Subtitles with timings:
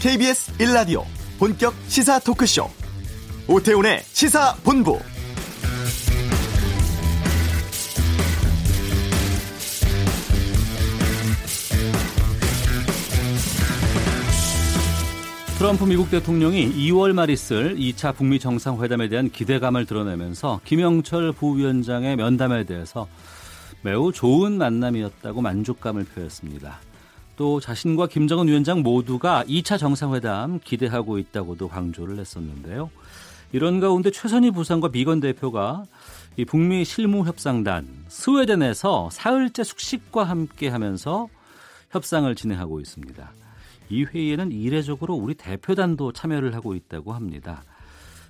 [0.00, 1.04] KBS 1라디오
[1.38, 2.70] 본격 시사 토크쇼
[3.46, 4.98] 오태훈의 시사본부
[15.58, 22.64] 트럼프 미국 대통령이 2월 말 있을 2차 북미 정상회담에 대한 기대감을 드러내면서 김영철 부위원장의 면담에
[22.64, 23.06] 대해서
[23.82, 26.89] 매우 좋은 만남이었다고 만족감을 표했습니다.
[27.40, 32.90] 또 자신과 김정은 위원장 모두가 2차 정상회담 기대하고 있다고도 강조를 했었는데요.
[33.52, 35.84] 이런 가운데 최선희 부상과 비건 대표가
[36.36, 41.28] 이 북미 실무협상단 스웨덴에서 사흘째 숙식과 함께 하면서
[41.88, 43.32] 협상을 진행하고 있습니다.
[43.88, 47.62] 이 회의에는 이례적으로 우리 대표단도 참여를 하고 있다고 합니다.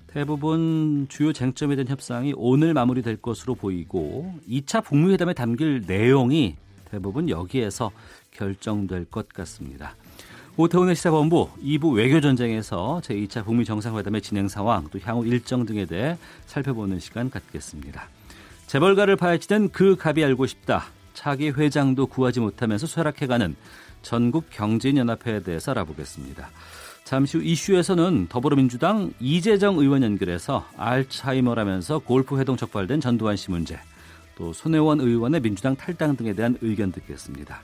[0.07, 6.55] 대부분 주요 쟁점에 대한 협상이 오늘 마무리될 것으로 보이고 2차 북미 회담에 담길 내용이
[6.91, 7.91] 대부분 여기에서
[8.41, 9.95] 결정될 것 같습니다.
[10.57, 16.99] 오태훈의 시사본부 2부 외교전쟁에서 제2차 북미 정상회담의 진행 상황 또 향후 일정 등에 대해 살펴보는
[16.99, 18.09] 시간 갖겠습니다.
[18.65, 20.85] 재벌가를 파헤치는 그 갑이 알고 싶다.
[21.13, 23.55] 차기 회장도 구하지 못하면서 쇠락해가는
[24.01, 26.49] 전국 경제연합회에 대해서 알아보겠습니다.
[27.03, 33.77] 잠시 후 이슈에서는 더불어민주당 이재정 의원 연결해서 알츠하이머라면서 골프 회동 적발된 전두환 씨 문제,
[34.35, 37.61] 또 손혜원 의원의 민주당 탈당 등에 대한 의견 듣겠습니다.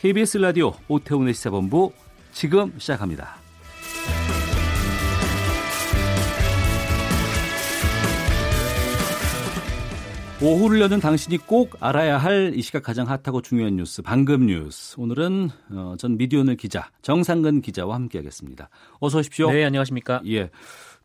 [0.00, 1.92] KBS 라디오 오태훈의 시사본부
[2.32, 3.36] 지금 시작합니다.
[10.42, 14.98] 오후를 여는 당신이 꼭 알아야 할 이 시각 가장 핫하고 중요한 뉴스 방금 뉴스.
[14.98, 18.70] 오늘은 어, 전 미디어널 기자 정상근 기자와 함께하겠습니다.
[19.00, 19.50] 어서 오십시오.
[19.52, 20.22] 네, 안녕하십니까?
[20.26, 20.50] 예.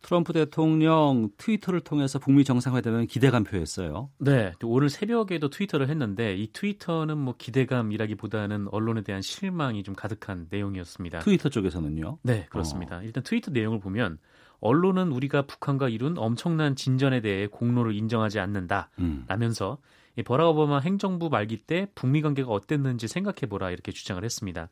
[0.06, 4.12] 트럼프 대통령 트위터를 통해서 북미 정상회담에 기대감 표했어요.
[4.20, 11.20] 네, 오늘 새벽에도 트위터를 했는데 이 트위터는 뭐 기대감이라기보다는 언론에 대한 실망이 좀 가득한 내용이었습니다.
[11.20, 12.20] 트위터 쪽에서는요?
[12.22, 12.98] 네, 그렇습니다.
[12.98, 13.02] 어.
[13.02, 14.20] 일단 트위터 내용을 보면
[14.60, 18.92] 언론은 우리가 북한과 이룬 엄청난 진전에 대해 공로를 인정하지 않는다.
[19.00, 19.26] 음.
[19.28, 19.80] 라면서
[20.18, 24.70] 이 버락 오바마 행정부 말기 때 북미 관계가 어땠는지 생각해보라 이렇게 주장을 했습니다.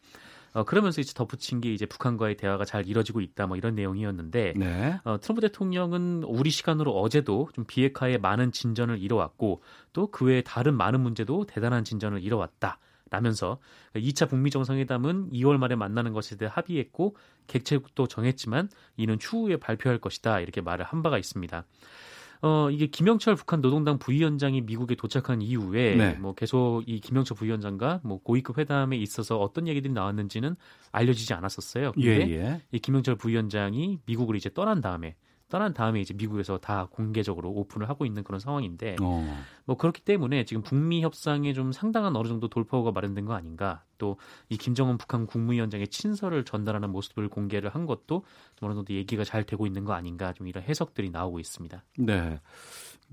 [0.54, 5.00] 어, 그러면서 이제 덧붙인 게 이제 북한과의 대화가 잘 이뤄지고 있다 뭐 이런 내용이었는데 네.
[5.04, 10.76] 어, 트럼프 대통령은 우리 시간으로 어제도 좀 비핵화에 많은 진전을 이뤄왔고 또 그 외에 다른
[10.76, 12.80] 많은 문제도 대단한 진전을 이뤄왔다.
[13.10, 13.60] 라면서
[13.94, 17.16] 2차 북미 정상회담은 2월 말에 만나는 것에 대해 합의했고
[17.46, 21.64] 객체국도 정했지만 이는 추후에 발표할 것이다 이렇게 말을 한 바가 있습니다.
[22.44, 26.14] 어, 이게 김영철 북한 노동당 부위원장이 미국에 도착한 이후에 네.
[26.16, 30.58] 뭐 계속 이 김영철 부위원장과 뭐 고위급 회담에 있어서 어떤 얘기들이 나왔는지는
[30.92, 31.94] 알려지지 않았었어요.
[31.94, 32.62] 근데 예, 예.
[32.74, 35.16] 이 김영철 부위원장이 미국을 이제 떠난 다음에
[35.54, 39.44] 떠난 다음에 이제 미국에서 다 공개적으로 오픈을 하고 있는 그런 상황인데 어.
[39.66, 44.18] 뭐 그렇기 때문에 지금 북미 협상에 좀 상당한 어느 정도 돌파구가 마련된 거 아닌가 또
[44.50, 48.24] 이 김정은 북한 국무위원장의 친서를 전달하는 모습을 공개를 한 것도
[48.56, 51.84] 좀 어느 정도 얘기가 잘 되고 있는 거 아닌가 좀 이런 해석들이 나오고 있습니다.
[52.00, 52.40] 네.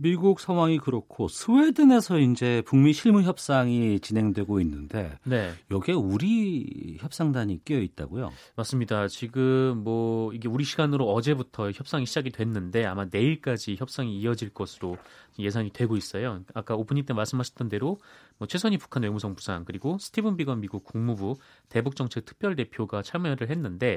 [0.02, 5.52] 미국 상황이 그렇고 스웨덴에서 이제 북미 실무 협상이 진행되고 있는데 네.
[5.70, 8.32] 여기에 우리 협상단이 끼어 있다고요?
[8.56, 9.08] 맞습니다.
[9.08, 14.96] 지금 뭐 이게 우리 시간으로 어제부터 협상이 시작이 됐는데 아마 내일까지 협상이 이어질 것으로
[15.42, 16.42] 예상이 되고 있어요.
[16.54, 17.98] 아까 오프닝 때 말씀하셨던 대로
[18.38, 21.36] 뭐 최선희 북한 외무성 부상 그리고 스티븐 비건 미국 국무부
[21.68, 23.94] 대북 정책 특별 대표가 참여를 했는데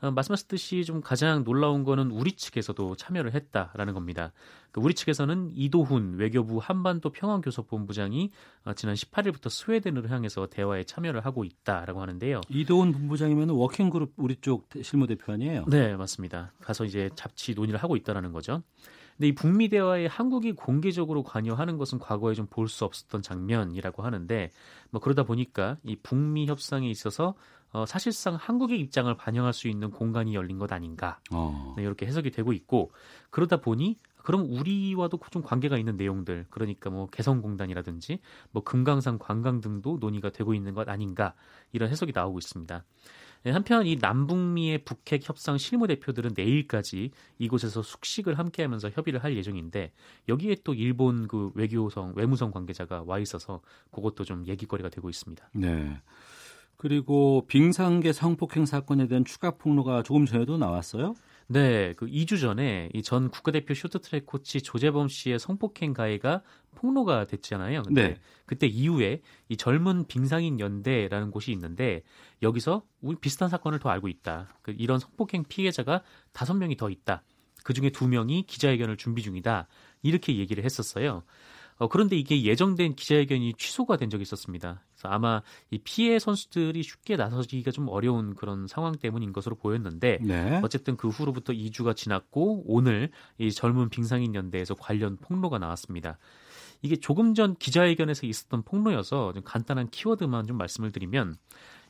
[0.00, 4.32] 어, 말씀하셨듯이 좀 가장 놀라운 거는 우리 측에서도 참여를 했다라는 겁니다.
[4.72, 8.30] 그 우리 측에서는 이도훈 외교부 한반도 평화교섭본부장이
[8.64, 12.40] 어, 지난 18일부터 스웨덴으로 향해서 대화에 참여를 하고 있다라고 하는데요.
[12.48, 15.64] 이도훈 본부장이면 워킹 그룹 우리 쪽 실무 대표 아니에요?
[15.68, 16.52] 네, 맞습니다.
[16.60, 18.62] 가서 이제 잡지 논의를 하고 있다라는 거죠.
[19.20, 24.50] 근데 이 북미 대화에 한국이 공개적으로 관여하는 것은 과거에 좀 볼 수 없었던 장면이라고 하는데
[24.90, 27.34] 뭐 그러다 보니까 이 북미 협상에 있어서
[27.70, 31.74] 어, 사실상 한국의 입장을 반영할 수 있는 공간이 열린 것 아닌가 어.
[31.76, 32.92] 네, 이렇게 해석이 되고 있고
[33.28, 38.20] 그러다 보니 그럼 우리와도 좀 관계가 있는 내용들 그러니까 뭐 개성공단이라든지
[38.52, 41.34] 뭐 금강산 관광 등도 논의가 되고 있는 것 아닌가
[41.72, 42.84] 이런 해석이 나오고 있습니다.
[43.42, 49.92] 네, 한편 이 남북미의 북핵 협상 실무 대표들은 내일까지 이곳에서 숙식을 함께하면서 협의를 할 예정인데
[50.28, 55.50] 여기에 또 일본 그 외교성 외무성 관계자가 와 있어서 그것도 좀 얘기거리가 되고 있습니다.
[55.54, 56.00] 네.
[56.76, 61.14] 그리고 빙상계 성폭행 사건에 대한 추가 폭로가 조금 전에도 나왔어요?
[61.48, 66.42] 네, 그 2주 전에 이 전 국가대표 쇼트트랙 코치 조재범 씨의 성폭행 가해가
[66.74, 67.82] 폭로가 됐잖아요.
[67.82, 68.20] 근데 네.
[68.46, 72.02] 그때 이후에 이 젊은 빙상인 연대라는 곳이 있는데
[72.42, 74.48] 여기서 우리 비슷한 사건을 더 알고 있다.
[74.62, 76.02] 그 이런 성폭행 피해자가
[76.32, 77.22] 다섯 명이 더 있다.
[77.62, 79.68] 그 중에 두 명이 기자회견을 준비 중이다.
[80.02, 81.22] 이렇게 얘기를 했었어요.
[81.80, 84.84] 어, 그런데 이게 예정된 기자회견이 취소가 된 적이 있었습니다.
[84.92, 85.40] 그래서 아마
[85.70, 90.60] 이 피해 선수들이 쉽게 나서기가 좀 어려운 그런 상황 때문인 것으로 보였는데 네.
[90.62, 96.18] 어쨌든 그 후로부터 2주가 지났고 오늘 이 젊은 빙상인 연대에서 관련 폭로가 나왔습니다.
[96.82, 101.36] 이게 조금 전 기자회견에서 있었던 폭로여서 좀 간단한 키워드만 좀 말씀을 드리면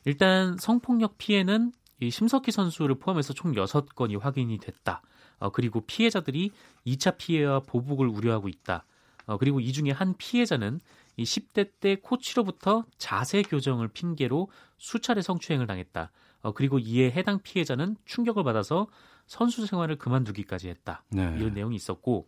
[0.05, 5.01] 일단 성폭력 피해는 이 심석희 선수를 포함해서 총 6건이 확인이 됐다.
[5.39, 6.51] 어, 그리고 피해자들이
[6.85, 8.85] 2차 피해와 보복을 우려하고 있다.
[9.27, 10.81] 어, 그리고 이 중에 한 피해자는
[11.17, 16.11] 이 10대 때 코치로부터 자세 교정을 핑계로 수차례 성추행을 당했다.
[16.41, 18.87] 어, 그리고 이에 해당 피해자는 충격을 받아서
[19.27, 21.03] 선수 생활을 그만두기까지 했다.
[21.09, 21.35] 네.
[21.37, 22.27] 이런 내용이 있었고,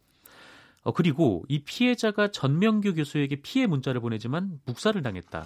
[0.84, 5.46] 어, 그리고 이 피해자가 전명규 교수에게 피해 문자를 보내지만 묵살을 당했다.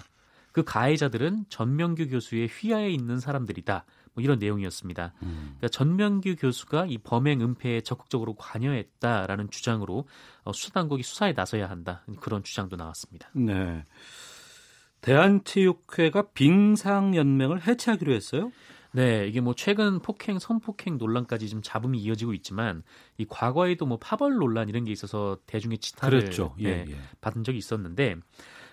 [0.52, 3.84] 그 가해자들은 전명규 교수의 휘하에 있는 사람들이다.
[4.14, 5.12] 뭐 이런 내용이었습니다.
[5.22, 5.56] 음.
[5.58, 10.08] 그러니까 전명규 교수가 이 범행 은폐에 적극적으로 관여했다라는 주장으로
[10.42, 12.02] 어, 수사당국이 수사에 나서야 한다.
[12.20, 13.28] 그런 주장도 나왔습니다.
[13.34, 13.84] 네.
[15.00, 18.50] 대한체육회가 빙상연맹을 해체하기로 했어요?
[18.98, 22.82] 네, 이게 뭐 최근 폭행, 성폭행 논란까지 좀 잡음이 이어지고 있지만
[23.16, 26.56] 이 과거에도 뭐 파벌 논란 이런 게 있어서 대중의 지탄을 그렇죠.
[26.58, 26.96] 예, 네, 예.
[27.20, 28.16] 받은 적이 있었는데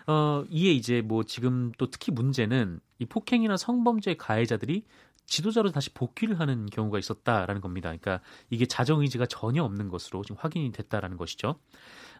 [0.07, 4.85] 어 이에 이제 뭐 지금 또 특히 문제는 이 폭행이나 성범죄 가해자들이
[5.25, 7.89] 지도자로 다시 복귀를 하는 경우가 있었다라는 겁니다.
[7.89, 11.55] 그러니까 이게 자정 의지가 전혀 없는 것으로 지금 확인이 됐다라는 것이죠.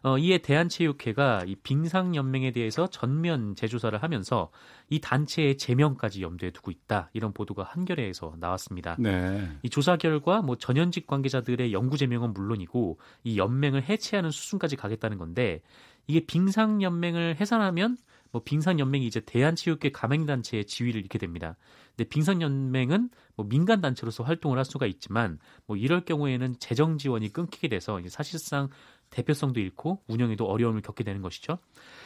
[0.02, 4.50] 어, 이에 대한체육회가 이 빙상 연맹에 대해서 전면 재조사를 하면서
[4.88, 8.96] 이 단체의 제명까지 염두에 두고 있다 이런 보도가 한겨레에서 나왔습니다.
[8.98, 9.48] 네.
[9.62, 15.62] 이 조사 결과 뭐 전현직 관계자들의 영구 제명은 물론이고 이 연맹을 해체하는 수순까지 가겠다는 건데
[16.06, 17.96] 이게 빙상 연맹을 해산하면
[18.32, 21.56] 뭐 빙상 연맹이 이제 대한체육회 가맹단체의 지위를 잃게 됩니다.
[21.96, 27.32] 근데 빙상 연맹은 뭐 민간 단체로서 활동을 할 수가 있지만 뭐 이럴 경우에는 재정 지원이
[27.32, 28.68] 끊기게 돼서 사실상
[29.10, 31.58] 대표성도 잃고 운영에도 어려움을 겪게 되는 것이죠.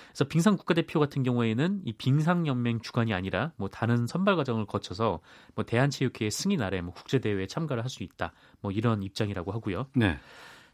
[0.09, 5.21] 그래서 빙상 국가대표 같은 경우에는 이 빙상 연맹 주관이 아니라 뭐 다른 선발 과정을 거쳐서
[5.55, 8.33] 뭐 대한체육회의 승인 아래 뭐 국제 대회에 참가를 할 수 있다.
[8.61, 9.89] 뭐 이런 입장이라고 하고요.
[9.97, 10.19] 네.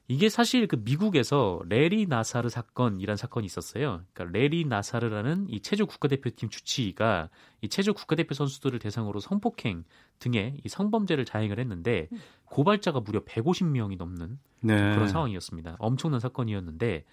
[0.09, 4.03] 이게 사실 그 미국에서 레리 나사르 사건이란 사건이 있었어요.
[4.13, 7.29] 그러니까 레리 나사르라는 이 체조 국가대표팀 주치의가
[7.61, 9.85] 이 체조 국가대표 선수들을 대상으로 성폭행
[10.21, 12.09] 등의 이 성범죄를 자행을 했는데
[12.45, 14.95] 고발자가 무려 150명이 넘는 네.
[14.95, 15.77] 그런 상황이었습니다.
[15.81, 17.05] 엄청난 사건이었는데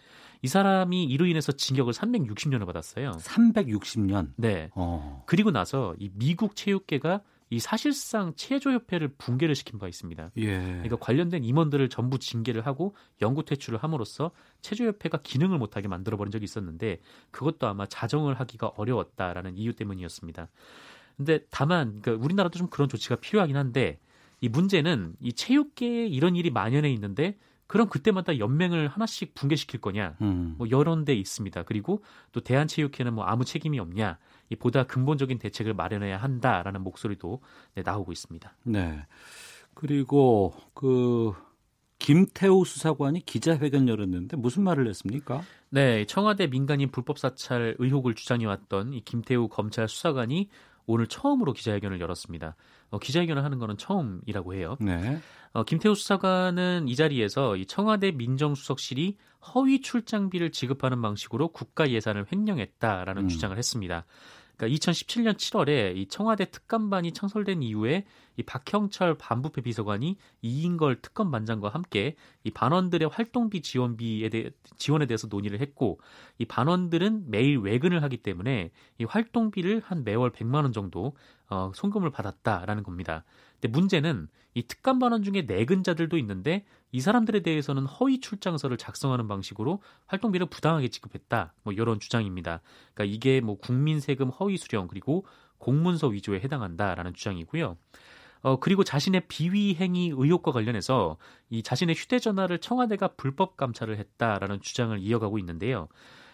[0.43, 3.11] 이 사람이 이로 인해서 징역을 360년을 받았어요.
[3.11, 4.31] 360년.
[4.35, 4.69] 네.
[4.75, 5.23] 어.
[5.25, 7.21] 그리고 나서 이 미국 체육계가
[7.53, 10.31] 이 사실상 체조협회를 붕괴를 시킨 바 있습니다.
[10.37, 10.57] 예.
[10.57, 16.99] 그러니까 관련된 임원들을 전부 징계를 하고 영구 퇴출을 함으로써 체조협회가 기능을 못하게 만들어버린 적이 있었는데
[17.29, 20.49] 그것도 아마 자정을 하기가 어려웠다라는 이유 때문이었습니다.
[21.15, 23.99] 근데 다만 그러니까 우리나라도 좀 그런 조치가 필요하긴 한데
[24.41, 30.17] 이 문제는 이 체육계에 이런 일이 만연해 있는데 그럼 그때마다 연맹을 하나씩 붕괴시킬 거냐?
[30.21, 30.55] 음.
[30.57, 31.63] 뭐 여러 데 있습니다.
[31.63, 34.17] 그리고 또 대한체육회는 뭐 아무 책임이 없냐?
[34.49, 37.41] 이 보다 근본적인 대책을 마련해야 한다라는 목소리도
[37.75, 38.53] 네, 나오고 있습니다.
[38.63, 39.05] 네.
[39.73, 41.33] 그리고 그
[41.99, 45.41] 김태우 수사관이 기자회견 열었는데 무슨 말을 했습니까?
[45.69, 50.49] 네, 청와대 민간인 불법 사찰 의혹을 주장해왔던 이 김태우 검찰 수사관이
[50.85, 52.55] 오늘 처음으로 기자회견을 열었습니다.
[52.93, 54.77] 어, 기자회견을 하는 것은 처음이라고 해요.
[54.79, 55.19] 네.
[55.51, 59.17] 어, 김태우 수사관은 이 자리에서 이 청와대 민정수석실이
[59.53, 63.27] 허위 출장비를 지급하는 방식으로 국가 예산을 횡령했다라는 음.
[63.27, 64.05] 주장을 했습니다.
[64.63, 68.05] 그러니까 2017년 7월에 이 청와대 특감반이 창설된 이후에
[68.37, 75.59] 이 박형철 반부패 비서관이 이인걸 특검반장과 함께 이 반원들의 활동비 지원비에 대해 지원에 대해서 논의를
[75.59, 75.99] 했고
[76.37, 81.15] 이 반원들은 매일 외근을 하기 때문에 이 활동비를 한 매월 100만 원 정도
[81.49, 83.23] 어, 송금을 받았다라는 겁니다.
[83.63, 89.81] 근데 문제는 이 특감 반원 중에 내근자들도 있는데 이 사람들에 대해서는 허위 출장서를 작성하는 방식으로
[90.07, 91.53] 활동비를 부당하게 지급했다.
[91.63, 92.61] 뭐 이런 주장입니다.
[92.93, 95.25] 그러니까 이게 뭐 국민 세금 허위 수령 그리고
[95.59, 97.77] 공문서 위조에 해당한다라는 주장이고요.
[98.41, 101.15] 어, 그리고 자신의 비위 행위 의혹과 관련해서
[101.49, 105.87] 이 자신의 휴대전화를 청와대가 불법 감찰을 했다라는 주장을 이어가고 있는데요.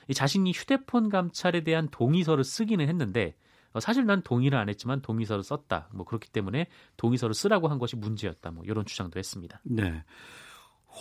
[0.08, 3.49] 이 자신이 휴대폰 감찰에 대한 동의서를 쓰기는 했는데 어,
[3.80, 5.90] 사실 난 동의를 안 했지만 동의서를 썼다.
[5.94, 8.52] 뭐 그렇기 때문에 동의서를 쓰라고 한 것이 문제였다.
[8.52, 9.62] 뭐 이런 주장도 했습니다.
[9.64, 10.04] 네.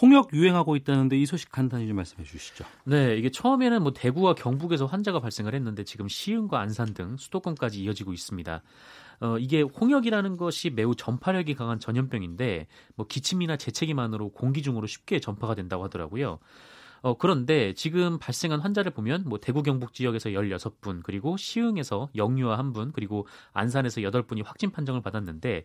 [0.00, 2.64] 홍역 유행하고 있다는데 이 소식 간단히 좀 말씀해 주시죠.
[2.84, 8.12] 네, 이게 처음에는 뭐 대구와 경북에서 환자가 발생을 했는데 지금 시흥과 안산 등 수도권까지 이어지고
[8.12, 8.62] 있습니다.
[9.20, 15.54] 어, 이게 홍역이라는 것이 매우 전파력이 강한 전염병인데 뭐 기침이나 재채기만으로 공기 중으로 쉽게 전파가
[15.54, 16.38] 된다고 하더라고요.
[17.02, 22.92] 어, 그런데 지금 발생한 환자를 보면 뭐 대구 경북 지역에서 16분, 그리고 시흥에서 영유아 1분,
[22.92, 25.64] 그리고 안산에서 8분이 확진 판정을 받았는데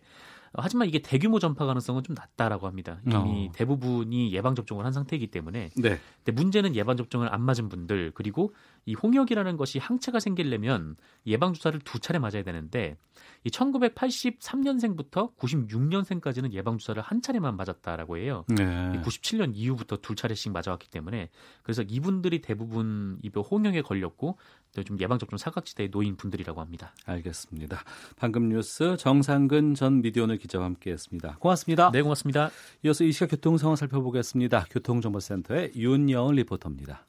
[0.56, 3.00] 하지만 이게 대규모 전파 가능성은 좀 낮다라고 합니다.
[3.06, 3.52] 이미 어.
[3.54, 5.70] 대부분이 예방 접종을 한 상태이기 때문에.
[5.76, 5.98] 네.
[6.24, 8.54] 근데 문제는 예방 접종을 안 맞은 분들 그리고
[8.86, 10.96] 이 홍역이라는 것이 항체가 생기려면
[11.26, 12.96] 예방 주사를 두 차례 맞아야 되는데
[13.44, 18.44] 이 1983년생부터 96년생까지는 예방 주사를 한 차례만 맞았다라고 해요.
[18.48, 18.64] 네.
[19.02, 21.28] 97년 이후부터 두 차례씩 맞아왔기 때문에
[21.62, 24.38] 그래서 이분들이 대부분 이 홍역에 걸렸고
[24.84, 26.94] 좀 예방 접종 사각지대에 놓인 분들이라고 합니다.
[27.06, 27.82] 알겠습니다.
[28.16, 31.38] 방금 뉴스 정상근 전 미디어오늘 기자와 함께했습니다.
[31.40, 31.90] 고맙습니다.
[31.90, 32.50] 네, 고맙습니다.
[32.84, 34.66] 이어서 이 시각 교통 상황 살펴보겠습니다.
[34.70, 37.06] 교통정보센터의 윤여은 리포터입니다.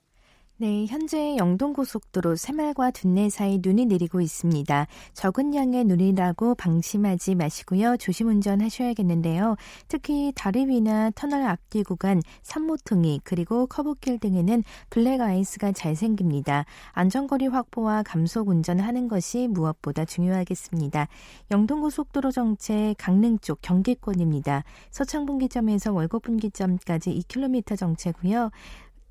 [0.57, 4.87] 네, 현재 영동고속도로 새말과 둔내 사이 눈이 내리고 있습니다.
[5.13, 7.97] 적은 양의 눈이라고 방심하지 마시고요.
[7.97, 9.57] 조심 운전하셔야겠는데요.
[9.89, 16.63] 특히 다리 위나 터널 앞뒤 구간, 산모퉁이 그리고 커브길 등에는 블랙 아이스가 잘 생깁니다.
[16.93, 21.09] 안전거리 확보와 감속 운전하는 것이 무엇보다 중요하겠습니다.
[21.51, 24.63] 영동고속도로 정체 강릉 쪽 경계권입니다.
[24.91, 28.51] 서창분기점에서 월곡분기점까지 2km 정체고요.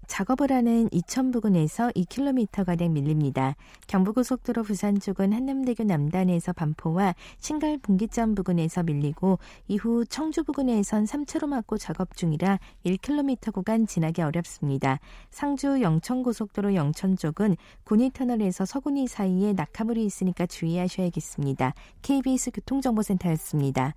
[0.07, 3.57] 작업을 하는 이천 부근에서 2km가량 밀립니다.
[3.87, 11.79] 경부고속도로 부산 쪽은 한남대교 남단에서 반포와 신갈 분기점 부근에서 밀리고 이후 청주 부근에선 3차로 막고
[11.79, 15.01] 작업 중이라 1km 구간 지나기 어렵습니다.
[15.31, 21.75] 상주 영천고속도로 영천 쪽은 군위터널에서 서군위 사이에 낙하물이 있으니까 주의하셔야겠습니다.
[22.03, 23.95] KBS 교통정보센터였습니다.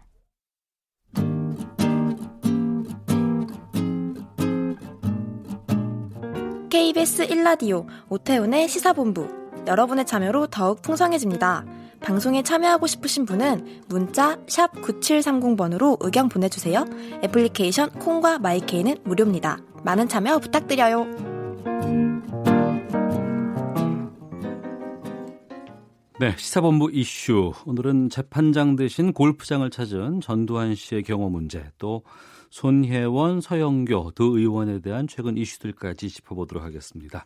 [6.78, 9.28] KBS 1라디오 오태훈의 시사본부
[9.66, 11.66] 여러분의 참여로 더욱 풍성해집니다.
[12.02, 16.86] 방송에 참여하고 싶으신 분은 문자 9730번으로 의견 보내주세요.
[17.24, 19.58] 애플리케이션 콩과 마이케이는 무료입니다.
[19.84, 21.08] 많은 참여 부탁드려요.
[26.20, 27.54] 네, 시사본부 이슈.
[27.66, 32.04] 오늘은 재판장 대신 골프장을 찾은 전두환 씨의 경호 문제 또
[32.50, 37.26] 손혜원, 서영교 두 의원에 대한 최근 이슈들까지 짚어보도록 하겠습니다.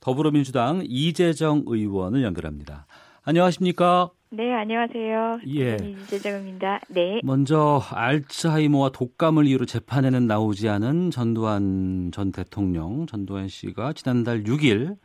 [0.00, 2.86] 더불어민주당 이재정 의원을 연결합니다.
[3.24, 4.10] 안녕하십니까?
[4.30, 5.38] 네, 안녕하세요.
[5.56, 5.76] 예.
[5.76, 6.80] 이재정입니다.
[6.88, 7.20] 네.
[7.22, 14.96] 먼저 알츠하이머와 독감을 이유로 재판에는 나오지 않은 전두환 전 대통령, 전두환 씨가 지난달 6일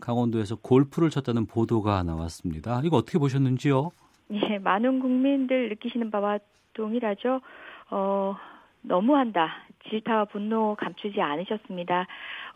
[0.00, 2.80] 강원도에서 골프를 쳤다는 보도가 나왔습니다.
[2.84, 3.90] 이거 어떻게 보셨는지요?
[4.32, 6.38] 예, 많은 국민들 느끼시는 바와
[6.72, 7.40] 동일하죠.
[7.90, 8.34] 어,
[8.82, 9.64] 너무한다.
[9.88, 12.06] 질타와 분노 감추지 않으셨습니다.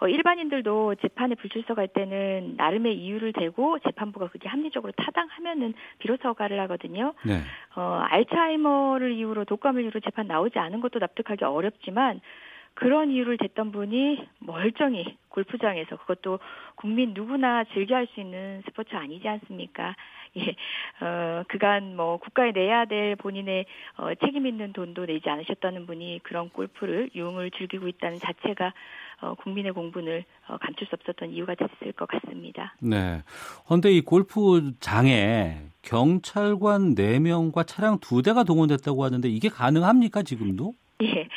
[0.00, 7.14] 어, 일반인들도 재판에 불출석할 때는 나름의 이유를 대고 재판부가 그게 합리적으로 타당하면은 비로소 허가를 하거든요.
[7.24, 7.40] 네.
[7.74, 12.20] 어, 알츠하이머를 이유로 독감을 이유로 재판 나오지 않은 것도 납득하기 어렵지만
[12.76, 16.38] 그런 이유를 댔던 분이 멀쩡히 골프장에서 그것도
[16.76, 19.96] 국민 누구나 즐겨 할 수 있는 스포츠 아니지 않습니까?
[20.36, 20.54] 예,
[21.02, 23.64] 어, 그간 뭐 국가에 내야 될 본인의
[23.96, 28.74] 어, 책임 있는 돈도 내지 않으셨다는 분이 그런 골프를 유흥을 즐기고 있다는 자체가
[29.22, 32.74] 어, 국민의 공분을 어, 감출 수 없었던 이유가 됐을 것 같습니다.
[32.80, 33.22] 네.
[33.64, 40.74] 그런데 이 골프장에 경찰관 4명과 차량 2대가 동원됐다고 하는데 이게 가능합니까, 지금도?
[41.02, 41.28] 예.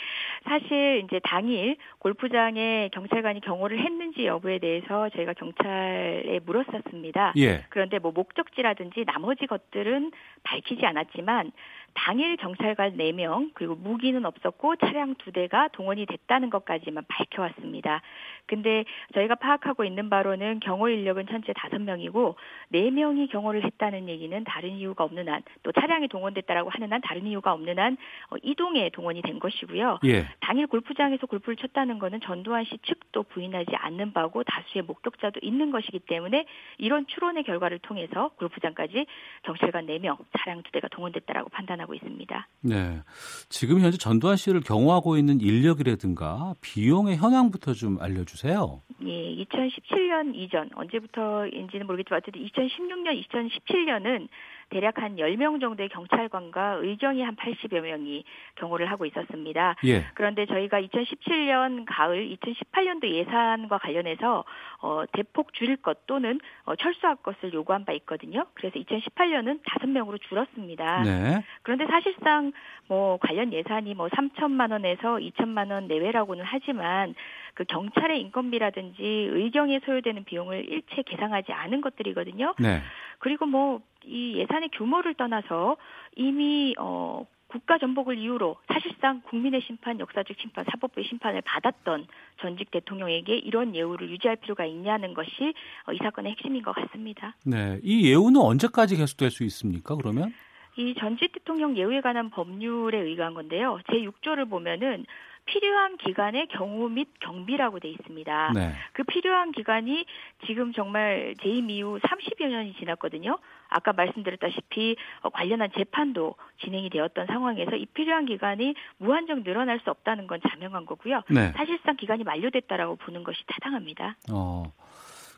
[0.44, 7.34] 사실 이제 당일 골프장에 경찰관이 경호를 했는지 여부에 대해서 저희가 경찰에 물었었습니다.
[7.38, 7.66] 예.
[7.70, 10.12] 그런데 뭐 목적지라든지 나머지 것들은
[10.44, 11.52] 밝히지 않았지만
[11.94, 18.02] 당일 경찰관 4명 그리고 무기는 없었고 차량 2대가 동원이 됐다는 것까지만 밝혀왔습니다.
[18.46, 22.36] 근데 저희가 파악하고 있는 바로는 경호 인력은 현재 5명이고
[22.74, 27.54] 4명이 경호를 했다는 얘기는 다른 이유가 없는 한 또 차량이 동원됐다라고 하는 한 다른 이유가
[27.54, 27.98] 없는 한
[28.30, 30.00] 어, 이동에 동원이 된 것이고요.
[30.06, 30.26] 예.
[30.40, 36.00] 당일 골프장에서 골프를 쳤다는 것은 전두환 씨 측도 부인하지 않는 바고 다수의 목격자도 있는 것이기
[36.00, 36.46] 때문에
[36.78, 39.06] 이런 추론의 결과를 통해서 골프장까지
[39.44, 42.48] 경찰관 4명, 차량 2대가 동원됐다라고 판단하고 있습니다.
[42.62, 43.00] 네.
[43.48, 48.50] 지금 현재 전두환 씨를 경호하고 있는 인력이라든가 비용의 현황부터 좀 알려주세요.
[48.50, 48.82] 주세요.
[49.04, 54.28] 예, 2017년 이전 언제부터인지는 모르겠지만 어쨌든 2016년, 2017년은
[54.70, 58.24] 대략 한 10명 정도의 경찰관과 의경이 한 80여 명이
[58.56, 59.76] 경호를 하고 있었습니다.
[59.86, 60.06] 예.
[60.14, 64.44] 그런데 저희가 2017년 가을, 2018년도 예산과 관련해서
[64.82, 68.46] 어, 대폭 줄일 것 또는 어, 철수할 것을 요구한 바 있거든요.
[68.54, 71.04] 그래서 2018년은 5명으로 줄었습니다.
[71.04, 71.44] 네.
[71.64, 72.52] 그런데 사실상
[72.88, 77.16] 뭐 관련 예산이 뭐 3천만 원에서 2천만 원 내외라고는 하지만
[77.54, 82.56] 그 경찰의 인건비라든지 의경에 소요되는 비용을 일체 계상하지 않은 것들이거든요.
[82.60, 82.82] 네.
[83.20, 85.78] 그리고 뭐 이 예산의 규모를 떠나서
[86.16, 92.08] 이미 어 국가 전복을 이유로 사실상 국민의 심판, 역사적 심판, 사법부의 심판을 받았던
[92.40, 95.54] 전직 대통령에게 이런 예우를 유지할 필요가 있냐는 것이
[95.86, 97.36] 어, 이 사건의 핵심인 것 같습니다.
[97.44, 99.96] 네, 이 예우는 언제까지 계속될 수 있습니까?
[99.96, 100.34] 그러면?
[100.78, 103.80] 이 전직 대통령 예우에 관한 법률에 의거한 건데요.
[103.92, 105.06] 제 6조를 보면은
[105.50, 108.52] 필요한 기간의 경우 및 경비라고 돼 있습니다.
[108.54, 108.74] 네.
[108.94, 110.06] 그 필요한 기간이
[110.46, 113.40] 지금 정말 재임 이후 30여 년이 지났거든요.
[113.68, 120.28] 아까 말씀드렸다시피 어, 관련한 재판도 진행이 되었던 상황에서 이 필요한 기간이 무한정 늘어날 수 없다는
[120.28, 121.24] 건 자명한 거고요.
[121.30, 121.52] 네.
[121.56, 124.18] 사실상 기간이 만료됐다라고 보는 것이 타당합니다.
[124.32, 124.72] 어,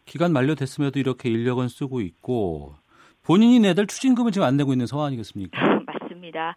[0.06, 2.75] 기간 만료됐음에도 이렇게 인력은 쓰고 있고
[3.24, 5.58] 본인이 내들 추징금을 지금 안 내고 있는 상황 아니겠습니까?
[5.86, 6.56] 맞습니다.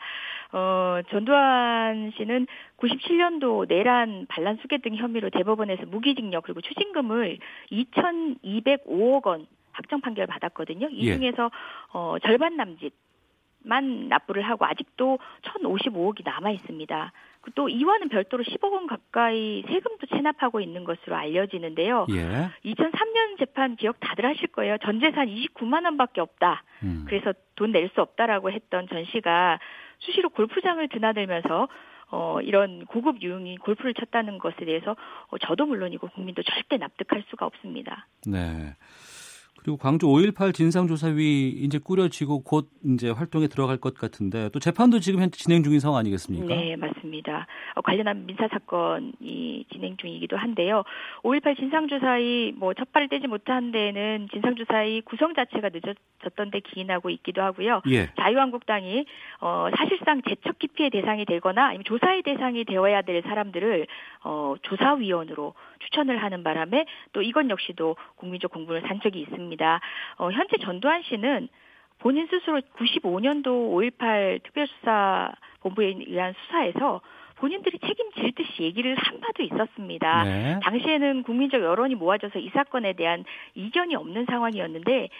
[0.56, 2.46] 어, 전두환 씨는
[2.78, 7.38] 97년도 내란 반란 수계 등 혐의로 대법원에서 무기징역 그리고 추징금을
[7.72, 10.88] 2,205억 원 확정 판결 받았거든요.
[10.92, 11.16] 이 예.
[11.16, 11.48] 중에서 예.
[11.92, 17.12] 어, 절반 남짓만 납부를 하고 아직도 1,055억이 남아 있습니다.
[17.56, 22.06] 또 이와는 별도로 10억 원 가까이 세금도 체납하고 있는 것으로 알려지는데요.
[22.10, 22.48] 예.
[22.64, 24.78] 2003년 재판 기억 다들 하실 거예요.
[24.78, 26.62] 전 재산 29만 원밖에 없다.
[26.84, 27.04] 음.
[27.08, 29.58] 그래서 돈 낼 수 없다라고 했던 전 씨가
[29.98, 31.68] 수시로 골프장을 드나들면서
[32.10, 34.94] 어, 이런 고급 유흥인 골프를 쳤다는 것에 대해서
[35.28, 38.06] 어, 저도 물론이고 국민도 절대 납득할 수가 없습니다.
[38.26, 38.76] 네.
[39.64, 45.22] 그리고 광주 5.18 진상조사위 이제 꾸려지고 곧 이제 활동에 들어갈 것 같은데 또 재판도 지금
[45.22, 46.54] 현재 진행 중인 상황 아니겠습니까?
[46.54, 47.46] 네, 맞습니다.
[47.74, 50.84] 어, 관련한 민사 사건이 진행 중이기도 한데요.
[51.22, 57.80] 5.18 진상조사위 뭐 첫발을 떼지 못한 데에는 진상조사위 구성 자체가 늦어졌던 데 기인하고 있기도 하고요.
[57.88, 58.10] 예.
[58.16, 59.06] 자유한국당이
[59.40, 63.86] 어, 사실상 재척 기피의 대상이 되거나 아니면 조사의 대상이 되어야 될 사람들을
[64.24, 65.54] 어, 조사위원으로
[65.84, 69.53] 추천을 하는 바람에 또 이건 역시도 국민적 공분을 산 적이 있습니다.
[70.18, 71.48] 어, 현재 전두환 씨는
[71.98, 73.46] 본인 스스로 95년도
[73.98, 77.00] 5.18 특별수사본부에 의한 수사에서
[77.44, 80.24] 본인들이 책임질 듯이 얘기를 한 바도 있었습니다.
[80.24, 80.60] 네.
[80.62, 83.22] 당시에는 국민적 여론이 모아져서 이 사건에 대한
[83.54, 85.10] 이견이 없는 상황이었는데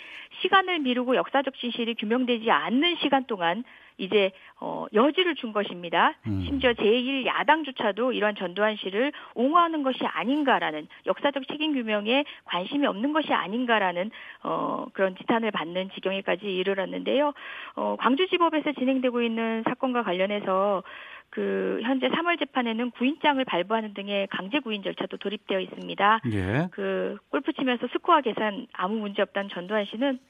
[0.41, 3.63] 시간을 미루고 역사적 진실이 규명되지 않는 시간 동안
[3.99, 6.15] 이제 어 여지를 준 것입니다.
[6.27, 6.43] 음.
[6.47, 13.33] 심지어 제1 야당조차도 이런 전두환 씨를 옹호하는 것이 아닌가라는 역사적 책임 규명에 관심이 없는 것이
[13.33, 14.11] 아닌가라는
[14.43, 17.35] 어 그런 지탄을 받는 지경에까지 이르렀는데요.
[17.77, 20.83] 어 광주지법에서 진행되고 있는 사건과 관련해서
[21.35, 26.21] 그 현재 3월 재판에는 구인장을 발부하는 등의 강제 구인 절차도 도입되어 있습니다.
[26.33, 26.69] 예.
[26.71, 30.21] 그 골프 치면서 스코어 계산 아무 문제 없다는 전두환 씨는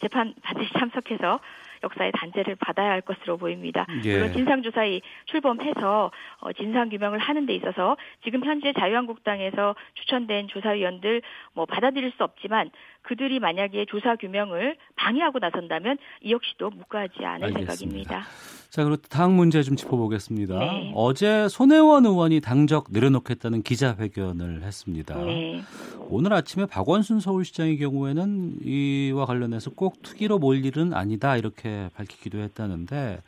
[0.00, 1.40] 재판 반드시 참석해서
[1.82, 3.86] 역사의 단죄를 받아야 할 것으로 보입니다.
[4.04, 4.18] 예.
[4.18, 11.22] 물론 진상조사에 출범해서 어, 진상규명을 하는 데 있어서 지금 현재 자유한국당에서 추천된 조사위원들
[11.54, 12.70] 뭐 받아들일 수 없지만
[13.02, 17.74] 그들이 만약에 조사 규명을 방해하고 나선다면 이 역시도 묵과하지 않을 알겠습니다.
[17.74, 18.22] 생각입니다.
[18.70, 20.58] 자, 그리고 다음 문제 좀 짚어보겠습니다.
[20.58, 20.92] 네.
[20.94, 25.16] 어제 손혜원 의원이 당적 내려놓겠다는 기자회견을 했습니다.
[25.24, 25.62] 네.
[26.08, 33.18] 오늘 아침에 박원순 서울시장의 경우에는 이와 관련해서 꼭 투기로 몰 일은 아니다 이렇게 밝히기도 했다는데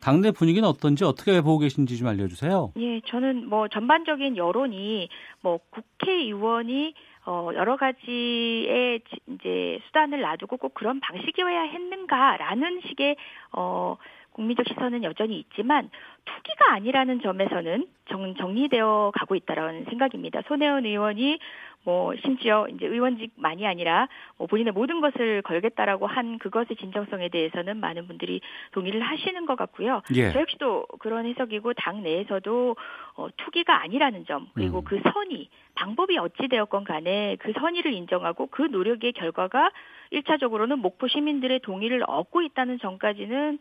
[0.00, 2.72] 당내 분위기는 어떤지 어떻게 보고 계신지 좀 알려주세요.
[2.76, 5.08] 예, 저는 뭐 전반적인 여론이
[5.42, 13.16] 뭐 국회의원이 어, 여러 가지의 이제 수단을 놔두고 꼭 그런 방식이어야 했는가라는 식의
[13.52, 13.96] 어,
[14.32, 15.90] 국민적 시선은 여전히 있지만
[16.24, 20.42] 투기가 아니라는 점에서는 정, 정리되어 가고 있다라는 생각입니다.
[20.46, 21.38] 손혜원 의원이
[21.84, 28.06] 뭐 심지어 이제 의원직만이 아니라 뭐 본인의 모든 것을 걸겠다라고 한 그것의 진정성에 대해서는 많은
[28.06, 28.40] 분들이
[28.70, 30.02] 동의를 하시는 것 같고요.
[30.14, 30.30] 예.
[30.32, 32.76] 저 역시도 그런 해석이고 당 내에서도
[33.16, 34.84] 어, 투기가 아니라는 점 그리고 음.
[34.84, 39.70] 그 선의 방법이 어찌 되었건 간에 그 선의를 인정하고 그 노력의 결과가
[40.12, 43.58] 1차적으로는 목포 시민들의 동의를 얻고 있다는 점까지는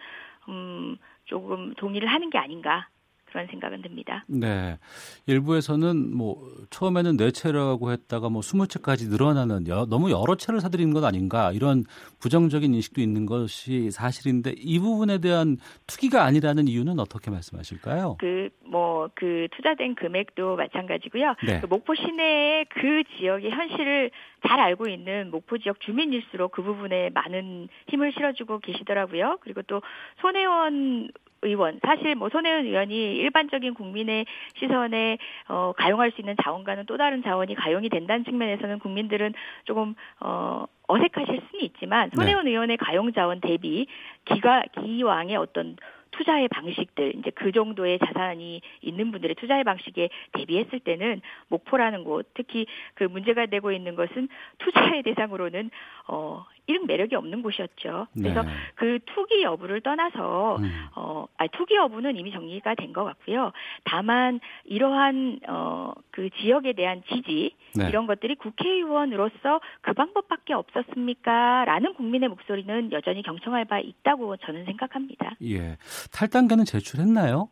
[0.50, 2.90] 음, 조금 동의를 하는 게 아닌가
[3.32, 4.26] 그런 생각은 듭니다.
[4.28, 4.78] 네.
[5.26, 6.38] 일부에서는 뭐
[6.70, 11.52] 처음에는 네 채라고 했다가 뭐 스무 채까지 늘어나는 여, 너무 여러 채를 사들이는 것 아닌가
[11.52, 11.84] 이런
[12.20, 18.18] 부정적인 인식도 있는 것이 사실인데 이 부분에 대한 투기가 아니라는 이유는 어떻게 말씀하실까요?
[18.20, 21.36] 그 뭐그 그 투자된 금액도 마찬가지고요.
[21.46, 21.60] 네.
[21.62, 24.12] 그 목포 시내의 그 지역의 현실을
[24.48, 29.38] 잘 알고 있는 목포 지역 주민일수록 그 부분에 많은 힘을 실어주고 계시더라고요.
[29.42, 29.82] 그리고 또
[30.22, 34.26] 손혜원 의원 사실 뭐 손혜원 의원이 일반적인 국민의
[34.58, 39.34] 시선에 어, 가용할 수 있는 자원과는 또 다른 자원이 가용이 된다는 측면에서는 국민들은
[39.66, 42.52] 조금 어, 어색하실 수는 있지만 손혜원 네.
[42.52, 43.88] 의원의 가용 자원 대비
[44.26, 45.78] 기가 기왕의 어떤
[46.12, 52.66] 투자의 방식들 이제 그 정도의 자산이 있는 분들의 투자의 방식에 대비했을 때는 목포라는 곳 특히
[52.96, 54.28] 그 문제가 되고 있는 것은
[54.60, 55.72] 투자의 대상으로는
[56.08, 58.08] 어 이런 매력이 없는 곳이었죠.
[58.14, 58.50] 그래서 네.
[58.76, 60.72] 그 투기 여부를 떠나서 음.
[60.96, 63.52] 어 아니 투기 여부는 이미 정리가 된 것 같고요.
[63.86, 67.88] 다만 이러한 어 그 지역에 대한 지지 네.
[67.88, 75.36] 이런 것들이 국회의원으로서 그 방법밖에 없었습니까라는 국민의 목소리는 여전히 경청할 바 있다고 저는 생각합니다.
[75.44, 75.78] 예.
[76.14, 77.50] 탈당계는 제출했나요?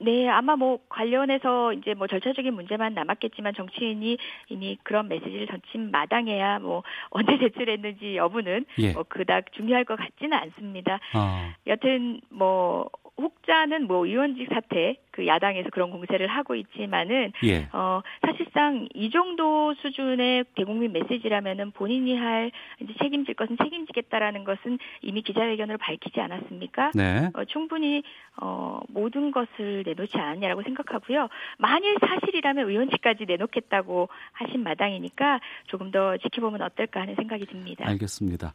[0.00, 4.16] 네, 아마 뭐 관련해서 이제 뭐 절차적인 문제만 남았겠지만 정치인이
[4.48, 8.92] 이미 그런 메시지를 던진 마당에야 뭐 언제 제출했는지 여부는 예.
[8.92, 11.00] 뭐 그닥 중요할 것 같지는 않습니다.
[11.14, 17.68] 아, 여튼 뭐 혹자는 뭐 의원직 사퇴 그 야당에서 그런 공세를 하고 있지만은 예.
[17.72, 25.22] 어 사실상 이 정도 수준의 대국민 메시지라면은 본인이 할 이제 책임질 것은 책임지겠다라는 것은 이미
[25.22, 26.92] 기자회견으로 밝히지 않았습니까?
[26.94, 27.30] 네.
[27.34, 28.04] 어, 충분히
[28.40, 31.26] 어, 모든 것을 내놓지 않았냐라고 생각하고요.
[31.58, 37.88] 만일 사실이라면 의원직까지 내놓겠다고 하신 마당이니까 조금 더 지켜보면 어떨까 하는 생각이 듭니다.
[37.88, 38.52] 알겠습니다.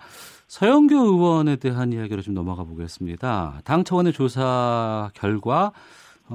[0.48, 3.60] 서영교 의원에 대한 이야기로 좀 넘어가 보겠습니다.
[3.66, 5.74] 당 차원의 조사 결과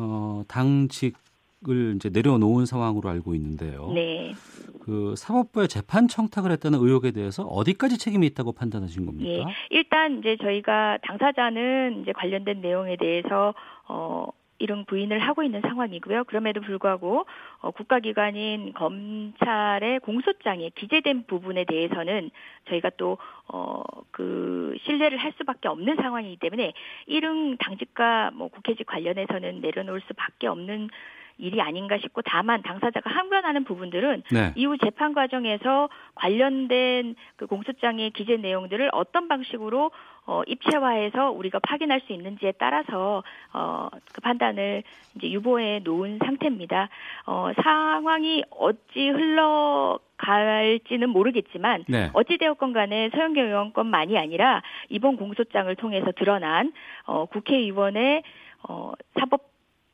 [0.01, 3.91] 어, 당직을 이제 내려놓은 상황으로 알고 있는데요.
[3.93, 4.33] 네.
[4.81, 9.07] 그 사법부에 재판 청탁을 했다는 의혹에 대해서 어디까지 책임이 있다고 판단하신 예.
[9.07, 9.51] 겁니까?
[9.71, 13.55] 일단 이제 저희가 당사자는 이제 관련된 내용에 대해서
[13.89, 16.25] 어 이런 부인을 하고 있는 상황이고요.
[16.25, 17.27] 그럼에도 불구하고
[17.61, 22.31] 어, 국가기관인 검찰의 공소장에 기재된 부분에 대해서는
[22.67, 23.19] 저희가 또
[23.51, 26.73] 어 그 신뢰를 할 수밖에 없는 상황이기 때문에
[27.07, 30.91] 이릉 당직과 뭐 국회직 관련해서는 내려놓을 수밖에 없는
[31.39, 34.53] 일이 아닌가 싶고 다만 당사자가 항변하는 부분들은 네.
[34.57, 39.91] 이후 재판 과정에서 관련된 그 공소장의 기재 내용들을 어떤 방식으로
[40.27, 43.23] 어, 입체화해서 우리가 확인할 수 있는지에 따라서
[43.55, 44.83] 어, 그 판단을
[45.17, 46.91] 이제 유보해 놓은 상태입니다.
[47.25, 52.11] 어, 상황이 어찌 흘러 갈지는 모르겠지만 네.
[52.13, 56.73] 어찌되었건 간에 서영교 의원 건만이 아니라 이번 공소장을 통해서 드러난
[57.05, 58.23] 어, 국회의원의
[58.69, 59.48] 어, 사법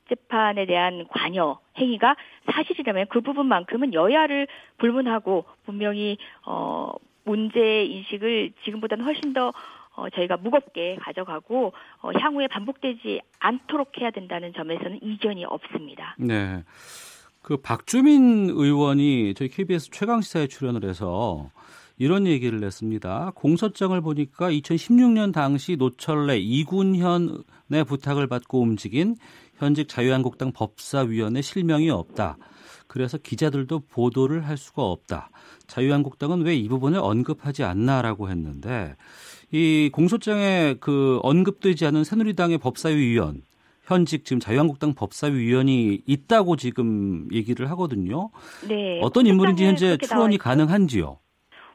[0.08, 2.16] 재판에 대한 관여 행위가
[2.52, 4.46] 사실이라면 그 부분만큼은 여야를
[4.78, 6.92] 불문하고 분명히 어
[7.24, 9.52] 문제 인식을 지금보다는 훨씬 더
[9.96, 16.16] 어, 저희가 무겁게 가져가고 어, 향후에 반복되지 않도록 해야 된다는 점에서는 이견이 없습니다.
[16.18, 16.64] 네.
[17.42, 21.50] 그 박주민 의원이 저희 KBS 최강 시사에 출연을 해서
[21.96, 23.32] 이런 얘기를 했습니다.
[23.36, 29.14] 공소장을 보니까 2016년 당시 노철래 이군현의 부탁을 받고 움직인
[29.58, 32.36] 현직 자유한국당 법사위원회 실명이 없다.
[32.86, 35.30] 그래서 기자들도 보도를 할 수가 없다.
[35.66, 38.94] 자유한국당은 왜 이 부분을 언급하지 않나라고 했는데
[39.50, 43.42] 이 공소장에 그 언급되지 않은 새누리당의 법사위 위원
[43.84, 48.30] 현직 지금 자유한국당 법사위 위원이 있다고 지금 얘기를 하거든요.
[48.68, 48.98] 네.
[49.02, 50.38] 어떤 인물인지 현재 추론이.
[50.38, 51.18] 가능한지요?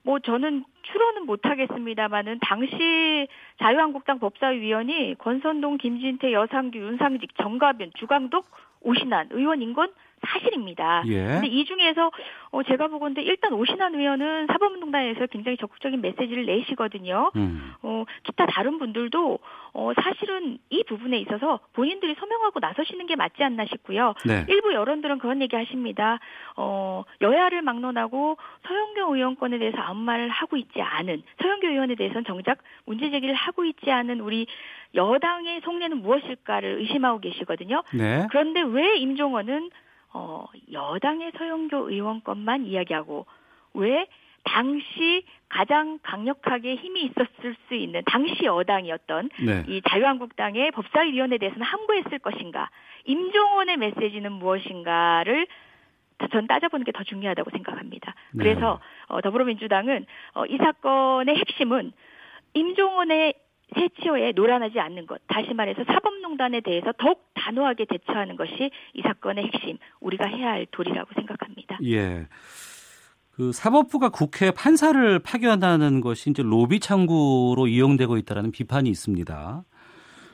[0.04, 3.28] 뭐 저는 추론은 못하겠습니다만은 당시
[3.60, 8.50] 자유한국당 법사위원이 권선동, 김진태, 여상규, 윤상직, 정가변, 주강덕,
[8.82, 9.92] 오신환 의원인 건
[10.28, 11.04] 사실입니다.
[11.08, 11.26] 예.
[11.26, 12.12] 근데 이 중에서
[12.52, 17.32] 어 제가 보건데 일단 오신환 의원은 사법운동단에서 굉장히 적극적인 메시지를 내시거든요.
[17.36, 17.74] 음.
[17.82, 19.40] 어 기타 다른 분들도
[19.74, 24.14] 어 사실은 이 부분에 있어서 본인들이 서명하고 나서시는 게 맞지 않나 싶고요.
[24.26, 24.46] 네.
[24.48, 26.20] 일부 여론들은 그런 얘기 하십니다.
[26.56, 32.60] 어, 여야를 막론하고 서영교 의원권에 대해서 아무 말을 하고 있지 않은, 서영교 의원에 대해서는 정작
[32.86, 34.48] 문제 제기를 하고 있지 않은 우리
[34.96, 37.84] 여당의 속내는 무엇일까를 의심하고 계시거든요.
[37.94, 38.28] 네.
[38.30, 39.70] 그런데 왜 임종원은
[40.14, 43.26] 어, 여당의 서영교 의원권만 이야기하고
[43.74, 44.08] 왜
[44.44, 49.64] 당시 가장 강력하게 힘이 있었을 수 있는 당시 여당이었던 네.
[49.68, 52.70] 이 자유한국당의 법사위원회에 대해서는 함구했을 것인가,
[53.06, 55.48] 임종원의 메시지는 무엇인가를
[56.32, 58.14] 전 따져보는 게 더 중요하다고 생각합니다.
[58.34, 58.44] 네.
[58.44, 61.92] 그래서 어, 더불어민주당은 어, 이 사건의 핵심은
[62.54, 63.34] 임종원의
[63.76, 69.78] 세치어에 노란하지 않는 것, 다시 말해서 사법농단에 대해서 더욱 단호하게 대처하는 것이 이 사건의 핵심,
[70.00, 71.78] 우리가 해야 할 도리라고 생각합니다.
[71.86, 72.28] 예.
[73.32, 79.64] 그 사법부가 국회 판사를 파견하는 것이 이제 로비 창구로 이용되고 있다라는 비판이 있습니다.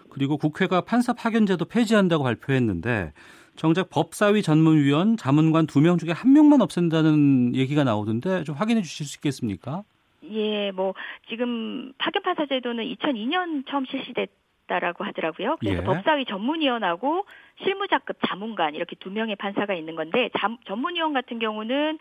[0.10, 3.14] 그리고 국회가 판사 파견제도 폐지한다고 발표했는데
[3.58, 9.06] 정작 법사위 전문위원, 자문관 두 명 중에 한 명만 없앤다는 얘기가 나오던데 좀 확인해 주실
[9.06, 9.84] 수 있겠습니까?
[10.32, 10.94] 예, 뭐
[11.30, 14.30] 지금 파견 판사 제도는 2002년 처음 실시됐
[14.68, 15.58] 다라고 하더라고요.
[15.60, 15.86] 그래서 예.
[15.86, 17.26] 법사위 전문위원하고
[17.64, 22.00] 실무자급 자문관 이렇게 두 명의 판사가 있는 건데 잠- 전문위원 같은 경우는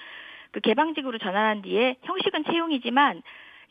[0.51, 3.23] 그 개방직으로 전환한 뒤에 형식은 채용이지만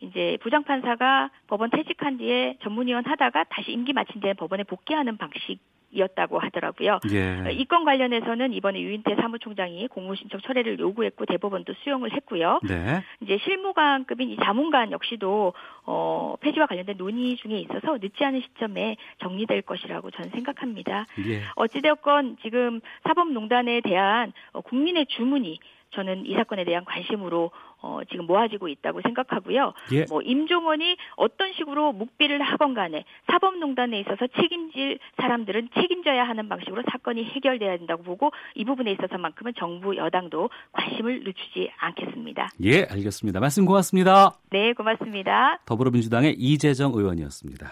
[0.01, 5.59] 이제 부장판사가 법원 퇴직한 뒤에 전문위원 하다가 다시 임기 마친 뒤에 법원에 복귀하는 방식
[5.93, 6.99] 이었다고 하더라고요.
[7.11, 7.51] 예.
[7.51, 12.59] 이 건 관련해서는 이번에 유인태 사무총장이 공무신청 철회를 요구했고 대법원도 수용을 했고요.
[12.63, 13.01] 네.
[13.21, 15.53] 이제 실무관급인 이 자문관 역시도
[15.85, 21.05] 어, 폐지와 관련된 논의 중에 있어서 늦지 않은 시점에 정리될 것이라고 저는 생각합니다.
[21.27, 21.41] 예.
[21.55, 25.59] 어찌되었건 지금 사법농단에 대한 어, 국민의 주문이
[25.93, 27.51] 저는 이 사건에 대한 관심으로
[27.81, 29.73] 어, 지금 모아지고 있다고 생각하고요.
[29.91, 30.05] 예.
[30.09, 37.25] 뭐 임종원이 어떤 식으로 묵비를 하건 간에 사법농단에 있어서 책임질 사람들은 책임져야 하는 방식으로 사건이
[37.25, 42.49] 해결돼야 된다고 보고 이 부분에 있어서만큼은 정부 여당도 관심을 늦추지 않겠습니다.
[42.63, 43.39] 예, 알겠습니다.
[43.39, 44.31] 말씀 고맙습니다.
[44.51, 45.59] 네, 고맙습니다.
[45.65, 47.67] 더불어민주당의 이재정 의원이었습니다.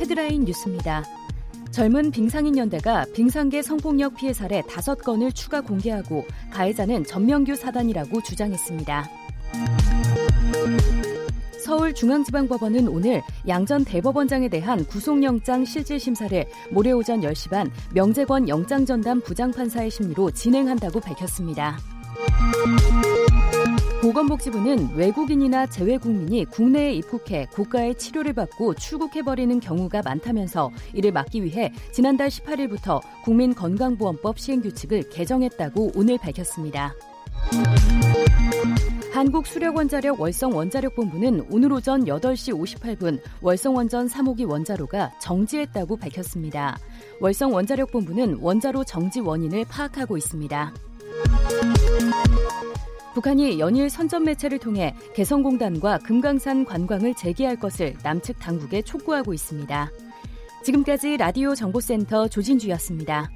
[0.00, 1.02] 헤드라인 뉴스입니다.
[1.74, 9.10] 젊은 빙상인 연대가 빙상계 성폭력 피해 사례 5건을 추가 공개하고 가해자는 전명규 사단이라고 주장했습니다.
[11.64, 20.30] 서울중앙지방법원은 오늘 양전 대법원장에 대한 구속영장 실질심사를 모레 오전 10시 반 명재권 영장전담 부장판사의 심리로
[20.30, 21.76] 진행한다고 밝혔습니다.
[24.14, 32.28] 보건복지부는 외국인이나 재외국민이 국내에 입국해 고가의 치료를 받고 출국해버리는 경우가 많다면서 이를 막기 위해 지난달
[32.28, 36.94] 18일부터 국민건강보험법 시행규칙을 개정했다고 오늘 밝혔습니다.
[39.12, 46.78] 한국수력원자력 월성원자력본부는 오늘 오전 8시 58분 월성원전 3호기 원자로가 정지했다고 밝혔습니다.
[47.20, 50.72] 월성원자력본부는 원자로 정지 원인을 파악하고 있습니다.
[53.14, 59.90] 북한이 연일 선전 매체를 통해 개성공단과 금강산 관광을 재개할 것을 남측 당국에 촉구하고 있습니다.
[60.64, 63.30] 지금까지 라디오 정보센터 조진주였습니다.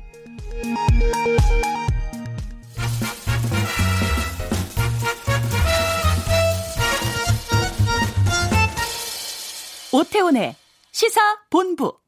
[9.93, 10.55] 오태훈의
[10.91, 11.99] 시사 본부.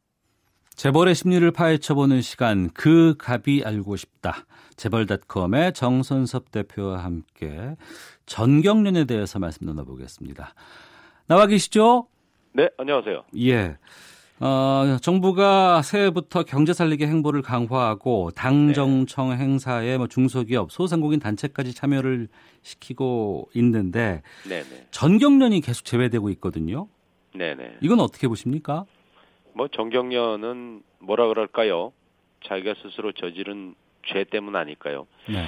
[0.74, 4.44] 재벌의 심리를 파헤쳐보는 시간 그 갑이 알고 싶다.
[4.81, 7.77] 재벌닷컴의 정선섭 대표와 함께
[8.25, 10.55] 전경련에 대해서 말씀 나눠보겠습니다.
[11.27, 12.07] 나와 계시죠?
[12.53, 13.25] 네, 안녕하세요.
[13.40, 13.77] 예.
[14.40, 19.37] 어, 정부가 새해부터 경제 살리기 행보를 강화하고 당정청 네.
[19.37, 22.29] 행사에 뭐 중소기업, 소상공인 단체까지 참여를
[22.62, 24.87] 시키고 있는데 네네.
[24.93, 26.88] 전경련이 계속 제외되고 있거든요.
[27.35, 27.77] 네네.
[27.83, 28.87] 이건 어떻게 보십니까?
[29.53, 31.93] 뭐 전경련은 뭐라 그럴까요?
[32.47, 33.75] 자기가 스스로 저지른
[34.12, 35.07] 죄 때문 아닐까요?
[35.29, 35.46] 네.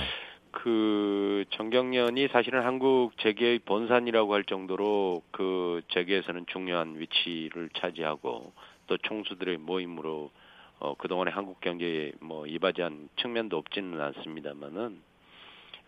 [0.53, 8.53] 그 정경련이 사실은 한국 재계의 본산이라고 할 정도로 그 재계에서는 중요한 위치를 차지하고
[8.87, 10.31] 또 총수들의 모임으로
[10.79, 15.01] 어 그동안에 한국 경제에 뭐 이바지한 측면도 없지는 않습니다만은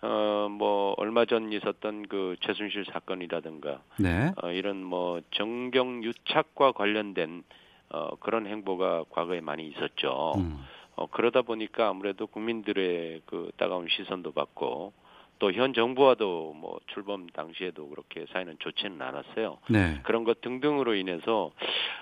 [0.01, 4.33] 어뭐 얼마 전 있었던 그 최순실 사건이라든가 네.
[4.43, 7.43] 어 이런 뭐 정경 유착과 관련된
[7.91, 10.33] 어 그런 행보가 과거에 많이 있었죠.
[10.37, 10.65] 음.
[10.97, 14.93] 어, 그러다 보니까 아무래도 국민들의 그 따가운 시선도 받고
[15.41, 19.59] 또 현 정부와도 뭐 출범 당시에도 그렇게 사이는 좋지는 않았어요.
[19.69, 19.99] 네.
[20.05, 21.51] 그런 것 등등으로 인해서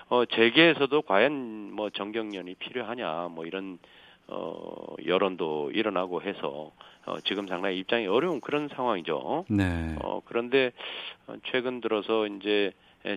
[0.09, 3.79] 어 재계에서도 과연 뭐 정경련이 필요하냐 뭐 이런
[4.27, 6.71] 어 여론도 일어나고 해서
[7.05, 9.45] 어 지금 상당히 입장이 어려운 그런 상황이죠.
[9.49, 9.95] 네.
[10.03, 10.71] 어 그런데
[11.51, 12.71] 최근 들어서 이제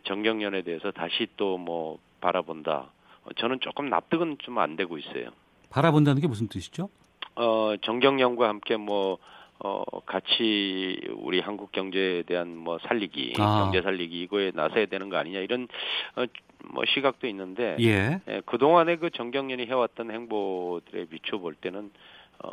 [0.05, 2.91] 정경련에 대해서 다시 또 뭐 바라본다.
[3.25, 5.29] 어, 저는 조금 납득은 좀 안 되고 있어요.
[5.77, 6.89] 바라본다는 게 무슨 뜻이죠?
[7.35, 9.19] 어, 정경련과 함께 뭐
[9.59, 13.65] 어, 같이 우리 한국 경제에 대한 뭐 살리기, 아.
[13.65, 15.69] 경제 살리기 이거에 나서야 되는 거 아니냐 이런
[16.17, 16.25] 어,
[16.73, 18.21] 뭐 시각도 있는데 예.
[18.27, 21.91] 예, 그동안에 그 정경련이 해왔던 행보들에 비춰 볼 때는
[22.43, 22.49] 어,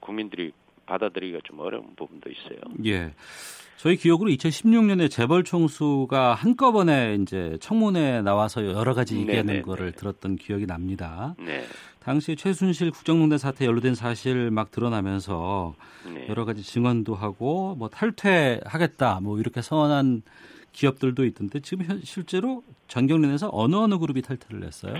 [0.00, 0.52] 국민들이
[0.84, 2.58] 받아들이기가 좀 어려운 부분도 있어요.
[2.84, 3.14] 예.
[3.78, 9.62] 저희 기억으로 2016년에 재벌 총수가 한꺼번에 이제 청문회에 나와서 여러 가지 얘기하는 네네네.
[9.62, 11.36] 거를 들었던 기억이 납니다.
[11.38, 11.64] 네.
[12.08, 15.74] 당시 최순실 국정농단 사태 연루된 사실 막 드러나면서
[16.10, 16.26] 네.
[16.30, 20.22] 여러 가지 증언도 하고 뭐 탈퇴하겠다 뭐 이렇게 선언한
[20.72, 24.94] 기업들도 있던데 지금 현, 실제로 전경련에서 어느 어느 그룹이 탈퇴를 했어요?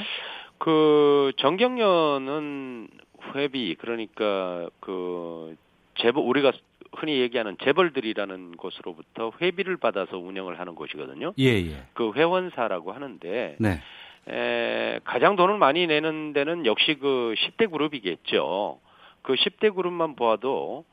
[0.58, 2.88] 그 전경련은
[3.34, 5.56] 회비 그러니까 그
[5.98, 6.52] 재벌 우리가
[6.94, 11.32] 흔히 얘기하는 재벌들이라는 곳으로부터 회비를 받아서 운영을 하는 곳이거든요.
[11.38, 11.84] 예, 예.
[11.94, 13.80] 그 회원사라고 하는데 네.
[14.30, 18.78] 에, 가장 돈을 많이 내는 데는 역시 그 10대 그룹이겠죠.
[19.22, 20.84] 그 10대 그룹만 보아도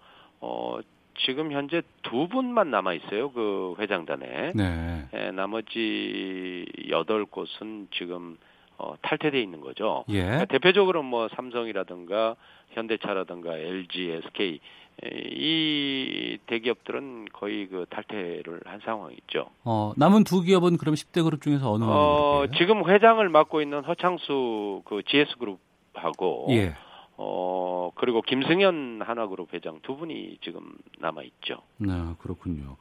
[0.41, 0.79] 어
[1.25, 3.31] 지금 현재 두 분만 남아 있어요.
[3.31, 4.53] 그 회장단에.
[4.53, 5.07] 네.
[5.13, 8.37] 에, 나머지 여덟 곳은 지금
[8.77, 10.03] 어, 탈퇴돼 있는 거죠.
[10.09, 10.21] 예.
[10.21, 12.35] 그러니까 대표적으로 뭐 삼성이라든가
[12.71, 14.59] 현대차라든가 LG, SK
[15.03, 19.47] 이 대기업들은 거의 그 탈퇴를 한 상황이죠.
[19.63, 22.45] 어, 남은 두 기업은 그럼 10대 그룹 중에서 어느 어?
[22.57, 26.75] 지금 회장을 맡고 있는 허창수 그 GS 그룹하고 예.
[27.17, 31.59] 어, 그리고 김승현 하나그룹 회장 두 분이 지금 남아 있죠.
[31.77, 32.77] 네, 그렇군요.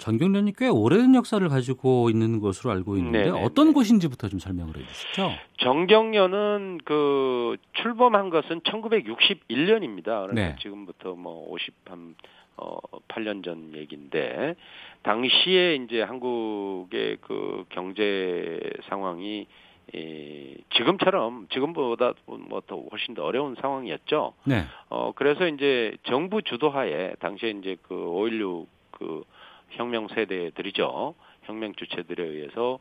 [0.00, 3.44] 전경련이 꽤 오래된 역사를 가지고 있는 것으로 알고 있는데 네네네.
[3.44, 5.30] 어떤 곳인지부터 좀 설명을 해주시죠.
[5.58, 10.04] 정경련은 그 출범한 것은 1961년입니다.
[10.04, 10.56] 그러니까 네.
[10.60, 12.14] 지금부터 뭐 50한
[12.56, 14.54] 어 8년 전 얘기인데
[15.02, 19.46] 당시에 이제 한국의 그 경제 상황이
[19.92, 24.34] 이 지금처럼 지금보다 뭐 더 훨씬 더 어려운 상황이었죠.
[24.44, 24.62] 네.
[24.88, 29.24] 어 그래서 이제 정부 주도하에 당시에 이제 그 5.16그
[29.70, 31.14] 혁명 세대들이죠.
[31.44, 32.78] 혁명 주체들에 의해서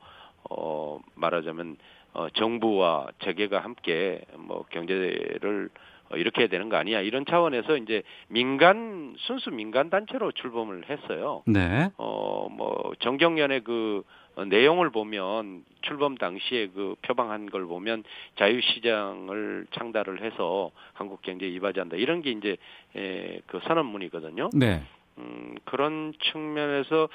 [0.49, 1.78] 어 말하자면
[2.13, 5.69] 어 정부와 재계가 함께 뭐 경제를
[6.12, 11.43] 어, 이렇게 해야 되는 거 아니야 이런 차원에서 이제 민간 순수 민간 단체로 출범을 했어요.
[11.45, 11.89] 네.
[11.97, 14.04] 어뭐 정경련의 그
[14.36, 18.04] 어, 내용을 보면 출범 당시에 그 표방한 걸 보면
[18.38, 22.58] 자유시장을 창달을 해서 한국 경제에 이바지한다 이런 게 이제
[22.95, 24.49] 에, 그 선언문이거든요.
[24.54, 24.82] 네.
[25.19, 27.10] 음, 그런 측면에서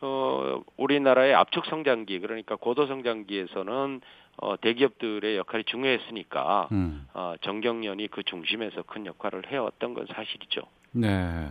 [0.00, 4.00] 어 우리나라의 압축 성장기 그러니까 고도 성장기에서는
[4.38, 7.06] 어 대기업들의 역할이 중요했으니까 음.
[7.14, 10.62] 어 정경련이 그 중심에서 큰 역할을 해왔던 건 사실이죠.
[10.92, 11.50] 네.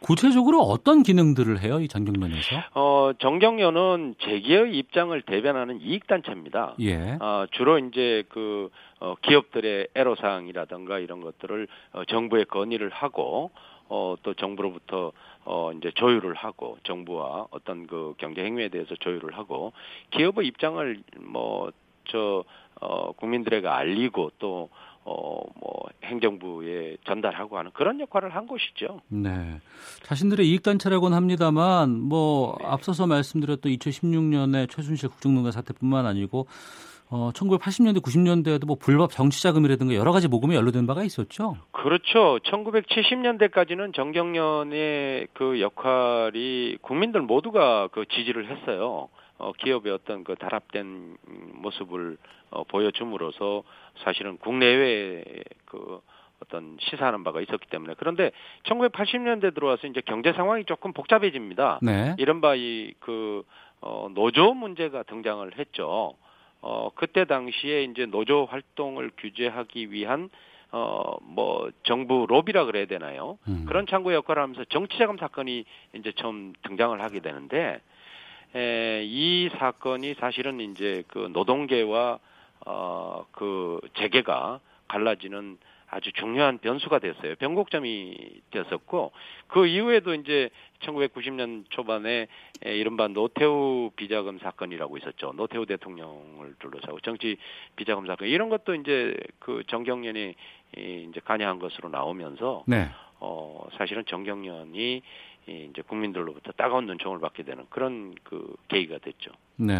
[0.00, 2.56] 구체적으로 어떤 기능들을 해요, 이 전경련에서?
[2.74, 6.76] 어 정경련은 재기의 입장을 대변하는 이익 단체입니다.
[6.80, 7.18] 예.
[7.20, 8.70] 어, 주로 이제 그
[9.00, 13.50] 어, 기업들의 애로사항이라든가 이런 것들을 어, 정부에 건의를 하고
[13.88, 15.12] 어, 또 정부로부터
[15.44, 19.72] 어, 이제 조율을 하고 정부와 어떤 그 경제 행위에 대해서 조율을 하고
[20.10, 21.70] 기업의 입장을 뭐
[22.08, 22.44] 저
[22.80, 24.68] 어, 국민들에게 알리고 또
[25.04, 29.00] 어, 뭐 행정부에 전달하고 하는 그런 역할을 한 것이죠.
[29.08, 29.60] 네.
[30.02, 36.46] 자신들의 이익 단체라고는 합니다만, 뭐, 앞서서 말씀드렸던 2016년에 최순실 국정농단 사태뿐만 아니고,
[37.10, 41.56] 어, 1980년대, 90년대에도 뭐 불법 정치자금이라든가 여러 가지 모금에 연루된 바가 있었죠.
[41.72, 42.38] 그렇죠.
[42.44, 49.08] 1970년대까지는 정경련의 그 역할이 국민들 모두가 그 지지를 했어요.
[49.38, 51.16] 어, 기업의 어떤 그 단합된
[51.54, 52.18] 모습을
[52.50, 53.62] 어, 보여줌으로써
[54.04, 55.24] 사실은 국내외에
[55.64, 56.00] 그
[56.42, 58.30] 어떤 시사하는 바가 있었기 때문에 그런데
[58.64, 61.80] 1980년대 들어와서 이제 경제 상황이 조금 복잡해집니다.
[61.82, 62.14] 네.
[62.18, 63.44] 이른바 이그
[63.80, 66.14] 어, 노조 문제가 등장을 했죠.
[66.60, 70.30] 어, 그때 당시에 이제 노조 활동을 규제하기 위한
[70.70, 73.38] 어, 뭐, 정부 로비라 그래야 되나요?
[73.48, 73.64] 음.
[73.66, 77.80] 그런 창구 역할을 하면서 정치자금 사건이 이제 처음 등장을 하게 되는데,
[78.54, 82.18] 에, 이 사건이 사실은 이제 그 노동계와
[82.66, 85.58] 어, 그 재계가 갈라지는
[85.90, 87.34] 아주 중요한 변수가 됐어요.
[87.36, 89.12] 변곡점이 됐었고
[89.46, 92.26] 그 이후에도 이제 1990년 초반에
[92.64, 95.32] 에, 이른바 노태우 비자금 사건이라고 있었죠.
[95.34, 97.36] 노태우 대통령을 둘러싸고 정치
[97.76, 100.34] 비자금 사건 이런 것도 이제 그 정경련이
[100.76, 102.88] 이, 이제 관여한 것으로 나오면서 네.
[103.20, 105.02] 어 사실은 정경련이
[105.48, 109.30] 이 이제 국민들로부터 따가운 눈총을 받게 되는 그런 그 계기가 됐죠.
[109.56, 109.74] 네.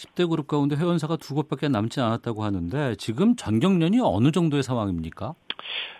[0.00, 5.34] 10대 그룹 가운데 회원사가 두 곳밖에 남지 않았다고 하는데 지금 전경련이 어느 정도의 상황입니까?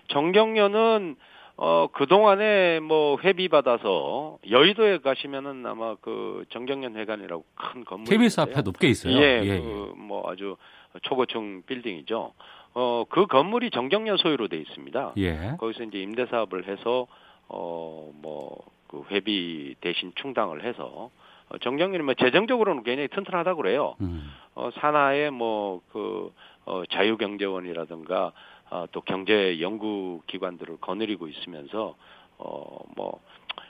[0.09, 1.17] 정경련은
[1.63, 8.63] 어 그동안에 뭐 회비 받아서 여의도에 가시면은 아마 그 정경련 회관이라고 큰 건물 KBS 앞에
[8.63, 9.15] 높게 있어요.
[9.17, 10.57] 예, 예, 그 뭐 아주
[11.03, 12.33] 초고층 빌딩이죠.
[12.73, 15.13] 어 그 건물이 정경련 소유로 돼 있습니다.
[15.19, 15.57] 예.
[15.59, 17.07] 거기서 이제 임대 사업을 해서
[17.49, 18.57] 어 뭐
[18.89, 21.11] 그 회비 대신 충당을 해서
[21.51, 23.97] 어, 정경련이 뭐 재정적으로는 굉장히 튼튼하다고 그래요.
[24.01, 24.31] 음.
[24.55, 26.33] 어, 산하에 뭐그
[26.65, 28.33] 어, 자유경제원이라든가
[28.71, 31.97] 어, 또 경제 연구 기관들을 거느리고 있으면서
[32.39, 33.21] 어뭐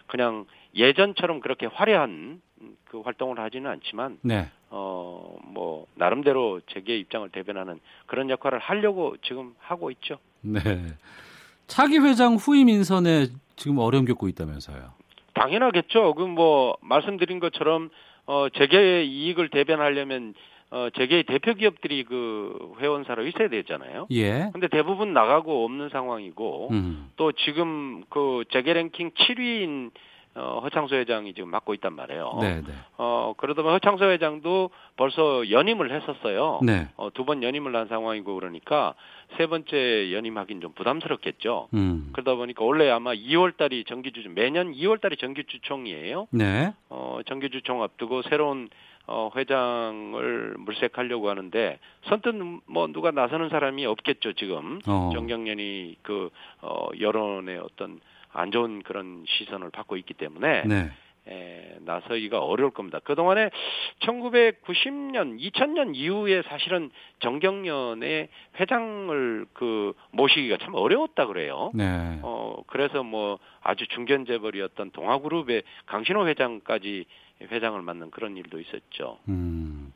[0.06, 2.40] 그냥 예전처럼 그렇게 화려한
[2.84, 4.48] 그 활동을 하지는 않지만 네.
[4.68, 10.18] 어뭐 나름대로 재계 입장을 대변하는 그런 역할을 하려고 지금 하고 있죠.
[10.42, 10.60] 네.
[11.66, 14.99] 차기 회장 후임 인선에 지금 어려움 겪고 있다면서요.
[15.40, 16.14] 당연하겠죠.
[16.14, 17.90] 그 뭐 말씀드린 것처럼
[18.26, 20.34] 어 재계의 이익을 대변하려면
[20.70, 24.06] 어 재계의 대표 기업들이 그 회원사로 있어야 되잖아요.
[24.12, 24.50] 예.
[24.52, 27.10] 근데 대부분 나가고 없는 상황이고 음.
[27.16, 29.90] 또 지금 그 재계 랭킹 7위인
[30.36, 32.38] 어, 허창소 회장이 지금 맡고 있단 말이에요.
[32.40, 32.72] 네, 네.
[32.98, 36.60] 어, 그러다 보면 허창소 회장도 벌써 연임을 했었어요.
[36.62, 36.88] 네.
[36.96, 38.94] 어, 두 번 연임을 한 상황이고 그러니까
[39.36, 41.68] 세 번째 연임하긴 좀 부담스럽겠죠.
[41.74, 42.10] 음.
[42.12, 46.28] 그러다 보니까 원래 아마 2월 달이 정기주총 매년 2월 달이 정기주총이에요.
[46.30, 46.72] 네.
[46.88, 48.68] 어, 정기주총 앞두고 새로운
[49.06, 52.34] 어, 회장을 물색하려고 하는데 선뜻
[52.66, 55.10] 뭐 누가 나서는 사람이 없겠죠 지금 어.
[55.12, 56.30] 정경련이 그
[56.60, 58.00] 어, 여론의 어떤
[58.32, 60.90] 안 좋은 그런 시선을 받고 있기 때문에 네.
[61.28, 62.98] 에, 나서기가 어려울 겁니다.
[63.04, 63.50] 그동안에
[64.00, 68.28] 1990년, 2000년 이후에 사실은 정경련의
[68.58, 71.70] 회장을 그 모시기가 참 어려웠다 그래요.
[71.74, 72.18] 네.
[72.22, 77.04] 어, 그래서 뭐 아주 중견 재벌이었던 동아그룹의 강신호 회장까지
[77.42, 79.18] 회장을 맡는 그런 일도 있었죠.
[79.28, 79.92] 음.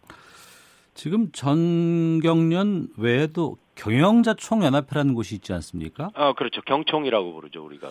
[0.95, 6.11] 지금 전경련 외에도 경영자 총연합회라는 곳이 있지 않습니까?
[6.15, 6.61] 아 그렇죠.
[6.63, 7.91] 경총이라고 부르죠 우리가.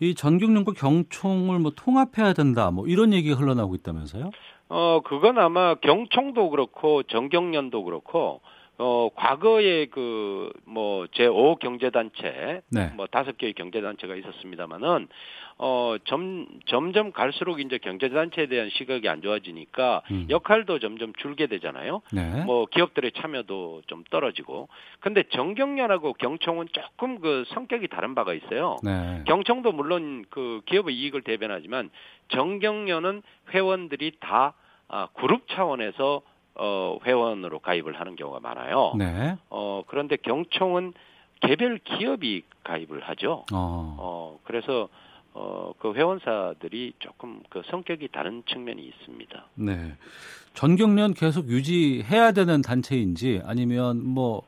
[0.00, 4.30] 이 전경련과 경총을 뭐 통합해야 된다, 뭐 이런 얘기가 흘러나오고 있다면서요?
[4.70, 8.40] 어 그건 아마 경총도 그렇고 전경련도 그렇고
[8.80, 12.92] 어, 과거에 그, 뭐, 제5 경제단체, 네.
[12.94, 15.08] 뭐, 다섯 개의 경제단체가 있었습니다만은,
[15.58, 20.26] 어, 점, 점점 갈수록 이제 경제단체에 대한 시각이 안 좋아지니까 음.
[20.30, 22.02] 역할도 점점 줄게 되잖아요.
[22.12, 22.44] 네.
[22.44, 24.68] 뭐, 기업들의 참여도 좀 떨어지고.
[25.00, 28.76] 근데 정경련하고 경총은 조금 그 성격이 다른 바가 있어요.
[28.84, 29.24] 네.
[29.26, 31.90] 경총도 물론 그 기업의 이익을 대변하지만
[32.28, 33.22] 정경련은
[33.52, 34.54] 회원들이 다
[34.86, 36.22] 아, 그룹 차원에서
[36.58, 38.92] 어, 회원으로 가입을 하는 경우가 많아요.
[38.98, 39.36] 네.
[39.50, 40.92] 어, 그런데 경총은
[41.40, 43.44] 개별 기업이 가입을 하죠.
[43.52, 44.88] 어, 어 그래서
[45.34, 49.46] 어, 그 회원사들이 조금 그 성격이 다른 측면이 있습니다.
[49.54, 49.94] 네.
[50.54, 54.42] 전경련 계속 유지해야 되는 단체인지 아니면 뭐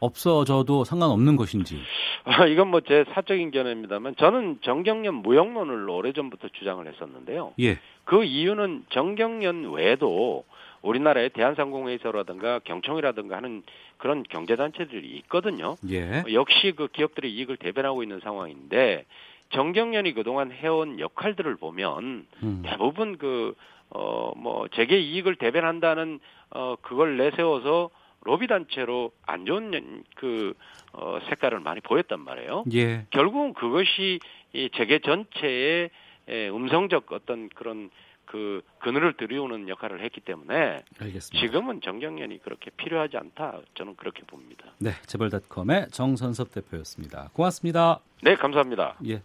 [0.00, 1.78] 없어져도 상관없는 것인지.
[2.24, 7.52] 아, 이건 뭐 제 사적인 견해입니다만 저는 정경련 무용론을 오래전부터 주장을 했었는데요.
[7.60, 7.78] 예.
[8.04, 10.44] 그 이유는 정경련 외에도
[10.84, 13.62] 우리나라의 대한상공회의소라든가 경총이라든가 하는
[13.96, 15.76] 그런 경제단체들이 있거든요.
[15.90, 16.22] 예.
[16.32, 19.06] 역시 그 기업들의 이익을 대변하고 있는 상황인데
[19.50, 22.62] 정경련이 그동안 해온 역할들을 보면 음.
[22.64, 23.54] 대부분 그,
[23.90, 26.18] 어, 뭐, 재계 이익을 대변한다는,
[26.50, 27.90] 어, 그걸 내세워서
[28.22, 30.54] 로비단체로 안 좋은 그,
[30.92, 32.64] 어, 색깔을 많이 보였단 말이에요.
[32.74, 33.06] 예.
[33.10, 34.18] 결국은 그것이
[34.54, 35.90] 이 재계 전체의
[36.28, 37.90] 음성적 어떤 그런
[38.26, 41.46] 그 그늘을 들이우는 역할을 했기 때문에 알겠습니다.
[41.46, 44.66] 지금은 정경련이 그렇게 필요하지 않다 저는 그렇게 봅니다.
[44.78, 47.30] 네, 재벌닷컴의 정선섭 대표였습니다.
[47.32, 48.00] 고맙습니다.
[48.22, 48.96] 네, 감사합니다.
[49.06, 49.22] 예.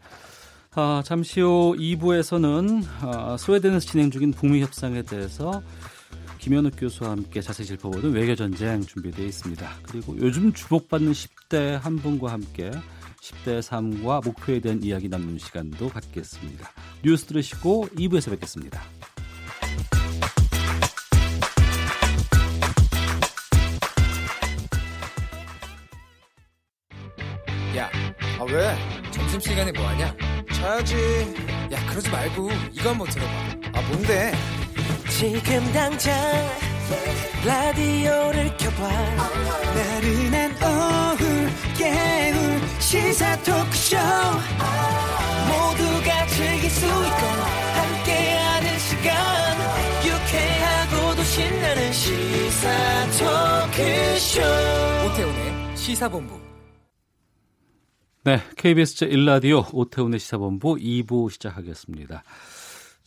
[0.76, 5.64] 아, 잠시 후 2부에서는 아, 스웨덴에서 진행 중인 북미 협상에 대해서
[6.38, 9.70] 김현욱 교수와 함께 자세히 짚어보는 외교 전쟁 준비되어 있습니다.
[9.84, 12.72] 그리고 요즘 주목받는 10대 한 분과 함께
[13.22, 16.70] 10대 삶과 목표에 대한 이야기 나누는 시간도 갖겠습니다.
[17.04, 18.82] 뉴스 들으시고 2부에서 뵙겠습니다.
[27.78, 27.90] 야,
[28.40, 28.76] 아 왜?
[29.12, 30.16] 점심시간에 뭐하냐?
[30.54, 30.96] 자야지.
[31.72, 33.32] 야, 그러지 말고 이거 한번 들어봐.
[33.74, 34.34] 아, 뭔데?
[35.10, 36.14] 지금 당장
[37.46, 38.90] 라디오를 켜봐.
[39.76, 42.59] 나른한 오후 깨울
[42.90, 43.98] 시사 토크쇼.
[45.46, 47.24] 모두가 즐길 수 있고
[47.78, 49.14] 함께하는 시간.
[50.08, 54.42] 유쾌하고도 신나는 시사 토크쇼.
[55.06, 56.40] 오태훈의 시사본부.
[58.24, 62.24] 네, KBS 제1라디오 오태훈의 시사본부 2부 시작하겠습니다.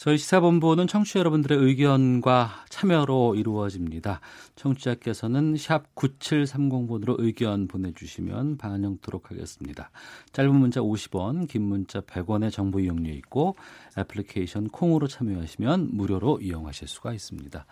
[0.03, 4.18] 저희 시사본부는 청취자 여러분들의 의견과 참여로 이루어집니다.
[4.57, 9.92] 청취자께서는 샵 9730번으로 의견 보내주시면 반영토록 하겠습니다.
[10.32, 13.55] 짧은 문자 50원, 긴 문자 100원의 정보 이용료 있고
[13.96, 17.64] 애플리케이션 콩으로 참여하시면 무료로 이용하실 수가 있습니다.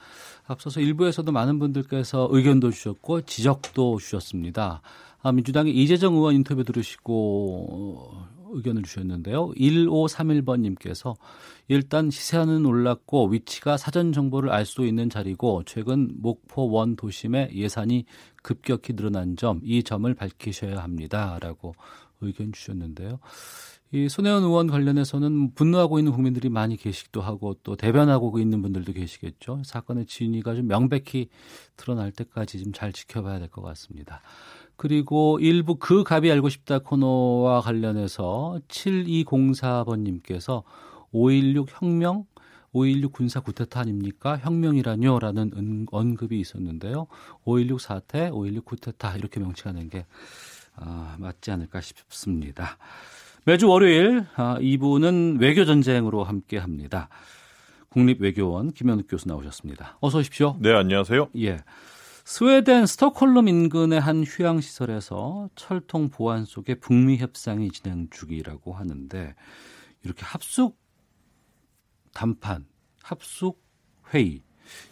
[0.47, 4.83] 앞서서 일부에서도 많은 분들께서 의견도 주셨고 지적도 주셨습니다.
[5.21, 9.51] 아, 민주당의 이재정 의원 인터뷰 들으시고 의견을 주셨는데요.
[9.53, 11.17] 1531번님께서
[11.69, 18.05] 일단 시세는 올랐고 위치가 사전 정보를 알 수 있는 자리고 최근 목포 원 도심의 예산이
[18.43, 21.39] 급격히 늘어난 점, 이 점을 밝히셔야 합니다.
[21.41, 21.75] 라고
[22.21, 23.19] 의견 주셨는데요.
[23.93, 29.63] 이 손혜원 의원 관련해서는 분노하고 있는 국민들이 많이 계시기도 하고 또 대변하고 있는 분들도 계시겠죠.
[29.65, 31.29] 사건의 진위가 좀 명백히
[31.77, 34.23] 드러날 때까지 좀 잘 지켜봐야 될 것 같습니다.
[34.81, 40.63] 그리고 일부 그 갑이 알고 싶다 코너와 관련해서 7204번님께서
[41.13, 42.25] 5.16 혁명,
[42.73, 44.39] 5.16 군사 구태타 아닙니까?
[44.39, 45.19] 혁명이라뇨?
[45.19, 47.09] 라는 언급이 있었는데요.
[47.45, 50.07] 5.16 사태, 5.16 구태타 이렇게 명칭하는 게
[50.77, 52.79] 아, 맞지 않을까 싶습니다.
[53.45, 57.11] 매주 월요일 아, 2부는 외교전쟁으로 함께 합니다.
[57.91, 59.99] 국립외교원 김현욱 교수 나오셨습니다.
[60.01, 60.57] 어서 오십시오.
[60.59, 61.29] 네, 안녕하세요.
[61.37, 61.59] 예.
[62.25, 69.35] 스웨덴 스톡홀름 인근의 한 휴양시설에서 철통 보안 속에 북미 협상이 진행 중이라고 하는데
[70.03, 70.79] 이렇게 합숙
[72.13, 72.67] 담판,
[73.03, 73.63] 합숙
[74.13, 74.43] 회의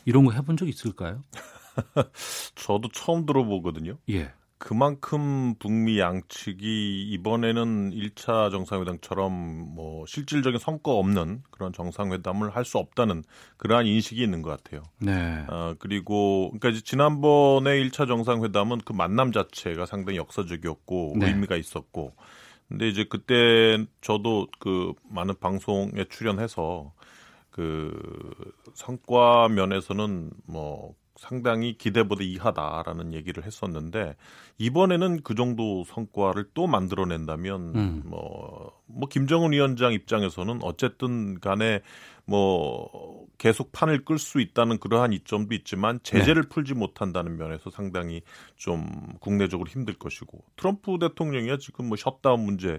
[0.04, 1.24] 이런 거 해본 적 있을까요?
[2.54, 3.98] 저도 처음 들어보거든요.
[4.10, 4.32] 예.
[4.58, 9.32] 그만큼 북미 양측이 이번에는 1차 정상회담처럼
[9.74, 13.22] 뭐 실질적인 성과 없는 그런 정상회담을 할 수 없다는
[13.56, 14.82] 그러한 인식이 있는 것 같아요.
[14.98, 15.44] 네.
[15.48, 21.28] 어, 그리고 그러니까 지난번에 1차 정상회담은 그 만남 자체가 상당히 역사적이었고 네.
[21.28, 22.14] 의미가 있었고
[22.68, 26.92] 근데 이제 그때 저도 그 많은 방송에 출연해서
[27.50, 27.92] 그
[28.74, 34.14] 성과 면에서는 뭐 상당히 기대보다 이하다라는 얘기를 했었는데
[34.58, 38.02] 이번에는 그 정도 성과를 또 만들어낸다면 음.
[38.06, 41.80] 뭐, 뭐 김정은 위원장 입장에서는 어쨌든 간에
[42.24, 46.48] 뭐 계속 판을 끌 수 있다는 그러한 이점도 있지만 제재를 네.
[46.50, 48.22] 풀지 못한다는 면에서 상당히
[48.54, 48.88] 좀
[49.18, 52.78] 국내적으로 힘들 것이고 트럼프 대통령이야 지금 뭐 셧다운 문제 로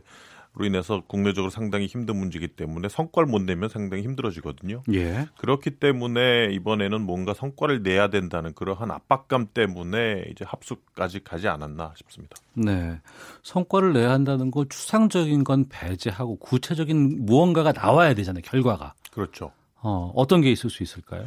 [0.62, 4.84] 인해서 국내적으로 상당히 힘든 문제이기 때문에 성과를 못 내면 상당히 힘들어지거든요.
[4.94, 5.28] 예.
[5.38, 12.36] 그렇기 때문에 이번에는 뭔가 성과를 내야 된다는 그러한 압박감 때문에 이제 합숙까지 가지 않았나 싶습니다.
[12.54, 13.00] 네.
[13.44, 18.42] 성과를 내야 한다는 건 추상적인 건 배제하고 구체적인 무언가가 나와야 되잖아요.
[18.44, 18.94] 결과가.
[19.12, 19.52] 그렇죠.
[19.82, 21.26] 어, 어떤 게 있을 수 있을까요?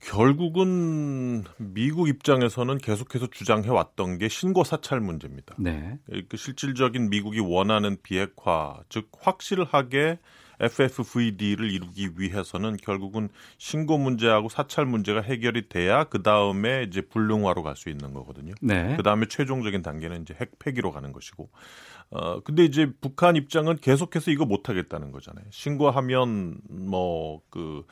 [0.00, 5.54] 결국은 미국 입장에서는 계속해서 주장해 왔던 게 신고 사찰 문제입니다.
[5.58, 5.98] 네.
[6.28, 10.18] 그 실질적인 미국이 원하는 비핵화, 즉 확실하게
[10.60, 17.76] FFVD를 이루기 위해서는 결국은 신고 문제하고 사찰 문제가 해결이 돼야 그 다음에 이제 불능화로 갈
[17.76, 18.52] 수 있는 거거든요.
[18.60, 18.94] 네.
[18.96, 21.48] 그 다음에 최종적인 단계는 이제 핵 폐기로 가는 것이고.
[22.10, 25.46] 어 근데 이제 북한 입장은 계속해서 이거 못 하겠다는 거잖아요.
[25.50, 27.84] 신고하면 뭐 그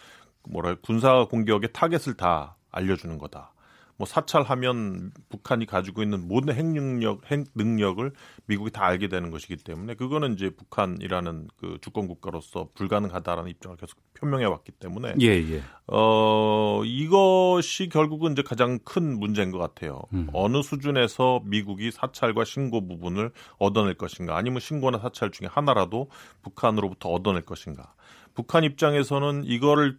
[0.48, 3.52] 뭐라 군사 공격의 타겟을 다 알려주는 거다.
[3.98, 8.12] 뭐 사찰하면 북한이 가지고 있는 모든 핵 능력, 핵 능력을
[8.46, 13.98] 미국이 다 알게 되는 것이기 때문에 그거는 이제 북한이라는 그 주권 국가로서 불가능하다라는 입장을 계속
[14.14, 15.62] 표명해 왔기 때문에 예, 예.
[15.88, 20.00] 어 이것이 결국은 이제 가장 큰 문제인 것 같아요.
[20.12, 20.28] 음.
[20.32, 26.08] 어느 수준에서 미국이 사찰과 신고 부분을 얻어낼 것인가, 아니면 신고나 사찰 중에 하나라도
[26.42, 27.94] 북한으로부터 얻어낼 것인가.
[28.34, 29.98] 북한 입장에서는 이거를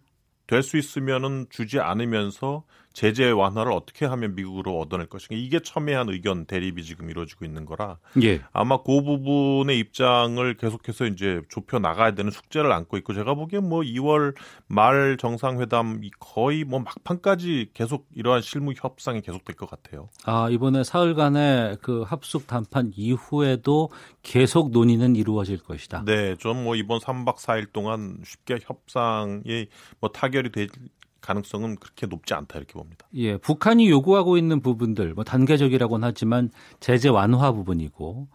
[0.50, 2.64] 될 수 있으면은 주지 않으면서
[3.00, 7.96] 제재 완화를 어떻게 하면 미국으로 얻어낼 것인가 이게 첨예한 의견 대립이 지금 이루어지고 있는 거라
[8.22, 8.42] 예.
[8.52, 13.80] 아마 그 부분의 입장을 계속해서 이제 좁혀 나가야 되는 숙제를 안고 있고 제가 보기엔 뭐
[13.80, 14.34] 2월
[14.66, 20.10] 말 정상회담 거의 뭐 막판까지 계속 이러한 실무 협상이 계속될 것 같아요.
[20.26, 23.88] 아 이번에 사흘간의 그 합숙談판 이후에도
[24.22, 26.04] 계속 논의는 이루어질 것이다.
[26.04, 29.68] 네, 좀 뭐 이번 3박 4일 동안 쉽게 협상이
[30.00, 30.68] 뭐 타결이 될
[31.20, 33.06] 가능성은 그렇게 높지 않다 이렇게 봅니다.
[33.14, 36.50] 예, 북한이 요구하고 있는 부분들 뭐 단계적이라고는 하지만
[36.80, 38.28] 제재 완화 부분이고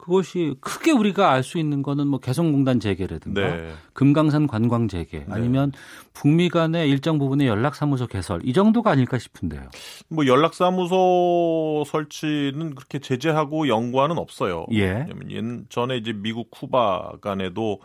[0.00, 3.72] 그것이 크게 우리가 알 수 있는 거는 뭐 개성공단 재개라든가 네.
[3.92, 5.26] 금강산 관광 재개 네.
[5.28, 5.72] 아니면
[6.14, 9.68] 북미 간의 일정 부분의 연락사무소 개설 이 정도가 아닐까 싶은데요.
[10.08, 14.66] 뭐 연락사무소 설치는 그렇게 제재하고 연구하는 없어요.
[14.72, 15.06] 예.
[15.68, 17.80] 전에 이제 미국 쿠바 간에도 어,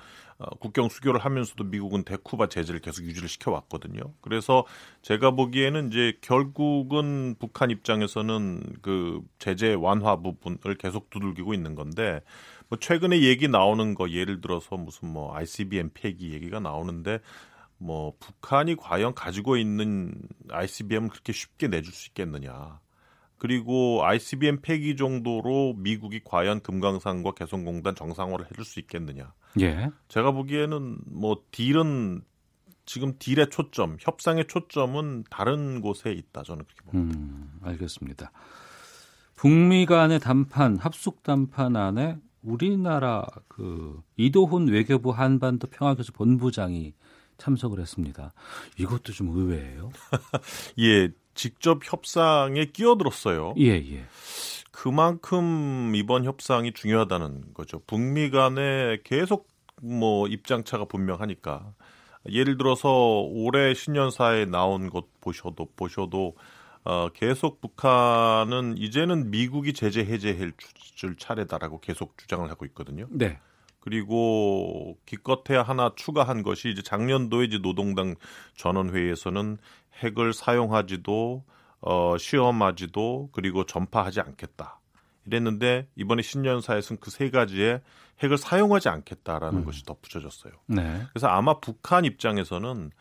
[0.60, 4.14] 국경 수교를 하면서도 미국은 대쿠바 제재를 계속 유지를 시켜 왔거든요.
[4.22, 4.66] 그래서
[5.02, 12.22] 제가 보기에는 이제 결국은 북한 입장에서는 그 제재 완화 부분을 계속 두들기고 있는 건데
[12.68, 17.20] 뭐 최근에 얘기 나오는 거 예를 들어서 무슨 뭐 ICBM 폐기 얘기가 나오는데
[17.78, 20.14] 뭐 북한이 과연 가지고 있는
[20.50, 22.80] ICBM을 그렇게 쉽게 내줄 수 있겠느냐.
[23.38, 29.34] 그리고 ICBM 폐기 정도로 미국이 과연 금강산과 개성공단 정상화를 해줄 수 있겠느냐.
[29.62, 29.90] 예.
[30.08, 32.22] 제가 보기에는 뭐 딜은
[32.86, 36.44] 지금 딜의 초점, 협상의 초점은 다른 곳에 있다.
[36.44, 37.20] 저는 그렇게 봅니다.
[37.20, 38.32] 음, 알겠습니다.
[39.36, 46.94] 북미 간의 담판, 합숙 담판 안에 우리나라 그 이도훈 외교부 한반도 평화교섭 본부장이
[47.38, 48.34] 참석을 했습니다.
[48.78, 49.90] 이것도 좀 의외예요.
[50.80, 53.56] 예, 직접 협상에 끼어들었어요.
[53.58, 54.06] 예, 예.
[54.76, 57.82] 그만큼 이번 협상이 중요하다는 거죠.
[57.88, 59.48] 북미 간에 계속
[59.82, 61.74] 뭐 입장차가 분명하니까
[62.30, 66.36] 예를 들어서 올해 신년사에 나온 것 보셔도 보셔도
[66.84, 70.52] 어, 계속 북한은 이제는 미국이 제재 해제할
[70.96, 73.08] 줄 차례다라고 계속 주장을 하고 있거든요.
[73.12, 73.40] 네.
[73.80, 78.16] 그리고 기껏해야 하나 추가한 것이 이제 작년도에 이제 노동당
[78.58, 79.58] 전원회의에서는
[80.04, 81.46] 핵을 사용하지도
[81.86, 84.80] 어, 시험하지도 그리고 전파하지 않겠다.
[85.26, 87.82] 이랬는데 이번에 신년사에서는 그 세 가지에
[88.24, 89.66] 핵을 사용하지 않겠다라는 음.
[89.66, 90.54] 것이 덧붙여졌어요.
[90.68, 91.04] 네.
[91.12, 92.92] 그래서 아마 북한 입장에서는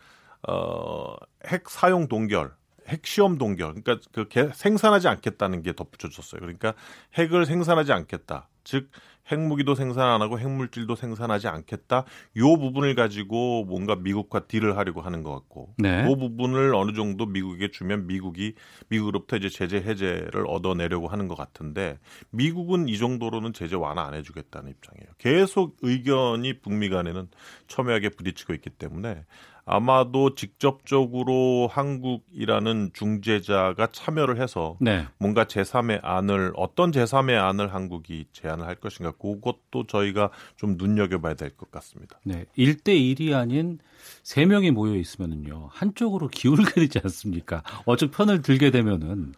[0.49, 1.14] 어,
[1.47, 2.53] 핵 사용 동결,
[2.89, 6.41] 핵 시험 동결, 그러니까 그 생산하지 않겠다는 게 덧붙여졌어요.
[6.41, 6.74] 그러니까
[7.14, 8.49] 핵을 생산하지 않겠다.
[8.64, 8.90] 즉
[9.30, 12.04] 핵무기도 생산 안 하고 핵물질도 생산하지 않겠다.
[12.36, 16.06] 요 부분을 가지고 뭔가 미국과 딜을 하려고 하는 것 같고, 네.
[16.06, 18.54] 그 부분을 어느 정도 미국에게 주면 미국이
[18.88, 21.98] 미국으로부터 이제 제재 해제를 얻어내려고 하는 것 같은데
[22.30, 25.14] 미국은 이 정도로는 제재 완화 안 해주겠다는 입장이에요.
[25.18, 27.28] 계속 의견이 북미 간에는
[27.68, 29.24] 첨예하게 부딪히고 있기 때문에
[29.66, 35.06] 아마도 직접적으로 한국이라는 중재자가 참여를 해서 네.
[35.18, 41.50] 뭔가 제3의 안을 어떤 제3의 안을 한국이 제안을 할 것인가 그것도 저희가 좀 눈여겨봐야 될
[41.56, 42.18] 것 같습니다.
[42.24, 42.44] 네.
[42.58, 43.78] 1대 1이 아닌
[44.24, 45.68] 3명이 모여 있으면은요.
[45.72, 47.62] 한쪽으로 기울게 되지 않습니까?
[47.86, 49.34] 어차피 편을 들게 되면은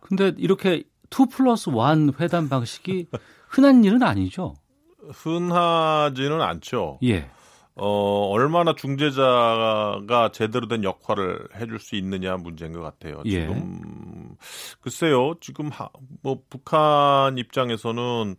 [0.00, 3.06] 근데 이렇게 2 플러스 1 회담 방식이
[3.48, 4.54] 흔한 일은 아니죠.
[5.08, 6.98] 흔하지는 않죠.
[7.04, 7.30] 예.
[7.74, 13.22] 어, 얼마나 중재자가 제대로 된 역할을 해줄 수 있느냐 문제인 것 같아요.
[13.24, 13.46] 예.
[13.46, 14.36] 지금
[14.80, 15.88] 글쎄요, 지금 하,
[16.22, 18.36] 뭐 북한 입장에서는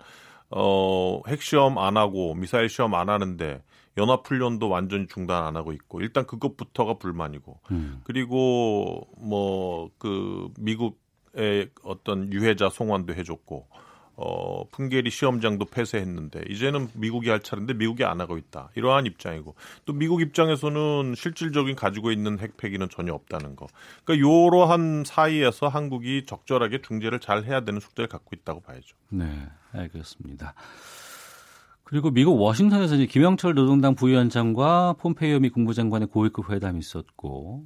[0.51, 3.63] 어, 핵시험 안 하고 미사일 시험 안 하는데
[3.97, 8.01] 연합훈련도 완전히 중단 안 하고 있고 일단 그것부터가 불만이고 음.
[8.03, 13.67] 그리고 뭐 그 미국의 어떤 유해자 송환도 해줬고
[14.15, 18.69] 어, 풍계리 시험장도 폐쇄했는데 이제는 미국이 할 차례인데 미국이 안 하고 있다.
[18.75, 19.55] 이러한 입장이고
[19.85, 23.67] 또 미국 입장에서는 실질적인 가지고 있는 핵폐기는 전혀 없다는 거.
[24.03, 28.95] 그러니까 이러한 사이에서 한국이 적절하게 중재를 잘 해야 되는 숙제를 갖고 있다고 봐야죠.
[29.09, 29.25] 네,
[29.71, 30.53] 알겠습니다.
[31.83, 37.65] 그리고 미국 워싱턴에서 이제 김영철 노동당 부위원장과 폼페이오 미 국무장관의 고위급 회담이 있었고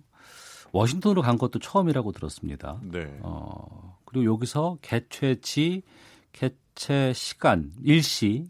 [0.72, 2.80] 워싱턴으로 간 것도 처음이라고 들었습니다.
[2.84, 3.20] 네.
[3.22, 5.84] 어, 그리고 여기서 개최지
[6.40, 8.46] 개최 시간, 일시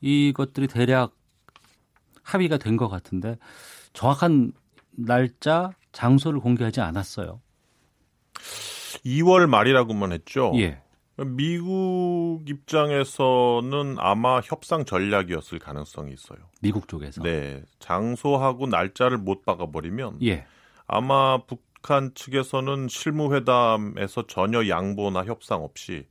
[0.00, 1.14] 이것들이 대략
[2.22, 3.36] 합의가 된 것 같은데
[3.92, 4.52] 정확한
[4.92, 7.40] 날짜, 장소를 공개하지 않았어요.
[9.04, 10.52] 2월 말이라고만 했죠.
[10.56, 10.80] 예.
[11.16, 16.38] 미국 입장에서는 아마 협상 전략이었을 가능성이 있어요.
[16.60, 17.22] 미국 쪽에서.
[17.22, 17.62] 네.
[17.78, 20.46] 장소하고 날짜를 못 박아버리면 예.
[20.86, 26.06] 아마 북한 측에서는 실무회담에서 전혀 양보나 협상 없이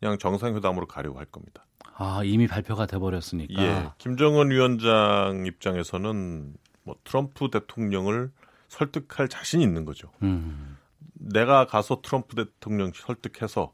[0.00, 1.64] 그냥 정상회담으로 가려고 할 겁니다.
[1.96, 3.62] 아 이미 발표가 돼버렸으니까.
[3.62, 8.30] 예, 김정은 위원장 입장에서는 뭐 트럼프 대통령을
[8.68, 10.10] 설득할 자신이 있는 거죠.
[10.22, 10.76] 음.
[11.14, 13.72] 내가 가서 트럼프 대통령 설득해서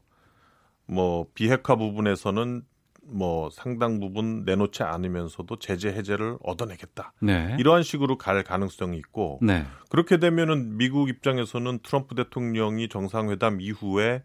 [0.85, 2.63] 뭐 비핵화 부분에서는
[3.03, 7.13] 뭐 상당 부분 내놓지 않으면서도 제재 해제를 얻어내겠다.
[7.19, 7.55] 네.
[7.59, 9.65] 이러한 식으로 갈 가능성이 있고 네.
[9.89, 14.23] 그렇게 되면은 미국 입장에서는 트럼프 대통령이 정상회담 이후에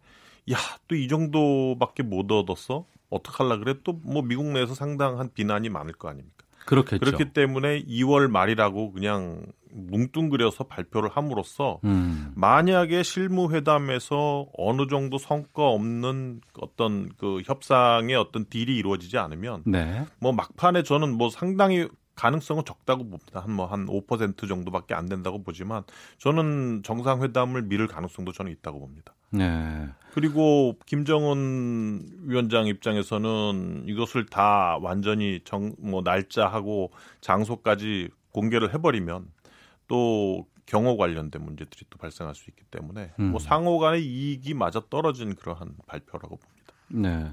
[0.53, 0.57] 야,
[0.89, 2.87] 또 이 정도밖에 못 얻었어?
[3.11, 3.75] 어떡할라 그래?
[3.85, 6.45] 또 뭐 미국 내에서 상당한 비난이 많을 거 아닙니까?
[6.67, 6.99] 그렇겠죠.
[7.05, 12.33] 그렇기 때문에 2월 말이라고 그냥 뭉뚱그려서 발표를 함으로써 음.
[12.35, 20.07] 만약에 실무회담에서 어느 정도 성과 없는 어떤 그 협상의 어떤 딜이 이루어지지 않으면 네.
[20.21, 23.41] 뭐 막판에 저는 뭐 상당히 가능성은 적다고 봅니다.
[23.41, 25.83] 한 뭐 한 5% 정도밖에 안 된다고 보지만
[26.19, 29.15] 저는 정상회담을 미룰 가능성도 저는 있다고 봅니다.
[29.37, 29.89] 네.
[30.15, 39.27] 그리고 김정은 위원장 입장에서는 이것을 다 완전히 정 뭐 날짜하고 장소까지 공개를 해버리면
[39.89, 43.31] 또 경호 관련된 문제들이 또 발생할 수 있기 때문에 음.
[43.31, 46.73] 뭐 상호간의 이익이 맞아 떨어진 그러한 발표라고 봅니다.
[46.89, 47.31] 네.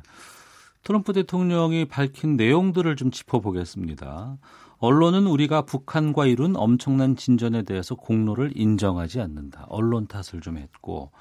[0.84, 4.38] 트럼프 대통령이 밝힌 내용들을 좀 짚어보겠습니다.
[4.80, 9.66] 언론은 우리가 북한과 이룬 엄청난 진전에 대해서 공로를 인정하지 않는다.
[9.70, 11.12] 언론 탓을 좀 했고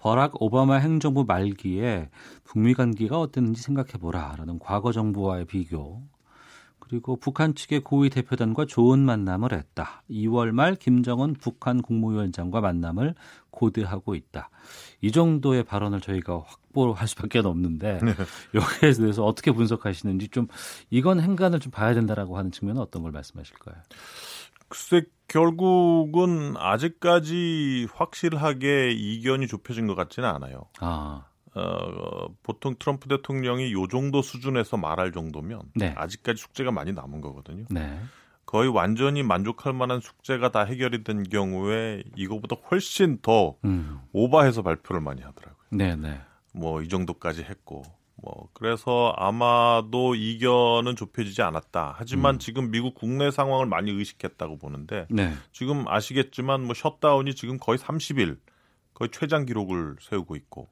[0.00, 2.08] 버락 오바마 행정부 말기에
[2.44, 6.02] 북미 관계가 어땠는지 생각해보라라는 과거 정부와의 비교
[6.88, 10.02] 그리고 북한 측의 고위 대표단과 좋은 만남을 했다.
[10.10, 13.14] 2월 말 김정은 북한 국무위원장과 만남을
[13.50, 14.48] 고대하고 있다.
[15.02, 18.14] 이 정도의 발언을 저희가 확보할 수밖에 없는데 네.
[18.54, 20.48] 여기에 대해서 어떻게 분석하시는지 좀
[20.88, 23.76] 이건 행간을 좀 봐야 된다라고 하는 측면은 어떤 걸 말씀하실까요?
[24.68, 30.66] 글쎄 결국은 아직까지 확실하게 이견이 좁혀진 것 같지는 않아요.
[30.80, 31.24] 아.
[31.54, 35.94] 어, 보통 트럼프 대통령이 요 정도 수준에서 말할 정도면 네.
[35.96, 37.64] 아직까지 숙제가 많이 남은 거거든요.
[37.70, 38.00] 네.
[38.46, 44.00] 거의 완전히 만족할 만한 숙제가 다 해결이 된 경우에 이거보다 훨씬 더 음.
[44.12, 45.66] 오버해서 발표를 많이 하더라고요.
[45.70, 46.20] 네, 네.
[46.54, 47.82] 뭐 이 정도까지 했고
[48.20, 51.94] 뭐 그래서 아마도 이견은 좁혀지지 않았다.
[51.96, 52.38] 하지만 음.
[52.38, 55.32] 지금 미국 국내 상황을 많이 의식했다고 보는데 네.
[55.52, 58.38] 지금 아시겠지만 뭐 셧다운이 지금 거의 30일
[58.94, 60.68] 거의 최장 기록을 세우고 있고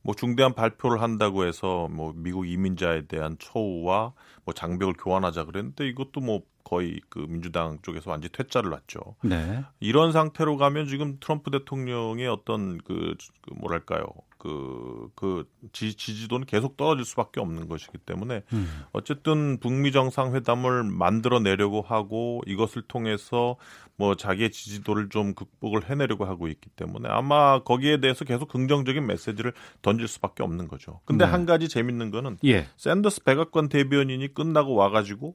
[0.00, 4.12] 뭐 중대한 발표를 한다고 해서 뭐 미국 이민자에 대한 처우와
[4.44, 9.16] 뭐 장벽을 교환하자 그랬는데 이것도 뭐 거의 그 민주당 쪽에서 완전히 퇴짜를 놨죠.
[9.22, 9.64] 네.
[9.80, 14.06] 이런 상태로 가면 지금 트럼프 대통령의 어떤 그, 그 뭐랄까요
[14.46, 18.84] 그 그, 그 지, 지지도는 계속 떨어질 수밖에 없는 것이기 때문에 음.
[18.92, 23.56] 어쨌든 북미 정상회담을 만들어 내려고 하고 이것을 통해서
[23.96, 29.52] 뭐 자기의 지지도를 좀 극복을 해내려고 하고 있기 때문에 아마 거기에 대해서 계속 긍정적인 메시지를
[29.82, 31.00] 던질 수밖에 없는 거죠.
[31.04, 31.30] 근데 네.
[31.30, 32.68] 한 가지 재밌는 거는 예.
[32.76, 35.34] 샌더스 백악관 대변인이 끝나고 와가지고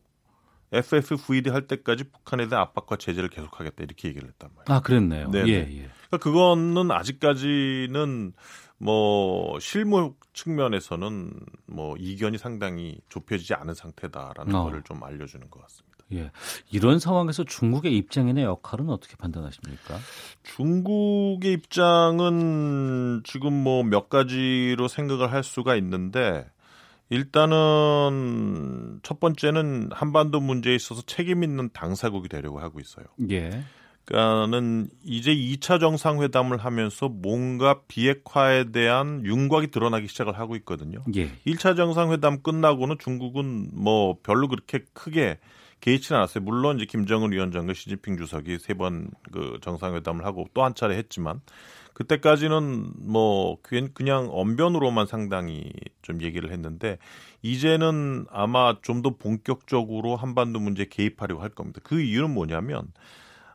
[0.71, 4.77] FFVD 할 때까지 북한에 대한 압박과 제재를 계속하겠다 이렇게 얘기를 했단 말이에요.
[4.77, 5.29] 아 그랬네요.
[5.31, 5.43] 네.
[5.47, 5.89] 예, 예.
[6.07, 8.33] 그러니까 그거는 아직까지는
[8.81, 11.33] 뭐 실무 측면에서는
[11.67, 14.63] 뭐 이견이 상당히 좁혀지지 않은 상태다라는 어.
[14.63, 15.91] 거를 좀 알려주는 것 같습니다.
[16.13, 16.31] 예.
[16.71, 19.97] 이런 상황에서 중국의 입장이나 역할은 어떻게 판단하십니까?
[20.43, 26.49] 중국의 입장은 지금 뭐 몇 가지로 생각을 할 수가 있는데
[27.09, 33.05] 일단은 첫 번째는 한반도 문제에 있어서 책임 있는 당사국이 되려고 하고 있어요.
[33.29, 33.63] 예.
[34.05, 41.03] 그러니까는 이제 2차 정상회담을 하면서 뭔가 비핵화에 대한 윤곽이 드러나기 시작을 하고 있거든요.
[41.15, 41.31] 예.
[41.45, 45.39] 1차 정상회담 끝나고는 중국은 뭐 별로 그렇게 크게
[45.81, 46.43] 개의치는 않았어요.
[46.43, 51.41] 물론 이제 김정은 위원장과 시진핑 주석이 세 번 그 정상회담을 하고 또 한 차례 했지만
[51.93, 55.71] 그때까지는 뭐 그냥 언변으로만 상당히
[56.01, 56.97] 좀 얘기를 했는데
[57.41, 61.79] 이제는 아마 좀 더 본격적으로 한반도 문제에 개입하려고 할 겁니다.
[61.83, 62.87] 그 이유는 뭐냐면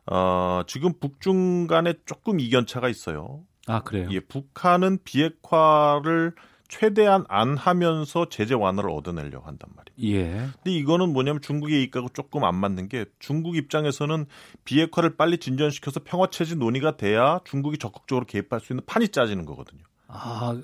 [0.09, 3.43] 어, 지금 북중 간에 조금 이견차가 있어요.
[3.67, 4.07] 아, 그래요?
[4.11, 6.33] 예, 북한은 비핵화를
[6.69, 10.17] 최대한 안 하면서 제재 완화를 얻어내려고 한단 말이에요.
[10.17, 10.47] 예.
[10.55, 14.25] 근데 이거는 뭐냐면 중국의 이익하고 조금 안 맞는 게 중국 입장에서는
[14.65, 19.83] 비핵화를 빨리 진전시켜서 평화 체제 논의가 돼야 중국이 적극적으로 개입할 수 있는 판이 짜지는 거거든요.
[20.07, 20.57] 아,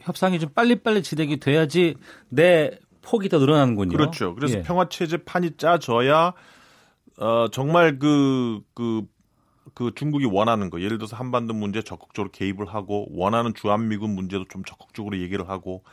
[0.00, 1.96] 협상이 좀 빨리빨리 진행이 돼야지
[2.28, 3.96] 내 폭이 더 늘어나는군요.
[3.96, 4.34] 그렇죠.
[4.34, 4.62] 그래서 예.
[4.62, 6.34] 평화 체제 판이 짜져야
[7.22, 9.02] 어 정말 그그 그,
[9.74, 14.64] 그 중국이 원하는 거 예를 들어서 한반도 문제 적극적으로 개입을 하고 원하는 주한미군 문제도 좀
[14.64, 15.84] 적극적으로 얘기를 하고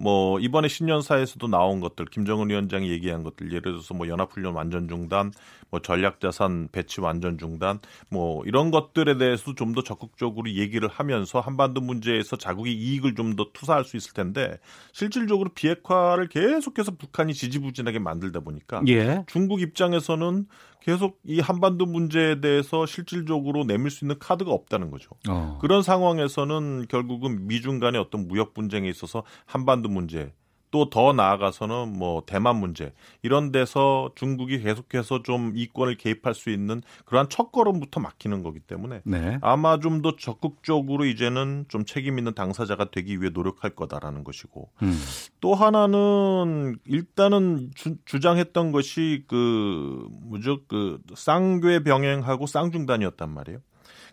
[0.00, 5.32] 뭐 이번에 신년사에서도 나온 것들 김정은 위원장이 얘기한 것들 예를 들어서 뭐 연합훈련 완전 중단,
[5.70, 11.80] 뭐 전략자산 배치 완전 중단, 뭐 이런 것들에 대해서 좀 더 적극적으로 얘기를 하면서 한반도
[11.80, 14.58] 문제에서 자국의 이익을 좀 더 투사할 수 있을 텐데
[14.92, 19.24] 실질적으로 비핵화를 계속해서 북한이 지지부진하게 만들다 보니까 예.
[19.26, 20.46] 중국 입장에서는
[20.80, 25.10] 계속 이 한반도 문제에 대해서 실질적으로 내밀 수 있는 카드가 없다는 거죠.
[25.28, 25.58] 어.
[25.60, 30.32] 그런 상황에서는 결국은 미중 간의 어떤 무역 분쟁에 있어서 한반도 문제
[30.70, 32.92] 또 더 나아가서는 뭐 대만 문제
[33.22, 39.38] 이런 데서 중국이 계속해서 좀 이권을 개입할 수 있는 그러한 첫걸음부터 막히는 거기 때문에 네.
[39.42, 44.98] 아마 좀 더 적극적으로 이제는 좀 책임 있는 당사자가 되기 위해 노력할 거다라는 것이고 음.
[45.40, 53.58] 또 하나는 일단은 주, 주장했던 것이 그 뭐죠 그 쌍괴 병행하고 쌍중단이었단 말이에요.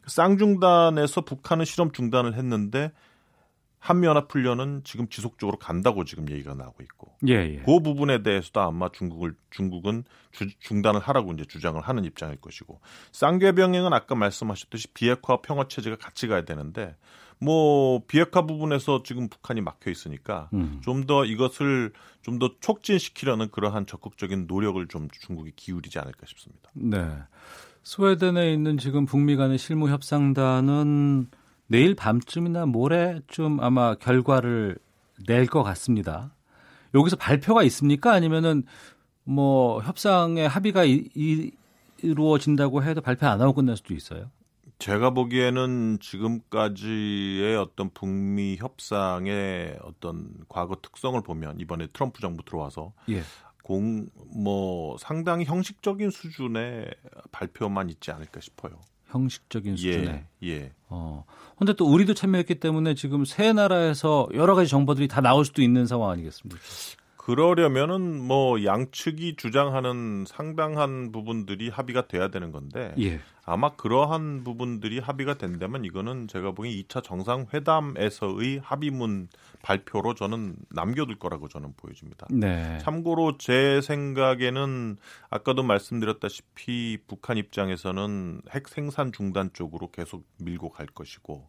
[0.01, 2.91] 그 쌍중단에서 북한은 실험 중단을 했는데
[3.85, 7.61] 한미연합훈련은 지금 지속적으로 간다고 지금 얘기가 나오고 있고 예, 예.
[7.65, 12.81] 그 부분에 대해서도 아마 중국을 중국은 주, 중단을 하라고 이제 주장을 하는 입장일 것이고
[13.11, 16.95] 쌍계 병행은 아까 말씀하셨듯이 비핵화 평화 체제가 같이 가야 되는데
[17.39, 20.81] 뭐 비핵화 부분에서 지금 북한이 막혀 있으니까 음.
[20.83, 21.91] 좀더 이것을
[22.23, 26.71] 좀 더 촉진시키려는 그러한 적극적인 노력을 좀 중국이 기울이지 않을까 싶습니다.
[26.73, 27.07] 네.
[27.83, 31.27] 스웨덴에 있는 지금 북미 간의 실무 협상단은
[31.67, 34.77] 내일 밤쯤이나 모레쯤 아마 결과를
[35.27, 36.33] 낼 것 같습니다.
[36.93, 38.11] 여기서 발표가 있습니까?
[38.13, 38.63] 아니면은
[39.23, 41.51] 뭐 협상의 합의가 이, 이,
[42.01, 44.29] 이루어진다고 해도 발표 안 하고 끝날 수도 있어요.
[44.77, 53.23] 제가 보기에는 지금까지의 어떤 북미 협상의 어떤 과거 특성을 보면 이번에 트럼프 정부 들어와서 예.
[53.63, 56.93] 공뭐 상당히 형식적인 수준의
[57.31, 58.79] 발표만 있지 않을까 싶어요.
[59.15, 60.25] 형식적인 수준에.
[60.43, 60.49] 예.
[60.49, 60.71] 예.
[60.89, 61.23] 어.
[61.57, 65.87] 근데 또 우리도 참여했기 때문에 지금 세 나라에서 여러 가지 정보들이 다 나올 수도 있는
[65.87, 66.61] 상황 아니겠습니까?
[67.25, 73.19] 그러려면은 뭐 양측이 주장하는 상당한 부분들이 합의가 돼야 되는 건데 예.
[73.45, 79.29] 아마 그러한 부분들이 합의가 된다면 이거는 제가 보기엔 2차 정상회담에서의 합의문
[79.63, 82.27] 발표로 저는 남겨둘 거라고 저는 보여집니다.
[82.29, 82.77] 네.
[82.83, 84.97] 참고로 제 생각에는
[85.31, 91.47] 아까도 말씀드렸다시피 북한 입장에서는 핵 생산 중단 쪽으로 계속 밀고 갈 것이고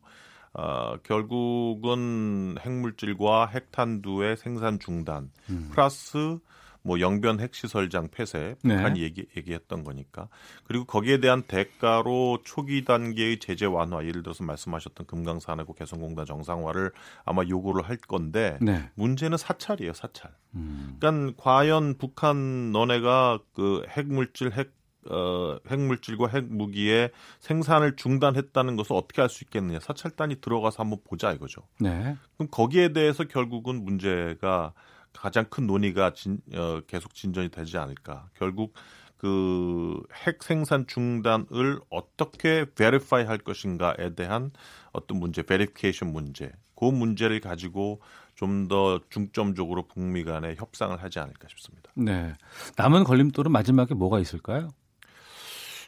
[0.59, 5.68] 어, 결국은 핵물질과 핵탄두의 생산 중단 음.
[5.70, 6.38] 플러스
[6.86, 9.04] 뭐 영변 핵시설장 폐쇄 북한이 네.
[9.04, 10.28] 얘기, 얘기했던 거니까
[10.64, 16.92] 그리고 거기에 대한 대가로 초기 단계의 제재 완화 예를 들어서 말씀하셨던 금강산하고 개성공단 정상화를
[17.24, 18.88] 아마 요구를 할 건데 네.
[18.94, 20.30] 문제는 사찰이에요 사찰.
[20.54, 20.96] 음.
[21.00, 24.70] 그러니까 과연 북한 너네가 그 핵물질 핵
[25.11, 29.80] 어, 핵물질과 핵무기의 생산을 중단했다는 것을 어떻게 할수 있겠느냐.
[29.80, 31.62] 사찰단이 들어가서 한번 보자 이거죠.
[31.80, 32.16] 네.
[32.36, 34.72] 그럼 거기에 대해서 결국은 문제가
[35.12, 38.28] 가장 큰 논의가 진, 어, 계속 진전이 되지 않을까.
[38.34, 38.74] 결국
[39.18, 44.50] 그 핵 생산 중단을 어떻게 베리파이 할 것인가에 대한
[44.92, 48.00] 어떤 문제, 베리피케이션 문제, 그 문제를 가지고
[48.34, 51.90] 좀 더 중점적으로 북미 간에 협상을 하지 않을까 싶습니다.
[51.94, 52.34] 네.
[52.76, 54.68] 남은 걸림돌은 마지막에 뭐가 있을까요?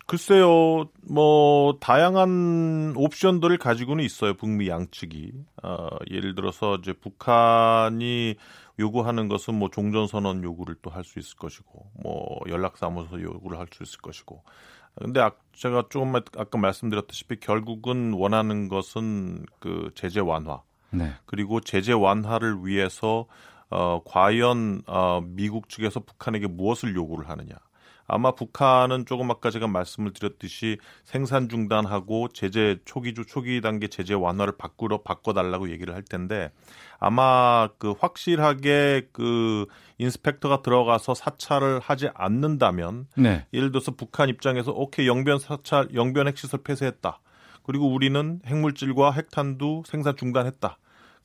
[0.08, 4.32] 글쎄요, 뭐 다양한 옵션들을 가지고는 있어요.
[4.34, 5.32] 북미 양측이
[5.62, 8.36] 어, 예를 들어서 이제 북한이
[8.78, 13.82] 요구하는 것은 뭐 종전선언 요구를 또 할 수 있을 것이고, 뭐 연락사무소 요구를 할 수
[13.82, 14.42] 있을 것이고.
[14.96, 20.62] 근데 아, 제가 조금 아까 말씀드렸다시피 결국은 원하는 것은 그 제재 완화.
[20.90, 21.12] 네.
[21.26, 23.26] 그리고 제재 완화를 위해서
[23.68, 27.56] 어 과연 어 미국 측에서 북한에게 무엇을 요구를 하느냐.
[28.08, 34.14] 아마 북한은 조금 아까 제가 말씀을 드렸듯이 생산 중단하고 제재 초기 주 초기 단계 제재
[34.14, 36.50] 완화를 바꾸러 바꿔달라고 얘기를 할 텐데
[36.98, 39.66] 아마 그 확실하게 그
[39.98, 43.46] 인스펙터가 들어가서 사찰을 하지 않는다면 네.
[43.52, 47.20] 예를 들어서 북한 입장에서 오케이 영변 사찰 영변 핵시설 폐쇄했다.
[47.62, 50.78] 그리고 우리는 핵물질과 핵탄두 생산 중단했다.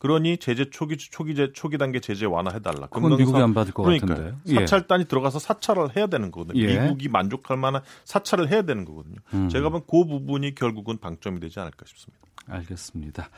[0.03, 2.87] 그러니 제재 초기 초기 제 초기 단계 제재 완화해 달라.
[2.87, 4.35] 그건 미국이 안 받을 것 그러니까 같은데.
[4.47, 4.55] 예.
[4.55, 6.61] 사찰단이 들어가서 사찰을 해야 되는 거거든요.
[6.61, 6.77] 예.
[6.77, 9.15] 미국이 만족할 만한 사찰을 해야 되는 거거든요.
[9.33, 9.47] 음.
[9.47, 12.21] 제가 보면 그 부분이 결국은 방점이 되지 않을까 싶습니다.
[12.47, 13.29] 알겠습니다.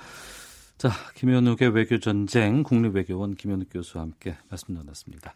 [0.79, 5.35] 자, 김현욱의 외교 전쟁 국립외교원 김현욱 교수와 함께 말씀 나눴습니다.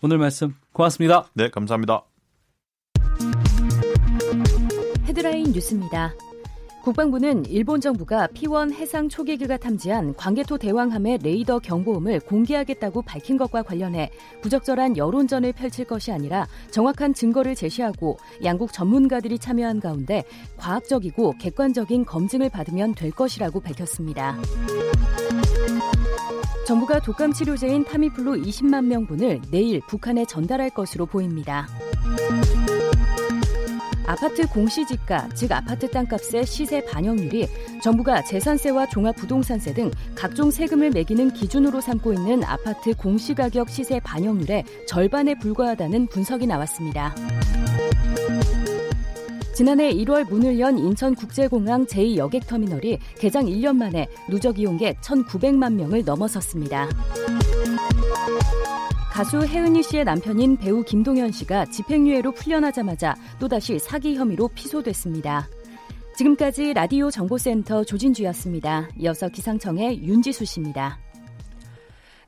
[0.00, 1.28] 오늘 말씀 고맙습니다.
[1.34, 2.04] 네, 감사합니다.
[5.06, 6.14] 헤드라인 뉴스입니다.
[6.82, 14.10] 국방부는 일본 정부가 P1 해상 초계기가 탐지한 광개토 대왕함의 레이더 경보음을 공개하겠다고 밝힌 것과 관련해
[14.40, 20.24] 부적절한 여론전을 펼칠 것이 아니라 정확한 증거를 제시하고 양국 전문가들이 참여한 가운데
[20.56, 24.38] 과학적이고 객관적인 검증을 받으면 될 것이라고 밝혔습니다.
[26.66, 31.66] 정부가 독감 치료제인 타미플루 20만 명분을 내일 북한에 전달할 것으로 보입니다.
[34.10, 37.46] 아파트 공시지가, 즉 아파트 땅값의 시세 반영률이
[37.80, 45.38] 정부가 재산세와 종합부동산세 등 각종 세금을 매기는 기준으로 삼고 있는 아파트 공시가격 시세 반영률의 절반에
[45.38, 47.14] 불과하다는 분석이 나왔습니다.
[49.54, 56.88] 지난해 1월 문을 연 인천국제공항 제2여객터미널이 개장 1년 만에 누적 이용객 1,900만 명을 넘어섰습니다.
[59.20, 65.46] 가수 혜은이 씨의 남편인 배우 김동현 씨가 집행유예로 풀려나자마자 또다시 사기 혐의로 피소됐습니다.
[66.16, 68.88] 지금까지 라디오 정보센터 조진주였습니다.
[68.96, 70.98] 이어서 기상청의 윤지수 씨입니다.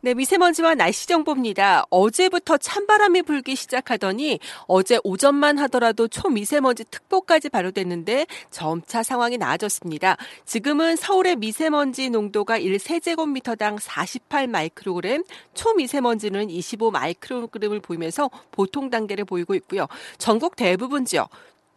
[0.05, 1.85] 네, 미세먼지와 날씨 정보입니다.
[1.89, 10.17] 어제부터 찬바람이 불기 시작하더니 어제 오전만 하더라도 초미세먼지 특보까지 발효됐는데 점차 상황이 나아졌습니다.
[10.45, 15.23] 지금은 서울의 미세먼지 농도가 1세제곱미터당 48 마이크로그램,
[15.55, 19.87] 초미세먼지는 25 마이크로그램을 보이면서 보통 단계를 보이고 있고요.
[20.19, 21.31] 전국 대부분 지역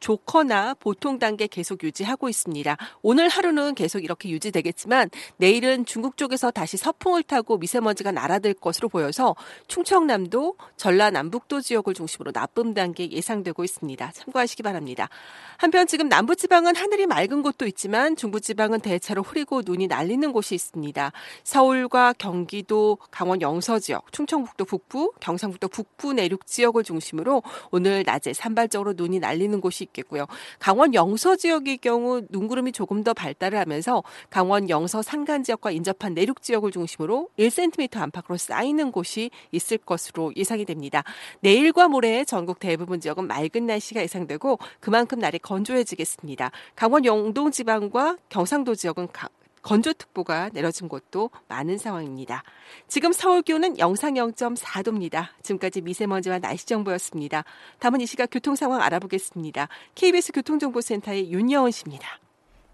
[0.05, 2.77] 좋거나 보통 단계 계속 유지하고 있습니다.
[3.01, 9.35] 오늘 하루는 계속 이렇게 유지되겠지만 내일은 중국 쪽에서 다시 서풍을 타고 미세먼지가 날아들 것으로 보여서
[9.67, 14.11] 충청남도, 전라남북도 지역을 중심으로 나쁨 단계 예상되고 있습니다.
[14.11, 15.09] 참고하시기 바랍니다.
[15.57, 21.11] 한편 지금 남부지방은 하늘이 맑은 곳도 있지만 중부지방은 대체로 흐리고 눈이 날리는 곳이 있습니다.
[21.43, 27.41] 서울과 경기도, 강원 영서 지역, 충청북도 북부, 경상북도 북부 내륙 지역을 중심으로
[27.71, 30.25] 오늘 낮에 산발적으로 눈이 날리는 곳이 있겠고요.
[30.59, 36.41] 강원 영서 지역의 경우 눈구름이 조금 더 발달을 하면서 강원 영서 산간 지역과 인접한 내륙
[36.41, 41.03] 지역을 중심으로 1cm 안팎으로 쌓이는 곳이 있을 것으로 예상이 됩니다.
[41.41, 46.51] 내일과 모레 전국 대부분 지역은 맑은 날씨가 예상되고 그만큼 날이 건조해지겠습니다.
[46.75, 49.07] 강원 영동 지방과 경상도 지역은
[49.65, 52.43] 건조특보가 내려진 곳도 많은 상황입니다.
[52.87, 55.29] 지금 서울 기온은 영상 0.4도입니다.
[55.41, 57.43] 지금까지 미세먼지와 날씨 정보였습니다.
[57.79, 59.67] 다음은 이 시각 교통 상황 알아보겠습니다.
[59.95, 62.19] KBS 교통정보센터의 윤여은 씨입니다.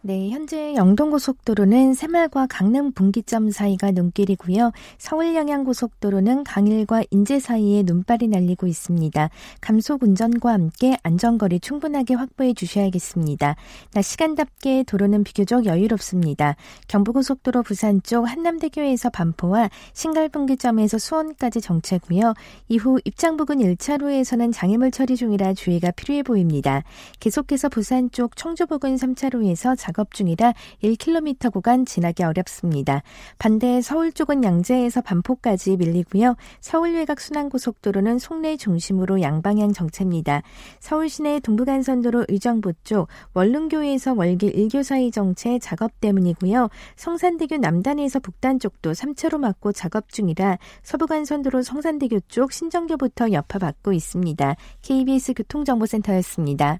[0.04, 4.72] 네, 현재 영동고속도로는 새말과 강릉 분기점 사이가 눈길이고요.
[4.98, 9.30] 서울 영양고속도로는 강일과 인제 사이에 눈발이 날리고 있습니다.
[9.62, 13.56] 감속 운전과 함께 안전거리 충분하게 확보해 주셔야겠습니다.
[13.94, 16.56] 낮 시간답게 도로는 비교적 여유롭습니다.
[16.88, 22.34] 경부고속도로 부산 쪽 한남대교에서 반포와 신갈분기점에서 수원까지 정체고요.
[22.70, 26.82] 이후 입장 부근 1차로에서는 장애물 처리 중이라 주의가 필요해 보입니다.
[27.20, 33.04] 계속해서 부산 쪽 청주 부근 3차로에서 장 작업 중이라 1km 구간 지나기 어렵습니다.
[33.38, 36.36] 반대 서울 쪽은 양재에서 반포까지 밀리고요.
[36.62, 40.44] 서울 외곽 순환고속도로는 송내 중심으로 양방향 정체입니다.
[40.80, 46.70] 서울 시내 동부간선도로 의정부 쪽 원룸교에서 월길 1교 사이 정체 작업 때문이고요.
[46.96, 54.56] 성산대교 남단에서 북단 쪽도 3차로 막고 작업 중이라 서부간선도로 성산대교 쪽 신정교부터 여파 받고 있습니다.
[54.82, 56.80] KBS 교통정보센터였습니다.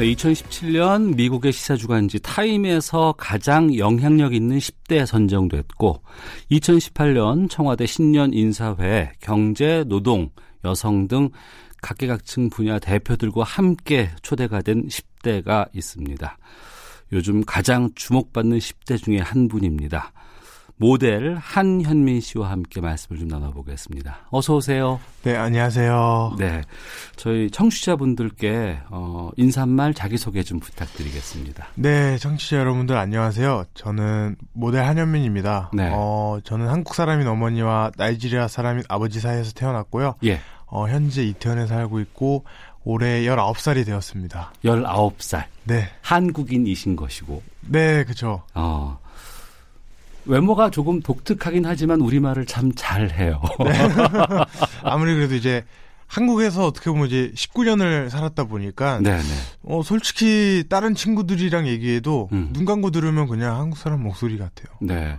[0.00, 6.02] 네, 2017년 미국의 시사주간지 타임에서 가장 영향력 있는 10대에 선정됐고
[6.50, 10.30] 2018년 청와대 신년 인사회 경제, 노동,
[10.64, 11.28] 여성 등
[11.82, 16.38] 각계각층 분야 대표들과 함께 초대가 된 10대가 있습니다.
[17.12, 20.14] 요즘 가장 주목받는 10대 중에 한 분입니다.
[20.80, 24.20] 모델 한현민 씨와 함께 말씀을 좀 나눠보겠습니다.
[24.30, 24.98] 어서 오세요.
[25.22, 26.36] 네, 안녕하세요.
[26.38, 26.62] 네,
[27.16, 31.66] 저희 청취자분들께 어, 인사말 자기소개 좀 부탁드리겠습니다.
[31.74, 33.64] 네, 청취자 여러분들 안녕하세요.
[33.74, 35.70] 저는 모델 한현민입니다.
[35.74, 35.90] 네.
[35.92, 40.14] 어, 저는 한국 사람인 어머니와 나이지리아 사람인 아버지 사이에서 태어났고요.
[40.24, 40.40] 예.
[40.64, 42.46] 어, 현재 이태원에 살고 있고
[42.84, 44.54] 올해 19살이 되었습니다.
[44.64, 45.44] 19살.
[45.64, 45.90] 네.
[46.00, 47.42] 한국인이신 것이고.
[47.68, 48.44] 네, 그죠.
[48.54, 48.98] 어.
[50.26, 53.40] 외모가 조금 독특하긴 하지만 우리말을 참 잘해요.
[53.64, 53.72] 네.
[54.82, 55.64] 아무리 그래도 이제
[56.10, 59.22] 한국에서 어떻게 보면 이제 19년을 살았다 보니까 네네.
[59.62, 62.50] 어 솔직히 다른 친구들이랑 얘기해도 음.
[62.52, 64.76] 눈 감고 들으면 그냥 한국 사람 목소리 같아요.
[64.80, 65.16] 네.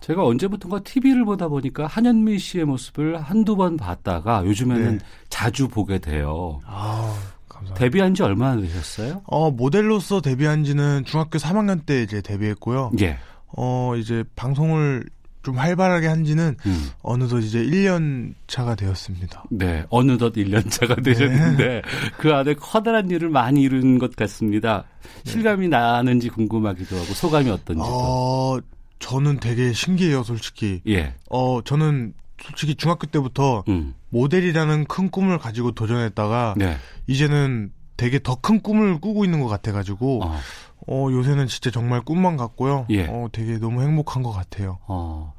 [0.00, 5.04] 제가 언제부턴가 TV를 보다 보니까 한현미 씨의 모습을 한두 번 봤다가 요즘에는 네.
[5.28, 6.60] 자주 보게 돼요.
[6.64, 7.14] 아,
[7.48, 7.74] 감사합니다.
[7.74, 9.22] 데뷔한 지 얼마나 되셨어요?
[9.26, 12.92] 어, 모델로서 데뷔한 지는 중학교 3학년 때 이제 데뷔했고요.
[13.00, 13.18] 예.
[13.56, 15.04] 어, 이제 방송을
[15.42, 16.90] 좀 활발하게 한 지는 음.
[17.02, 19.44] 어느덧 이제 1년 차가 되었습니다.
[19.50, 21.82] 네, 어느덧 1년 차가 되셨는데 네.
[22.18, 24.84] 그 안에 커다란 일을 많이 이룬 것 같습니다.
[25.24, 25.30] 네.
[25.30, 27.80] 실감이 나는지 궁금하기도 하고 소감이 어떤지.
[27.84, 28.58] 어,
[28.98, 30.82] 저는 되게 신기해요, 솔직히.
[30.88, 31.14] 예.
[31.30, 33.94] 어, 저는 솔직히 중학교 때부터 음.
[34.10, 36.76] 모델이라는 큰 꿈을 가지고 도전했다가 네.
[37.06, 40.38] 이제는 되게 더 큰 꿈을 꾸고 있는 것 같아가지고 어.
[40.88, 42.86] 어, 요새는 진짜 정말 꿈만 같고요.
[42.90, 43.06] 예.
[43.06, 44.78] 어, 되게 너무 행복한 것 같아요.
[44.86, 45.34] 어,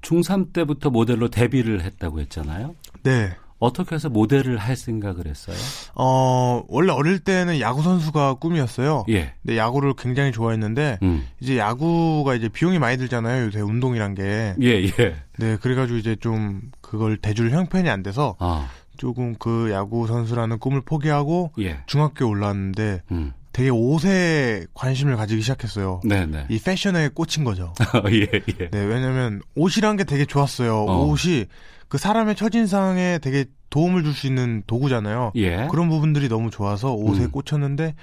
[0.00, 2.74] 중3 때부터 모델로 데뷔를 했다고 했잖아요.
[3.02, 3.34] 네.
[3.58, 5.56] 어떻게 해서 모델을 할 생각을 했어요?
[5.94, 9.04] 어, 원래 어릴 때는 야구 선수가 꿈이었어요.
[9.08, 9.34] 예.
[9.42, 11.28] 근데 야구를 굉장히 좋아했는데 음.
[11.38, 13.44] 이제 야구가 이제 비용이 많이 들잖아요.
[13.46, 14.56] 요새 운동이란 게.
[14.60, 15.16] 예, 예.
[15.38, 18.68] 네, 그래 가지고 이제 좀 그걸 대줄 형편이 안 돼서 아.
[18.96, 21.78] 조금 그 야구 선수라는 꿈을 포기하고 예.
[21.86, 23.32] 중학교에 올라왔는데 음.
[23.52, 26.00] 되게 옷에 관심을 가지기 시작했어요.
[26.04, 26.26] 네네.
[26.26, 26.46] 네.
[26.48, 27.74] 이 패션에 꽂힌 거죠.
[28.10, 28.20] 예,
[28.60, 28.70] 예.
[28.70, 30.84] 네, 왜냐면 옷이란 게 되게 좋았어요.
[30.84, 31.04] 어.
[31.06, 31.46] 옷이
[31.88, 35.32] 그 사람의 첫인상에 되게 도움을 줄 수 있는 도구잖아요.
[35.36, 35.66] 예.
[35.70, 37.30] 그런 부분들이 너무 좋아서 옷에 음.
[37.30, 37.94] 꽂혔는데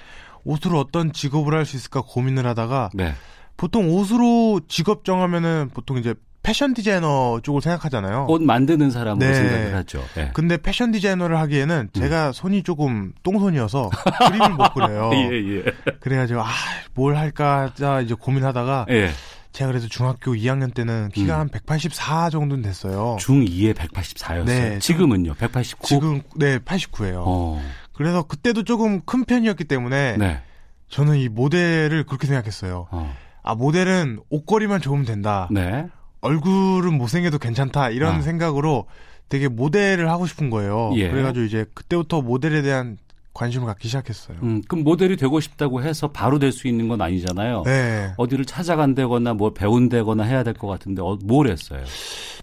[0.43, 3.13] 옷으로 어떤 직업을 할 수 있을까 고민을 하다가 네.
[3.57, 8.27] 보통 옷으로 직업 정하면은 보통 이제 패션 디자이너 쪽을 생각하잖아요.
[8.29, 9.33] 옷 만드는 사람으로 네.
[9.33, 10.03] 생각을 하죠.
[10.15, 10.31] 네.
[10.33, 11.99] 근데 패션 디자이너를 하기에는 음.
[11.99, 13.89] 제가 손이 조금 똥손이어서
[14.27, 15.11] 그림을 못 그려요.
[15.15, 15.63] 예, 예.
[15.99, 16.47] 그래가지고 아,
[16.93, 19.11] 뭘 할까 자 이제 고민하다가 예.
[19.51, 21.47] 제가 그래서 중학교 2학년 때는 키가 음.
[21.47, 23.17] 한184 정도는 됐어요.
[23.19, 24.45] 중2에 184였어요.
[24.45, 25.33] 네, 지금은요?
[25.33, 25.87] 189?
[25.87, 27.23] 지금 네, 89예요.
[27.25, 27.61] 어.
[27.93, 30.41] 그래서 그때도 조금 큰 편이었기 때문에 네.
[30.87, 32.87] 저는 이 모델을 그렇게 생각했어요.
[32.91, 33.15] 어.
[33.43, 35.47] 아, 모델은 옷걸이만 좋으면 된다.
[35.51, 35.87] 네.
[36.21, 38.21] 얼굴은 못생겨도 괜찮다 이런 아.
[38.21, 38.85] 생각으로
[39.29, 40.91] 되게 모델을 하고 싶은 거예요.
[40.95, 41.09] 예.
[41.09, 42.97] 그래가지고 이제 그때부터 모델에 대한
[43.33, 44.37] 관심을 갖기 시작했어요.
[44.41, 47.61] 음, 그럼 모델이 되고 싶다고 해서 바로 될 수 있는 건 아니잖아요.
[47.63, 48.11] 네.
[48.17, 51.83] 어디를 찾아간다거나 뭐 배운다거나 해야 될 것 같은데 어, 뭘 했어요?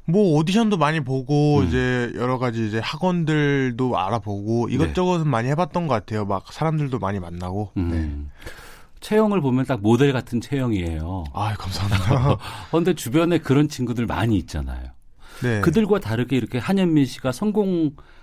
[0.06, 1.66] 뭐 오디션도 많이 보고 음.
[1.66, 5.24] 이제 여러 가지 이제 학원들도 알아보고 이것저것 네.
[5.24, 6.24] 많이 해봤던 것 같아요.
[6.24, 7.72] 막 사람들도 많이 만나고.
[7.76, 7.90] 음.
[7.90, 8.50] 네.
[9.00, 11.24] 체형을 보면 딱 모델 같은 체형이에요.
[11.32, 12.36] 아, 감사합니다.
[12.70, 14.90] 그런데 주변에 그런 친구들 많이 있잖아요.
[15.42, 15.60] 네.
[15.60, 17.30] 그들과 다르게 이렇게 한현민 씨가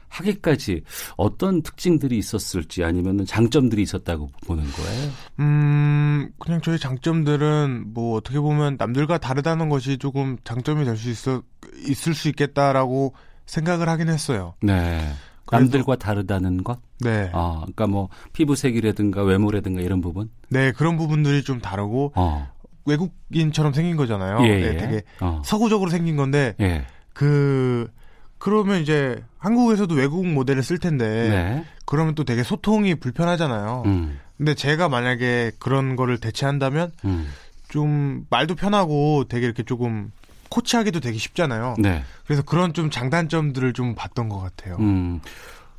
[0.10, 0.82] 성공하기까지
[1.16, 5.12] 어떤 특징들이 있었을지 아니면 장점들이 있었다고 보는 거예요?
[5.40, 11.44] 음, 그냥 저희 장점들은 뭐 어떻게 보면 남들과 다르다는 것이 조금 장점이 될 수 있어
[11.88, 13.14] 있을 수 있겠다라고
[13.46, 14.56] 생각을 하긴 했어요.
[14.62, 15.12] 네.
[15.52, 16.80] 남들과 다르다는 것?
[17.02, 17.30] 네.
[17.34, 20.30] 아, 그러니까 뭐 피부색이라든가 외모라든가 이런 부분?
[20.54, 22.48] 네, 그런 부분들이 좀 다르고 어.
[22.86, 24.46] 외국인처럼 생긴 거잖아요.
[24.46, 24.78] 예, 네, 예.
[24.78, 25.42] 되게 어.
[25.44, 26.86] 서구적으로 생긴 건데 예.
[27.14, 27.90] 그
[28.38, 31.66] 그러면 이제 한국에서도 외국 모델을 쓸 텐데 네.
[31.86, 33.84] 그러면 또 되게 소통이 불편하잖아요.
[33.86, 34.20] 음.
[34.38, 37.30] 근데 제가 만약에 그런 거를 대체한다면 음.
[37.70, 40.12] 좀 말도 편하고 되게 이렇게 조금
[40.50, 41.76] 코치하기도 되게 쉽잖아요.
[41.80, 42.04] 네.
[42.26, 44.76] 그래서 그런 좀 장단점들을 좀 봤던 것 같아요.
[44.80, 45.22] 음.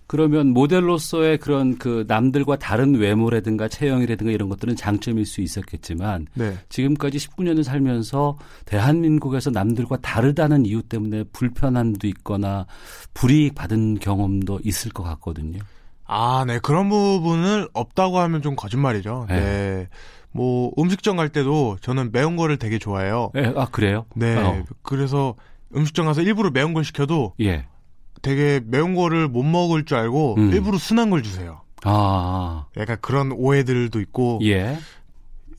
[0.07, 6.55] 그러면 모델로서의 그런 그 남들과 다른 외모라든가 체형이라든가 이런 것들은 장점일 수 있었겠지만 네.
[6.69, 8.37] 지금까지 19년을 살면서
[8.67, 12.67] 대한민국에서 남들과 다르다는 이유 때문에 불편함도 있거나
[13.15, 15.61] 불이익 받은 경험도 있을 것 같거든요.
[16.07, 16.59] 아, 네.
[16.59, 19.27] 그런 부분을 없다고 하면 좀 거짓말이죠.
[19.29, 19.41] 네.
[19.41, 19.89] 네.
[20.33, 23.31] 뭐 음식점 갈 때도 저는 매운 거를 되게 좋아해요.
[23.35, 24.05] 네, 아 그래요?
[24.17, 24.37] 네.
[24.37, 24.65] 어.
[24.83, 25.37] 그래서
[25.75, 27.67] 음식점 가서 일부러 매운 걸 시켜도 예.
[28.23, 30.53] 되게 매운 거를 못 먹을 줄 알고 음.
[30.53, 31.61] 일부러 순한 걸 주세요.
[31.85, 32.67] 아.
[32.77, 34.79] 약간 그런 오해들도 있고 예.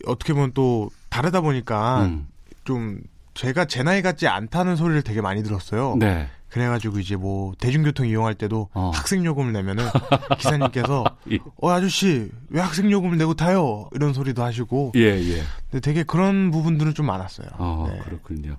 [0.05, 2.27] 어떻게 보면 또 다르다 보니까 음.
[2.63, 3.01] 좀
[3.33, 5.95] 제가 제 나이 같지 않다는 소리를 되게 많이 들었어요.
[5.99, 6.27] 네.
[6.49, 8.89] 그래가지고 이제 뭐 대중교통 이용할 때도 어.
[8.93, 9.85] 학생 요금을 내면은
[10.39, 11.39] 기사님께서 예.
[11.57, 15.43] 어 아저씨 왜 학생 요금을 내고 타요 이런 소리도 하시고 예, 예.
[15.69, 17.47] 근데 되게 그런 부분들은 좀 많았어요.
[17.57, 17.99] 어, 네.
[17.99, 18.55] 그렇군요.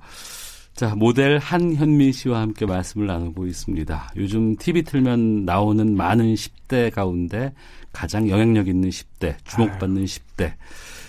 [0.76, 4.10] 자, 모델 한현민 씨와 함께 말씀을 나누고 있습니다.
[4.16, 7.54] 요즘 TV 틀면 나오는 많은 10대 가운데
[7.94, 10.52] 가장 영향력 있는 10대, 주목받는 10대.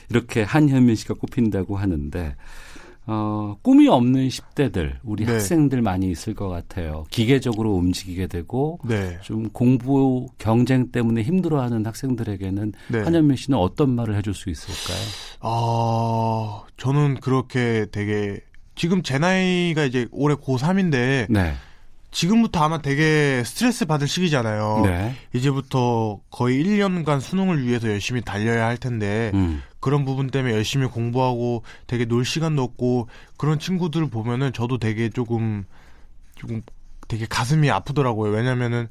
[0.10, 2.38] 이렇게 한현민 씨가 꼽힌다고 하는데,
[3.08, 5.34] 어, 꿈이 없는 10대들, 우리 네.
[5.34, 7.04] 학생들 많이 있을 것 같아요.
[7.12, 9.18] 기계적으로 움직이게 되고, 네.
[9.22, 13.00] 좀 공부 경쟁 때문에 힘들어하는 학생들에게는 네.
[13.02, 15.06] 한현민 씨는 어떤 말을 해줄 수 있을까요?
[15.42, 18.40] 아 저는 그렇게 되게
[18.78, 21.56] 지금 제 나이가 이제 올해 고3인데 네.
[22.12, 24.82] 지금부터 아마 되게 스트레스 받을 시기잖아요.
[24.86, 25.16] 네.
[25.34, 29.62] 이제부터 거의 1년간 수능을 위해서 열심히 달려야 할 텐데 음.
[29.80, 35.66] 그런 부분 때문에 열심히 공부하고 되게 놀 시간도 없고 그런 친구들을 보면은 저도 되게 조금
[36.36, 36.62] 조금
[37.08, 38.32] 되게 가슴이 아프더라고요.
[38.32, 38.88] 왜냐면은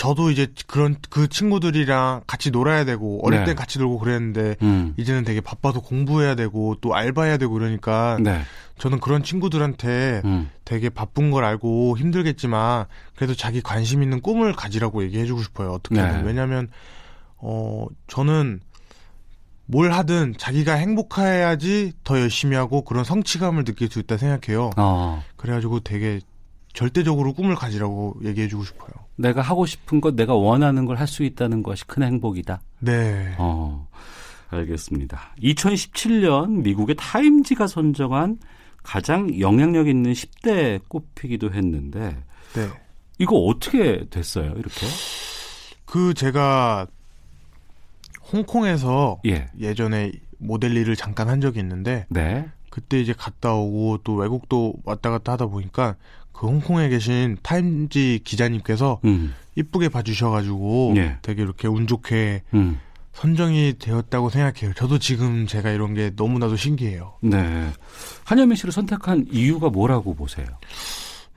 [0.00, 3.44] 저도 이제 그런 그 친구들이랑 같이 놀아야 되고 어릴 네.
[3.44, 4.94] 땐 같이 놀고 그랬는데 음.
[4.96, 8.40] 이제는 되게 바빠서 공부해야 되고 또 알바해야 되고 그러니까 네.
[8.78, 10.50] 저는 그런 친구들한테 음.
[10.64, 15.72] 되게 바쁜 걸 알고 힘들겠지만 그래도 자기 관심 있는 꿈을 가지라고 얘기해 주고 싶어요.
[15.72, 16.22] 어떻게든 네.
[16.24, 16.68] 왜냐하면
[17.36, 18.60] 어 저는
[19.66, 24.70] 뭘 하든 자기가 행복해야지 더 열심히 하고 그런 성취감을 느낄 수 있다 생각해요.
[24.78, 25.22] 어.
[25.36, 26.20] 그래가지고 되게
[26.72, 28.90] 절대적으로 꿈을 가지라고 얘기해주고 싶어요.
[29.16, 32.60] 내가 하고 싶은 것, 내가 원하는 걸 할 수 있다는 것이 큰 행복이다.
[32.80, 33.34] 네.
[33.38, 33.88] 어,
[34.50, 35.34] 알겠습니다.
[35.42, 38.38] 2017년 미국의 타임지가 선정한
[38.82, 42.16] 가장 영향력 있는 10대 꼽히기도 했는데,
[42.54, 42.68] 네.
[43.18, 44.86] 이거 어떻게 됐어요, 이렇게?
[45.84, 46.86] 그 제가
[48.32, 49.48] 홍콩에서 예.
[49.58, 52.48] 예전에 모델 일을 잠깐 한 적이 있는데 네.
[52.70, 55.96] 그때 이제 갔다 오고 또 외국도 왔다 갔다 하다 보니까
[56.40, 59.34] 그 홍콩에 계신 타임지 기자님께서 음.
[59.56, 61.18] 이쁘게 봐주셔가지고 예.
[61.20, 62.80] 되게 이렇게 운 좋게 음.
[63.12, 64.72] 선정이 되었다고 생각해요.
[64.72, 67.12] 저도 지금 제가 이런 게 너무나도 신기해요.
[67.20, 67.68] 네.
[68.24, 70.46] 한현민 씨를 선택한 이유가 뭐라고 보세요?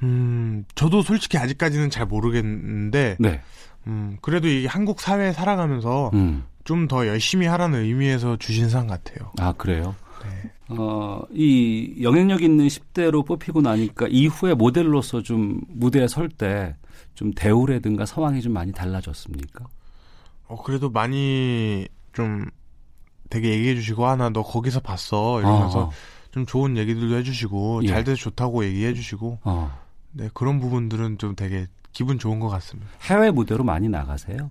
[0.04, 3.41] 음, 저도 솔직히 아직까지는 잘 모르겠는데, 네.
[3.88, 6.45] 음, 그래도 이 한국 사회에 살아가면서 음.
[6.64, 9.34] 좀더 열심히 하라는 의미에서 주신 상 같아요.
[9.38, 9.95] 아, 그래요?
[10.24, 10.52] 네.
[10.70, 16.76] 어, 이 영향력 있는 10대로 뽑히고 나니까 이후에 모델로서 좀 무대에 설 때
[17.16, 19.66] 좀 대우라든가 상황이 좀 많이 달라졌습니까?
[20.48, 22.46] 어, 그래도 많이 좀
[23.30, 25.40] 되게 얘기해 주시고, 아, 나 너 거기서 봤어.
[25.40, 25.92] 이러면서 어.
[26.32, 27.88] 좀 좋은 얘기들도 해 주시고, 예.
[27.88, 29.72] 잘 돼서 좋다고 얘기해 주시고, 어.
[30.12, 32.90] 네, 그런 부분들은 좀 되게 기분 좋은 것 같습니다.
[33.04, 34.50] 해외 무대로 많이 나가세요?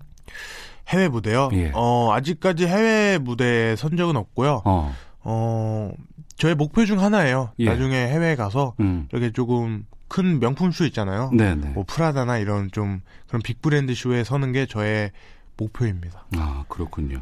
[0.87, 1.49] 해외 무대요?
[1.51, 1.71] 예.
[1.75, 4.61] 어, 아직까지 해외 무대에 선 적은 없고요.
[4.63, 4.93] 어.
[5.23, 5.91] 어,
[6.35, 7.51] 저의 목표 중 하나예요.
[7.59, 7.65] 예.
[7.65, 9.07] 나중에 해외에 가서 음.
[9.11, 11.31] 이렇게 조금 큰 명품 쇼 있잖아요.
[11.33, 11.69] 네네.
[11.69, 15.11] 뭐 프라다나 이런 좀 그런 빅 브랜드 쇼에 서는 게 저의
[15.57, 16.25] 목표입니다.
[16.37, 17.21] 아, 그렇군요.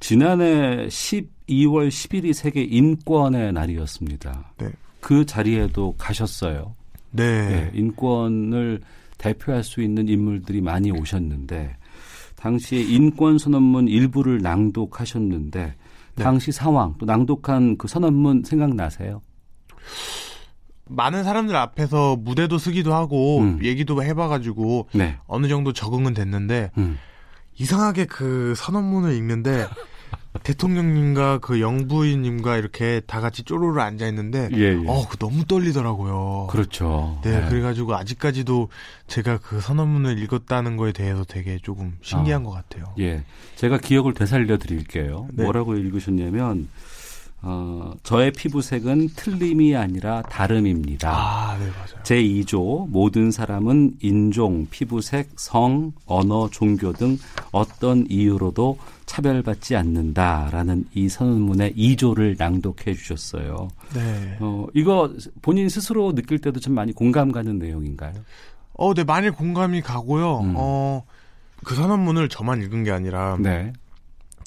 [0.00, 4.52] 지난해 12월 10일이 세계 인권의 날이었습니다.
[4.58, 4.70] 네.
[5.00, 6.74] 그 자리에도 가셨어요.
[7.10, 7.48] 네.
[7.48, 8.80] 네, 인권을
[9.18, 11.76] 대표할 수 있는 인물들이 많이 오셨는데
[12.36, 15.74] 당시에 인권 선언문 일부를 낭독하셨는데 네.
[16.22, 19.22] 당시 상황 또 낭독한 그 선언문 생각나세요?
[20.88, 23.58] 많은 사람들 앞에서 무대도 쓰기도 하고 음.
[23.62, 25.18] 얘기도 해봐가지고 네.
[25.26, 26.98] 어느 정도 적응은 됐는데 음.
[27.58, 29.66] 이상하게 그 선언문을 읽는데
[30.42, 34.84] 대통령님과 그 영부인님과 이렇게 다 같이 쪼로로 앉아 있는데 예, 예.
[34.86, 36.48] 어, 그 너무 떨리더라고요.
[36.50, 37.18] 그렇죠.
[37.22, 37.48] 네, 네.
[37.48, 38.68] 그래 가지고 아직까지도
[39.06, 42.44] 제가 그 선언문을 읽었다는 거에 대해서 되게 조금 신기한 아.
[42.44, 42.94] 것 같아요.
[42.98, 43.24] 예.
[43.56, 45.28] 제가 기억을 되살려 드릴게요.
[45.32, 45.44] 네.
[45.44, 46.68] 뭐라고 읽으셨냐면,
[47.42, 51.10] 어, 저의 피부색은 틀림이 아니라 다름입니다.
[51.10, 52.02] 아, 네, 맞아요.
[52.02, 57.18] 제 2조 모든 사람은 인종, 피부색, 성, 언어, 종교 등
[57.52, 63.68] 어떤 이유로도 차별받지 않는다라는 이 선언문의 2조를 낭독해 주셨어요.
[63.94, 64.36] 네.
[64.40, 65.12] 어, 이거
[65.42, 68.12] 본인 스스로 느낄 때도 좀 많이 공감 가는 내용인가요?
[68.74, 70.40] 어, 네, 많이 공감이 가고요.
[70.40, 70.54] 음.
[70.56, 71.04] 어,
[71.64, 73.72] 그 선언문을 저만 읽은 게 아니라 네.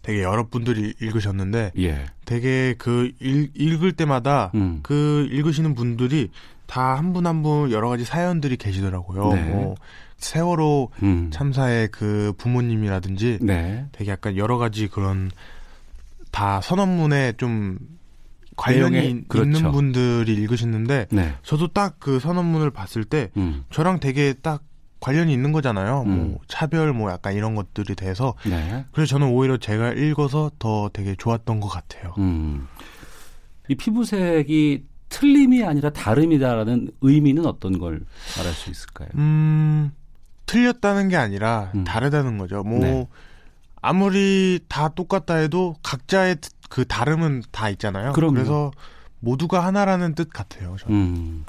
[0.03, 2.05] 되게 여러 분들이 읽으셨는데 예.
[2.25, 4.79] 되게 그 읽, 읽을 때마다 음.
[4.83, 6.29] 그 읽으시는 분들이
[6.67, 9.33] 다 한 분 한분 여러 가지 사연들이 계시더라고요.
[9.33, 9.41] 네.
[9.49, 9.75] 뭐
[10.19, 11.29] 세월호 음.
[11.31, 13.85] 참사의 그 부모님이라든지 네.
[13.91, 15.31] 되게 약간 여러 가지 그런
[16.31, 17.79] 다 선언문에 좀
[18.55, 19.49] 관련이 내용에, 그렇죠.
[19.49, 21.33] 있는 분들이 읽으시는데 네.
[21.43, 23.63] 저도 딱 그 선언문을 봤을 때 음.
[23.71, 24.63] 저랑 되게 딱
[24.99, 26.03] 관련이 있는 거잖아요.
[26.03, 26.31] 뭐 음.
[26.31, 28.85] 뭐 차별 뭐 약간 이런 것들이 돼서 네.
[28.91, 32.13] 그래서 저는 오히려 제가 읽어서 더 되게 좋았던 것 같아요.
[32.17, 32.67] 음.
[33.69, 38.01] 이 피부색이 틀림이 아니라 다름이다라는 의미는 어떤 걸
[38.37, 39.09] 말할 수 있을까요?
[39.15, 39.91] 음,
[40.49, 41.83] 틀렸다는 게 아니라 음.
[41.83, 42.63] 다르다는 거죠.
[42.63, 43.07] 뭐 네.
[43.83, 46.37] 아무리 다 똑같다 해도 각자의
[46.69, 48.13] 그 다름은 다 있잖아요.
[48.13, 48.33] 그럼요.
[48.33, 48.71] 그래서
[49.19, 50.75] 모두가 하나라는 뜻 같아요.
[50.79, 50.95] 저는.
[50.95, 51.45] 음.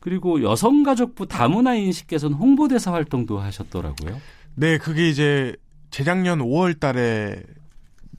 [0.00, 4.20] 그리고 여성가족부 다문화 인식께서는 홍보대사 활동도 하셨더라고요.
[4.54, 5.56] 네, 그게 이제
[5.90, 7.42] 재작년 5월 달에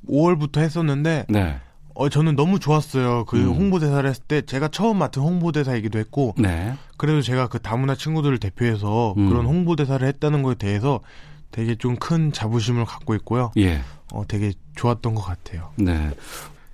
[0.09, 1.59] 5월부터 했었는데 네.
[1.95, 3.25] 어 저는 너무 좋았어요.
[3.25, 3.53] 그 음.
[3.53, 6.73] 홍보대사를 했을 때 제가 처음 맡은 홍보대사이기도 했고 네.
[6.97, 9.29] 그래도 제가 그 다문화 친구들을 대표해서 음.
[9.29, 11.01] 그런 홍보대사를 했다는 것에 대해서
[11.51, 13.51] 되게 좀 큰 자부심을 갖고 있고요.
[13.57, 13.81] 예.
[14.11, 15.69] 어 되게 좋았던 것 같아요.
[15.75, 16.11] 네.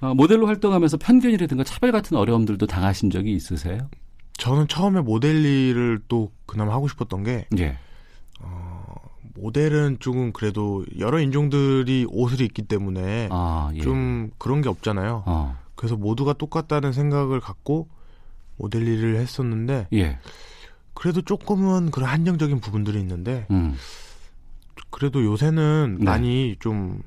[0.01, 3.89] 어, 모델로 활동하면서 편견이라든가 차별 같은 어려움들도 당하신 적이 있으세요?
[4.37, 7.77] 저는 처음에 모델 일을 또 그나마 하고 싶었던 게 예.
[8.39, 8.95] 어,
[9.41, 13.80] 모델은 조금 그래도 여러 인종들이 옷을 입기 때문에 아, 예.
[13.80, 15.24] 좀 그런 게 없잖아요.
[15.26, 15.57] 어.
[15.76, 17.88] 그래서 모두가 똑같다는 생각을 갖고
[18.57, 20.20] 모델 일을 했었는데 예.
[20.94, 23.76] 그래도 조금은 그런 한정적인 부분들이 있는데 음.
[24.90, 26.06] 그래도 요새는 네.
[26.06, 27.02] 많이 좀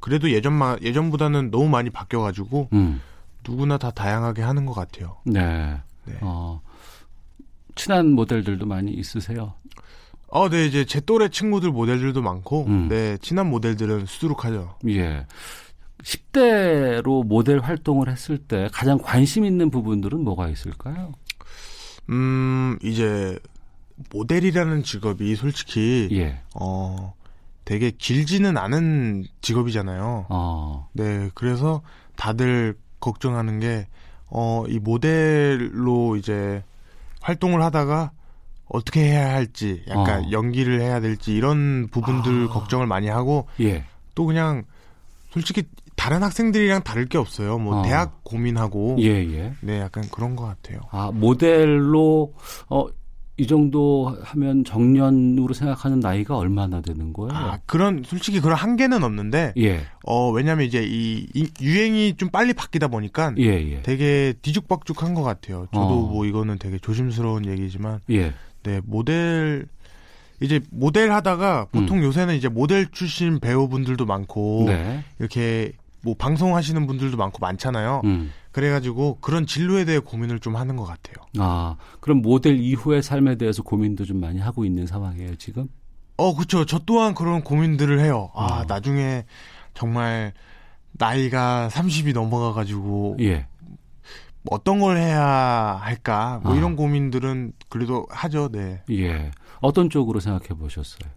[0.00, 3.00] 그래도 예전만 예전보다는 너무 많이 바뀌어가지고 음.
[3.46, 5.16] 누구나 다 다양하게 하는 것 같아요.
[5.24, 5.80] 네.
[6.04, 6.18] 네.
[6.20, 6.60] 어,
[7.74, 9.54] 친한 모델들도 많이 있으세요?
[10.30, 12.88] 어, 네, 이제 제 또래 친구들 모델들도 많고, 음.
[12.88, 14.76] 네, 친한 모델들은 수두룩하죠.
[14.88, 15.26] 예.
[16.02, 21.12] 10대로 모델 활동을 했을 때 가장 관심 있는 부분들은 뭐가 있을까요?
[22.08, 23.38] 음, 이제
[24.10, 26.40] 모델이라는 직업이 솔직히 예.
[26.54, 27.12] 어
[27.66, 30.26] 되게 길지는 않은 직업이잖아요.
[30.30, 30.88] 어.
[30.92, 31.82] 네, 그래서
[32.16, 33.86] 다들 걱정하는 게
[34.30, 36.62] 어, 이 모델로 이제
[37.20, 38.12] 활동을 하다가
[38.70, 40.30] 어떻게 해야 할지, 약간 어.
[40.30, 42.52] 연기를 해야 될지 이런 부분들 아.
[42.52, 43.84] 걱정을 많이 하고 예.
[44.14, 44.64] 또 그냥
[45.30, 45.64] 솔직히
[45.96, 47.58] 다른 학생들이랑 다를 게 없어요.
[47.58, 47.82] 뭐 어.
[47.82, 49.52] 대학 고민하고 예, 예.
[49.60, 50.80] 네, 약간 그런 것 같아요.
[50.90, 52.32] 아 모델로
[52.68, 53.00] 어
[53.40, 57.32] 이 정도 하면 정년으로 생각하는 나이가 얼마나 되는 거예요?
[57.32, 59.80] 아, 그런 솔직히 그런 한계는 없는데 예.
[60.04, 63.80] 어 왜냐면 이제 이, 이 유행이 좀 빨리 바뀌다 보니까 예, 예.
[63.82, 65.66] 되게 뒤죽박죽한 것 같아요.
[65.72, 66.06] 저도 어.
[66.12, 68.34] 뭐 이거는 되게 조심스러운 얘기지만 예.
[68.62, 69.66] 네 모델
[70.40, 72.04] 이제 모델 하다가 보통 음.
[72.04, 75.04] 요새는 이제 모델 출신 배우분들도 많고 네.
[75.18, 75.72] 이렇게
[76.02, 78.00] 뭐 방송하시는 분들도 많고 많잖아요.
[78.04, 78.32] 음.
[78.52, 81.14] 그래가지고 그런 진로에 대해 고민을 좀 하는 것 같아요.
[81.38, 85.68] 아, 그럼 모델 이후의 삶에 대해서 고민도 좀 많이 하고 있는 상황이에요, 지금?
[86.16, 86.64] 어, 그쵸.
[86.66, 88.30] 저 또한 그런 고민들을 해요.
[88.34, 88.64] 아, 어.
[88.66, 89.24] 나중에
[89.74, 90.32] 정말
[90.92, 93.18] 나이가 30이 넘어가가지고.
[93.20, 93.46] 예.
[94.48, 96.40] 어떤 걸 해야 할까?
[96.42, 96.56] 뭐 아.
[96.56, 98.82] 이런 고민들은 그래도 하죠, 네.
[98.90, 99.30] 예.
[99.60, 101.10] 어떤 쪽으로 생각해 보셨어요?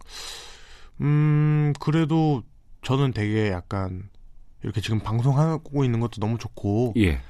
[1.02, 2.44] 음, 그래도
[2.82, 4.10] 저는 되게 약간
[4.64, 7.22] 이렇게 지금 방송하고 있는 것도 너무 좋고 예.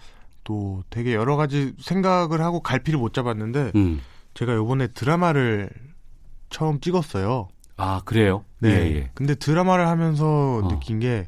[0.44, 4.02] 또 되게 여러 가지 생각을 하고 갈피를 못 잡았는데 음.
[4.34, 5.70] 제가 요번에 드라마를
[6.50, 7.50] 처음 찍었어요.
[7.78, 8.44] 아 그래요?
[8.60, 8.70] 네.
[8.70, 9.12] 예, 예.
[9.14, 10.68] 근데 드라마를 하면서 어.
[10.68, 11.28] 느낀 게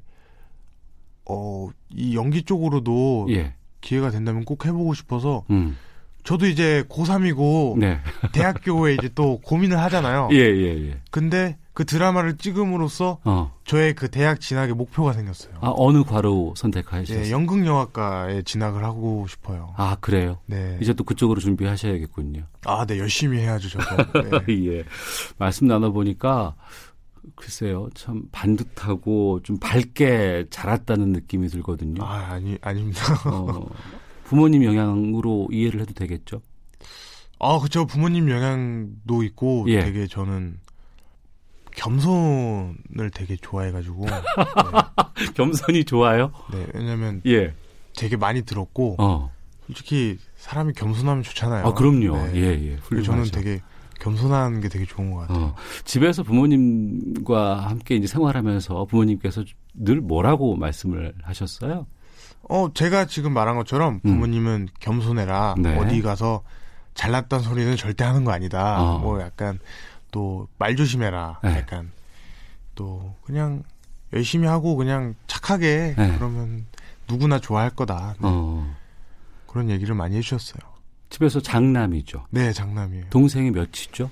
[1.28, 3.55] 어, 이 연기 쪽으로도 예.
[3.86, 5.78] 기회가 된다면 꼭 해보고 싶어서 음.
[6.24, 8.00] 저도 이제 고3이고 네.
[8.34, 10.30] 대학교에 이제 또 고민을 하잖아요.
[10.32, 11.02] 예, 예, 예.
[11.12, 13.54] 근데 그 드라마를 찍음으로써 어.
[13.66, 15.54] 저의 그 대학 진학의 목표가 생겼어요.
[15.62, 17.24] 아, 어느 과로 선택하셨어요?
[17.24, 19.74] 네, 연극영화과에 진학을 하고 싶어요.
[19.78, 20.40] 아, 그래요?
[20.48, 20.78] 네.
[20.82, 22.44] 이제 또 그쪽으로 준비하셔야겠군요.
[22.66, 24.22] 아, 네, 열심히 해야죠, 저도.
[24.48, 24.68] 네.
[24.68, 24.84] 예.
[25.38, 26.56] 말씀 나눠보니까
[27.36, 32.04] 글쎄요, 참 반듯하고 좀 밝게 자랐다는 느낌이 들거든요.
[32.04, 33.02] 아, 아니, 아닙니다.
[33.30, 33.68] 어,
[34.26, 36.42] 부모님 영향으로 이해를 해도 되겠죠?
[37.40, 37.86] 아, 그쵸.
[37.86, 39.82] 부모님 영향도 있고 예.
[39.82, 40.60] 되게 저는
[41.76, 44.06] 겸손을 되게 좋아해가지고.
[45.18, 45.26] 네.
[45.36, 46.32] 겸손이 좋아요?
[46.52, 47.54] 네, 왜냐면 예.
[47.98, 49.32] 되게 많이 들었고 어.
[49.68, 51.66] 솔직히 사람이 겸손하면 좋잖아요.
[51.66, 52.18] 아, 그럼요.
[52.28, 52.36] 네.
[52.36, 52.76] 예, 예.
[52.76, 53.12] 훌륭하죠.
[53.12, 53.62] 저는 되게
[54.00, 55.46] 겸손한 게 되게 좋은 것 같아요.
[55.46, 55.56] 어.
[55.84, 59.44] 집에서 부모님과 함께 이제 생활하면서 부모님께서
[59.74, 61.88] 늘 뭐라고 말씀을 하셨어요?
[62.48, 64.00] 어, 제가 지금 말한 것처럼 음.
[64.02, 64.68] 부모님은 음.
[64.80, 65.56] 겸손해라.
[65.58, 65.78] 네.
[65.78, 66.44] 어디 가서
[66.94, 68.82] 잘났던 소리는 절대 하는 거 아니다.
[68.82, 69.00] 어.
[69.00, 69.60] 뭐 약간
[70.12, 71.40] 또 말 조심해라.
[71.44, 71.58] 네.
[71.58, 71.92] 약간
[72.76, 73.64] 또 그냥
[74.14, 76.14] 열심히 하고 그냥 착하게 네.
[76.18, 76.68] 그러면
[77.10, 78.14] 누구나 좋아할 거다.
[78.14, 78.20] 네.
[78.24, 78.76] 어.
[79.48, 80.75] 그런 얘기를 많이 해주셨어요.
[81.10, 82.26] 집에서 장남이죠.
[82.32, 83.06] 네, 장남이에요.
[83.10, 84.10] 동생이 몇이죠?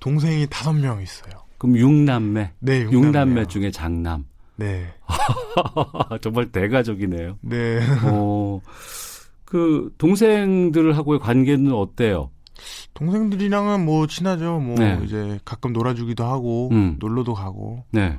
[0.00, 1.32] 동생이 다섯 명 있어요.
[1.58, 2.52] 그럼 육남매?
[2.60, 4.24] 네, 육남매 중에 장남.
[4.56, 4.86] 네.
[6.20, 7.38] 정말 대가족이네요.
[7.40, 7.80] 네.
[8.04, 8.60] 어,
[9.44, 12.30] 그 동생들하고의 관계는 어때요?
[12.94, 14.58] 동생들이랑은 뭐 친하죠.
[14.60, 15.00] 뭐 네.
[15.04, 16.96] 이제 가끔 놀아주기도 하고 음.
[17.00, 17.84] 놀러도 가고.
[17.90, 18.18] 네.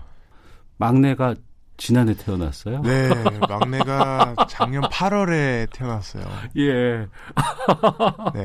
[0.77, 1.35] 막내가
[1.77, 2.81] 지난해 태어났어요?
[2.81, 3.09] 네,
[3.49, 6.23] 막내가 작년 8월에 태어났어요.
[6.57, 7.07] 예.
[8.33, 8.43] 네.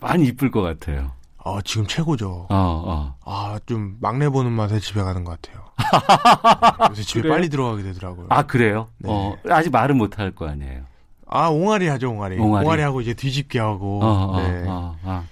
[0.00, 1.12] 많이 이쁠 것 같아요.
[1.44, 2.46] 아, 지금 최고죠.
[2.48, 3.16] 어, 어.
[3.24, 5.62] 아, 좀 막내 보는 맛에 집에 가는 것 같아요.
[6.90, 7.34] 요새 집에 그래요?
[7.34, 8.26] 빨리 들어가게 되더라고요.
[8.30, 8.88] 아, 그래요?
[8.98, 9.08] 네.
[9.10, 10.82] 어, 아직 말은 못 할 거 아니에요.
[11.26, 12.38] 아, 옹알이 하죠, 옹알이.
[12.38, 14.00] 옹알이, 옹알이 하고 이제 뒤집게 하고.
[14.02, 14.64] 어, 어 네.
[14.68, 15.24] 어, 어,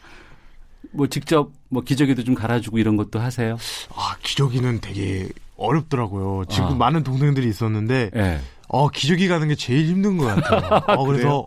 [0.92, 3.56] 뭐 직접 뭐 기저귀도 좀 갈아주고 이런 것도 하세요?
[3.94, 5.28] 아, 기저귀는 되게
[5.60, 6.44] 어렵더라고요.
[6.48, 6.74] 지금 아.
[6.74, 8.38] 많은 동생들이 있었는데, 네.
[8.68, 10.80] 어, 기저귀 가는 게 제일 힘든 것 같아요.
[10.98, 11.46] 어, 그래서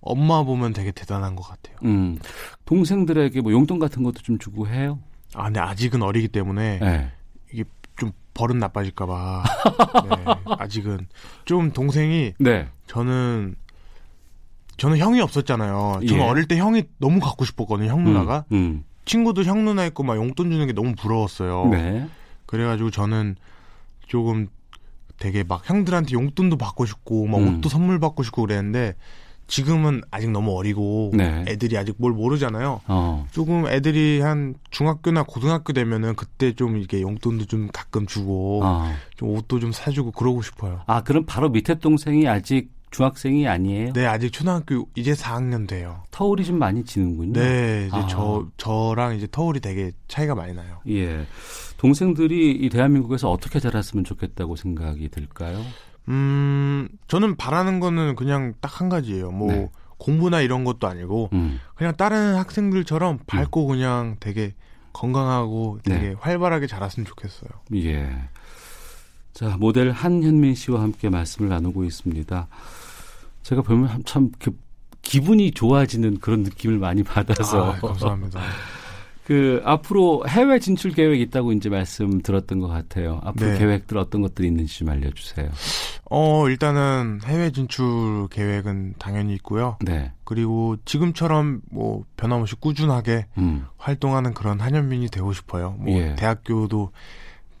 [0.00, 1.76] 엄마 보면 되게 대단한 것 같아요.
[1.84, 2.18] 음.
[2.64, 5.00] 동생들에게 뭐 용돈 같은 것도 좀 주고 해요?
[5.34, 7.10] 아, 근데 아직은 어리기 때문에 네.
[7.52, 7.64] 이게
[7.96, 9.44] 좀 버릇 나빠질까봐.
[10.08, 10.24] 네,
[10.58, 11.08] 아직은
[11.44, 12.68] 좀 동생이 네.
[12.86, 13.56] 저는
[14.76, 16.00] 저는 형이 없었잖아요.
[16.06, 16.26] 저는 예.
[16.28, 17.90] 어릴 때 형이 너무 갖고 싶었거든요.
[17.90, 18.84] 형 누나가 음, 음.
[19.04, 21.66] 친구도 형 누나 있고 막 용돈 주는 게 너무 부러웠어요.
[21.70, 22.08] 네.
[22.48, 23.36] 그래가지고 저는
[24.06, 24.48] 조금
[25.18, 27.58] 되게 막 형들한테 용돈도 받고 싶고 막 음.
[27.58, 28.94] 옷도 선물 받고 싶고 그랬는데
[29.46, 31.44] 지금은 아직 너무 어리고 네.
[31.48, 32.82] 애들이 아직 뭘 모르잖아요.
[32.86, 33.26] 어.
[33.30, 38.92] 조금 애들이 한 중학교나 고등학교 되면은 그때 좀 이게 용돈도 좀 가끔 주고 어.
[39.16, 40.82] 좀 옷도 좀 사주고 그러고 싶어요.
[40.86, 43.92] 아 그럼 바로 밑에 동생이 아직 중학생이 아니에요?
[43.92, 46.02] 네, 아직 초등학교 이제 4학년 돼요.
[46.10, 47.32] 터울이 좀 많이 지는군요.
[47.40, 48.06] 네, 이제 아.
[48.06, 50.80] 저 저랑 이제 터울이 되게 차이가 많이 나요.
[50.88, 51.26] 예.
[51.76, 55.62] 동생들이 이 대한민국에서 어떻게 자랐으면 좋겠다고 생각이 들까요?
[56.08, 59.30] 음, 저는 바라는 거는 그냥 딱 한 가지예요.
[59.30, 59.68] 뭐 네.
[59.98, 61.58] 공부나 이런 것도 아니고 음.
[61.74, 63.68] 그냥 다른 학생들처럼 밝고 음.
[63.68, 64.54] 그냥 되게
[64.92, 66.14] 건강하고 되게 네.
[66.18, 67.50] 활발하게 자랐으면 좋겠어요.
[67.74, 68.08] 예.
[69.32, 72.48] 자, 모델 한현민 씨와 함께 말씀을 나누고 있습니다.
[73.48, 74.30] 제가 보면 참
[75.00, 77.72] 기분이 좋아지는 그런 느낌을 많이 받아서.
[77.72, 78.40] 아, 감사합니다.
[79.24, 83.20] 그 앞으로 해외 진출 계획 있다고 이제 말씀 들었던 것 같아요.
[83.24, 83.58] 앞으로 네.
[83.58, 85.48] 계획들 어떤 것들이 있는지 좀 알려주세요.
[86.10, 89.78] 어 일단은 해외 진출 계획은 당연히 있고요.
[89.82, 90.12] 네.
[90.24, 93.66] 그리고 지금처럼 뭐 변함없이 꾸준하게 음.
[93.78, 95.76] 활동하는 그런 한현민이 되고 싶어요.
[95.78, 96.14] 뭐 예.
[96.16, 96.90] 대학교도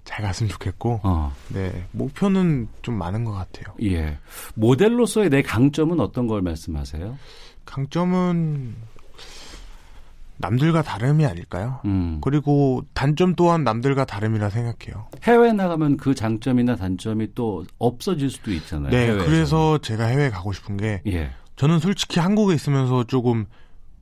[0.08, 1.34] 잘 갔으면 좋겠고, 어.
[1.48, 3.74] 네 목표는 좀 많은 것 같아요.
[3.82, 4.16] 예,
[4.54, 7.18] 모델로서의 내 강점은 어떤 걸 말씀하세요?
[7.66, 8.74] 강점은
[10.38, 11.80] 남들과 다름이 아닐까요?
[11.84, 12.20] 음.
[12.22, 15.08] 그리고 단점 또한 남들과 다름이라 생각해요.
[15.24, 18.90] 해외 나가면 그 장점이나 단점이 또 없어질 수도 있잖아요.
[18.90, 19.26] 네, 해외에서.
[19.26, 21.32] 그래서 제가 해외 가고 싶은 게 예.
[21.56, 23.44] 저는 솔직히 한국에 있으면서 조금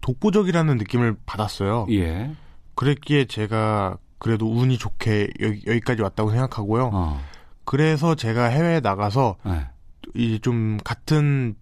[0.02, 1.88] 독보적이라는 느낌을 받았어요.
[1.90, 2.30] 예.
[2.76, 6.90] 그랬기에 제가 그래도 운이 좋게 여기, 여기 까지 왔다고 생각하고요.
[6.92, 7.20] 어.
[7.64, 9.66] 그래서 제가 해외에 나가서 네.
[10.14, 11.56] 이좀 같은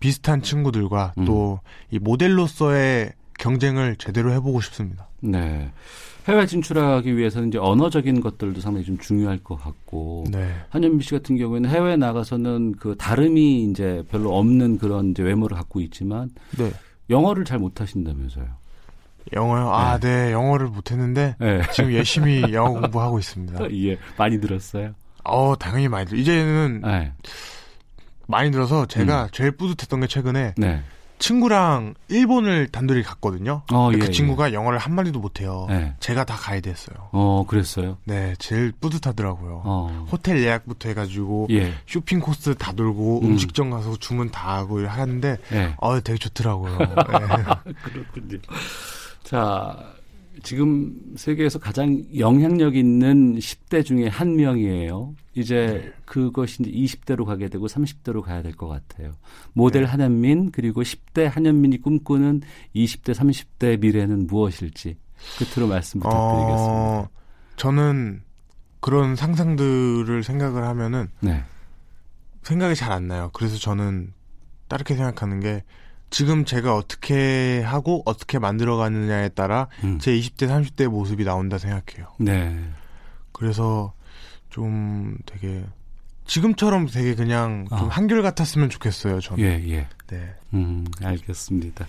[0.00, 1.24] 비슷한 친구들과 음.
[1.24, 5.08] 또이 모델로서의 경쟁을 제대로 해보고 싶습니다.
[5.20, 5.70] 네.
[6.26, 10.52] 해외 진출하기 위해서는 이제 언어적인 것들도 상당히 좀 중요할 것 같고 네.
[10.70, 15.80] 한현미 씨 같은 경우에는 해외 나가서는 그 다름이 이제 별로 없는 그런 이제 외모를 갖고
[15.80, 16.72] 있지만 네.
[17.10, 18.46] 영어를 잘 못하신다면서요?
[19.32, 19.70] 영어요?
[19.70, 20.26] 아, 네.
[20.26, 21.62] 네 영어를 못했는데 네.
[21.72, 23.70] 지금 열심히 영어 공부하고 있습니다.
[23.72, 24.92] 예, 많이 들었어요.
[25.24, 26.18] 어, 당연히 많이 들.
[26.18, 27.12] 이제는 네.
[28.28, 29.28] 많이 들어서 제가 음.
[29.32, 30.82] 제일 뿌듯했던 게 최근에 네.
[31.18, 33.62] 친구랑 일본을 단둘이 갔거든요.
[33.72, 34.54] 어, 예, 그 친구가 예.
[34.54, 35.66] 영어를 한 마디도 못해요.
[35.68, 35.94] 네.
[35.98, 37.08] 제가 다 가이드 했어요.
[37.12, 37.96] 어, 그랬어요?
[38.04, 39.62] 네, 제일 뿌듯하더라고요.
[39.64, 40.06] 어.
[40.12, 41.72] 호텔 예약부터 해가지고 예.
[41.86, 43.38] 쇼핑 코스 다 돌고 음.
[43.38, 45.74] 식점 가서 주문 다 하고 하는데 예.
[45.78, 46.76] 어, 되게 좋더라고요.
[46.78, 46.86] 네.
[47.82, 48.38] 그렇군요.
[49.26, 49.92] 자,
[50.44, 55.14] 지금 세계에서 가장 영향력 있는 10대 중에 한 명이에요.
[55.34, 55.92] 이제 네.
[56.04, 59.12] 그것이 이제 20대로 가게 되고 30대로 가야 될 것 같아요.
[59.52, 59.88] 모델 네.
[59.88, 62.42] 한현민 그리고 10대 한현민이 꿈꾸는
[62.76, 64.96] 20대 30대 미래는 무엇일지
[65.38, 66.54] 끝으로 말씀 부탁드리겠습니다.
[66.56, 67.08] 어,
[67.56, 68.22] 저는
[68.78, 71.42] 그런 상상들을 생각을 하면은 네.
[72.44, 73.30] 생각이 잘 안 나요.
[73.32, 74.12] 그래서 저는
[74.68, 75.64] 다르게 생각하는 게
[76.10, 79.98] 지금 제가 어떻게 하고 어떻게 만들어가느냐에 따라 음.
[79.98, 82.12] 제 20대, 30대 모습이 나온다 생각해요.
[82.18, 82.56] 네.
[83.32, 83.92] 그래서
[84.50, 85.64] 좀 되게
[86.26, 87.88] 지금처럼 되게 그냥 좀 어.
[87.88, 89.44] 한결 같았으면 좋겠어요, 저는.
[89.44, 89.88] 예, 예.
[90.08, 90.34] 네.
[90.54, 91.86] 음, 알겠습니다.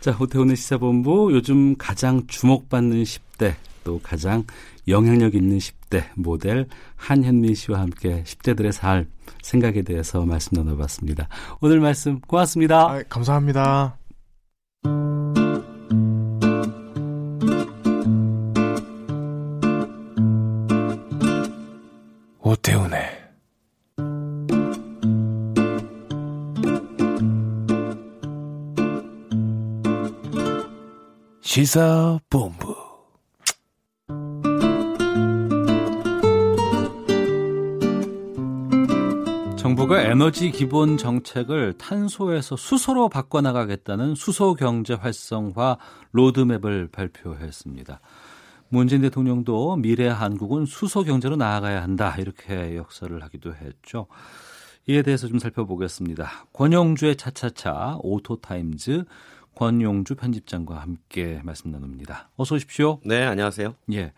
[0.00, 3.54] 자, 오태훈의 시사본부 요즘 가장 주목받는 10대
[3.84, 4.44] 또 가장
[4.88, 9.10] 영향력 있는 10대 모델 한현민 씨와 함께 10대들의 삶
[9.42, 11.28] 생각에 대해서 말씀 나눠봤습니다.
[11.60, 12.90] 오늘 말씀 고맙습니다.
[12.90, 13.98] 아, 감사합니다.
[22.40, 23.26] 오태훈의
[31.40, 32.75] 시사본부
[39.86, 45.78] 정부가 에너지 기본 정책을 탄소에서 수소로 바꿔나가겠다는 수소 경제 활성화
[46.10, 48.00] 로드맵을 발표했습니다.
[48.68, 54.06] 문재인 대통령도 미래 한국은 수소 경제로 나아가야 한다 이렇게 역설을 하기도 했죠.
[54.88, 56.46] 이에 대해서 좀 살펴보겠습니다.
[56.52, 59.04] 권용주의 차차차 오토타임즈
[59.54, 62.30] 권용주 편집장과 함께 말씀 나눕니다.
[62.36, 62.98] 어서 오십시오.
[63.04, 63.74] 네, 안녕하세요.
[63.92, 64.12] 예.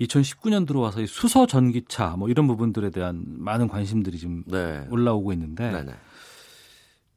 [0.00, 4.86] 2019년 들어와서 수소 전기차 뭐 이런 부분들에 대한 많은 관심들이 좀 네.
[4.90, 5.92] 올라오고 있는데 네네.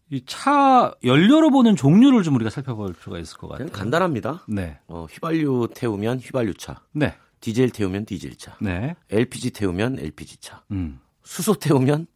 [0.09, 3.67] 이 차 연료로 보는 종류를 좀 우리가 살펴볼 필요가 있을 것 같아요.
[3.69, 4.45] 간단합니다.
[4.47, 4.79] 네.
[4.87, 6.81] 어, 휘발유 태우면 휘발유차.
[6.93, 7.13] 네.
[7.41, 8.57] 디젤 태우면 디젤차.
[8.61, 8.95] 네.
[9.09, 10.63] LPG 태우면 LPG차.
[10.71, 10.99] 음.
[11.23, 12.07] 수소 태우면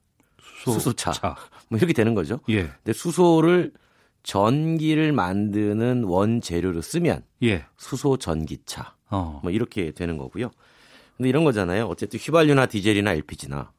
[0.63, 1.11] 수소, 차.
[1.69, 2.39] 뭐 이렇게 되는 거죠.
[2.49, 2.67] 예.
[2.67, 3.73] 근데 수소를
[4.23, 7.65] 전기를 만드는 원재료로 쓰면 예.
[7.77, 8.95] 수소 전기차.
[9.11, 9.39] 어.
[9.43, 10.51] 뭐 이렇게 되는 거고요.
[11.17, 11.85] 근데 이런 거잖아요.
[11.85, 13.71] 어쨌든 휘발유나 디젤이나 LPG나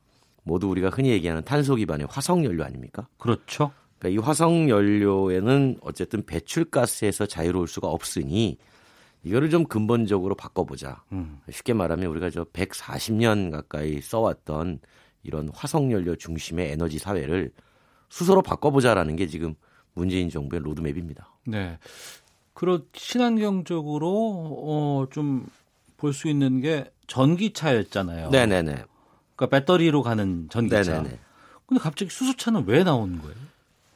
[0.44, 3.08] 모두 우리가 흔히 얘기하는 탄소 기반의 화석 연료 아닙니까?
[3.18, 3.72] 그렇죠.
[3.98, 8.58] 그러니까 이 화석 연료에는 어쨌든 배출가스에서 자유로울 수가 없으니
[9.24, 11.04] 이거를 좀 근본적으로 바꿔보자.
[11.12, 11.40] 음.
[11.50, 14.80] 쉽게 말하면 우리가 저 140년 가까이 써왔던
[15.22, 17.52] 이런 화석 연료 중심의 에너지 사회를
[18.08, 19.54] 수소로 바꿔보자라는 게 지금
[19.94, 21.32] 문재인 정부의 로드맵입니다.
[21.46, 21.78] 네.
[22.52, 24.08] 그런 친환경적으로
[24.66, 25.46] 어, 좀
[26.02, 28.30] 볼 수 있는 게 전기차였잖아요.
[28.30, 28.72] 네네네.
[29.36, 30.82] 그러니까 배터리로 가는 전기차.
[30.82, 31.18] 네네네.
[31.66, 33.36] 근데 갑자기 수소차는 왜 나오는 거예요?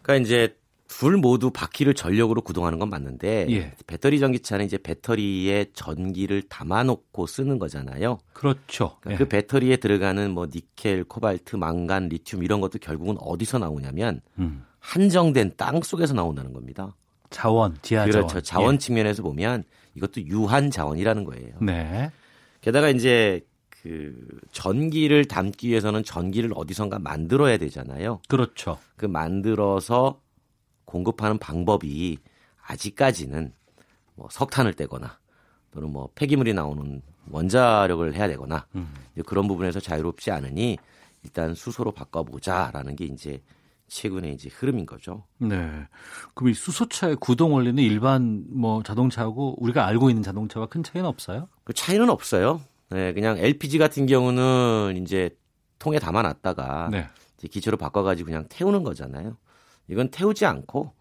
[0.03, 0.57] 그러니까 이제
[0.87, 3.75] 둘 모두 바퀴를 전력으로 구동하는 건 맞는데 예.
[3.89, 8.19] 배터리 전기차는 이제 배터리에 전기를 담아놓고 쓰는 거잖아요.
[8.33, 8.99] 그렇죠.
[9.01, 9.17] 그러니까 예.
[9.17, 14.65] 그 배터리에 들어가는 뭐 니켈, 코발트, 망간, 리튬 이런 것도 결국은 어디서 나오냐면 음.
[14.79, 16.95] 한정된 땅 속에서 나온다는 겁니다.
[17.37, 18.41] 자원, 지하 그렇죠.
[18.41, 18.43] 자원.
[18.43, 18.79] 자원 예.
[18.79, 19.65] 측면에서 보면
[19.95, 21.55] 이것도 유한 자원이라는 거예요.
[21.61, 22.11] 네.
[22.63, 24.17] 게다가 이제 그
[24.53, 28.23] 전기를 담기 위해서는 전기를 어디선가 만들어야 되잖아요.
[28.29, 28.79] 그렇죠.
[28.97, 30.23] 그 만들어서
[30.87, 32.17] 공급하는 방법이
[32.63, 33.53] 아직까지는
[34.15, 35.19] 뭐 석탄을 떼거나
[35.73, 38.95] 또는 뭐 폐기물이 나오는 원자력을 해야 되거나 음.
[39.27, 40.79] 그런 부분에서 자유롭지 않으니
[41.23, 43.43] 일단 수소로 바꿔보자라는 게 이제
[43.89, 45.25] 최근의 이제 흐름인 거죠.
[45.39, 45.87] 네.
[46.35, 51.49] 그럼 이 수소차의 구동 원리는 일반 뭐 자동차하고 우리가 알고 있는 자동차와 큰 차이는 없어요?
[51.65, 52.61] 그 차이는 없어요.
[52.91, 55.31] 네, 그냥 LPG 같은 경우는 이제
[55.79, 57.09] 통에 담아놨다가 네.
[57.39, 59.37] 이제 기체로 바꿔가지고 그냥 태우는 거잖아요.
[59.89, 60.93] 이건 태우지 않고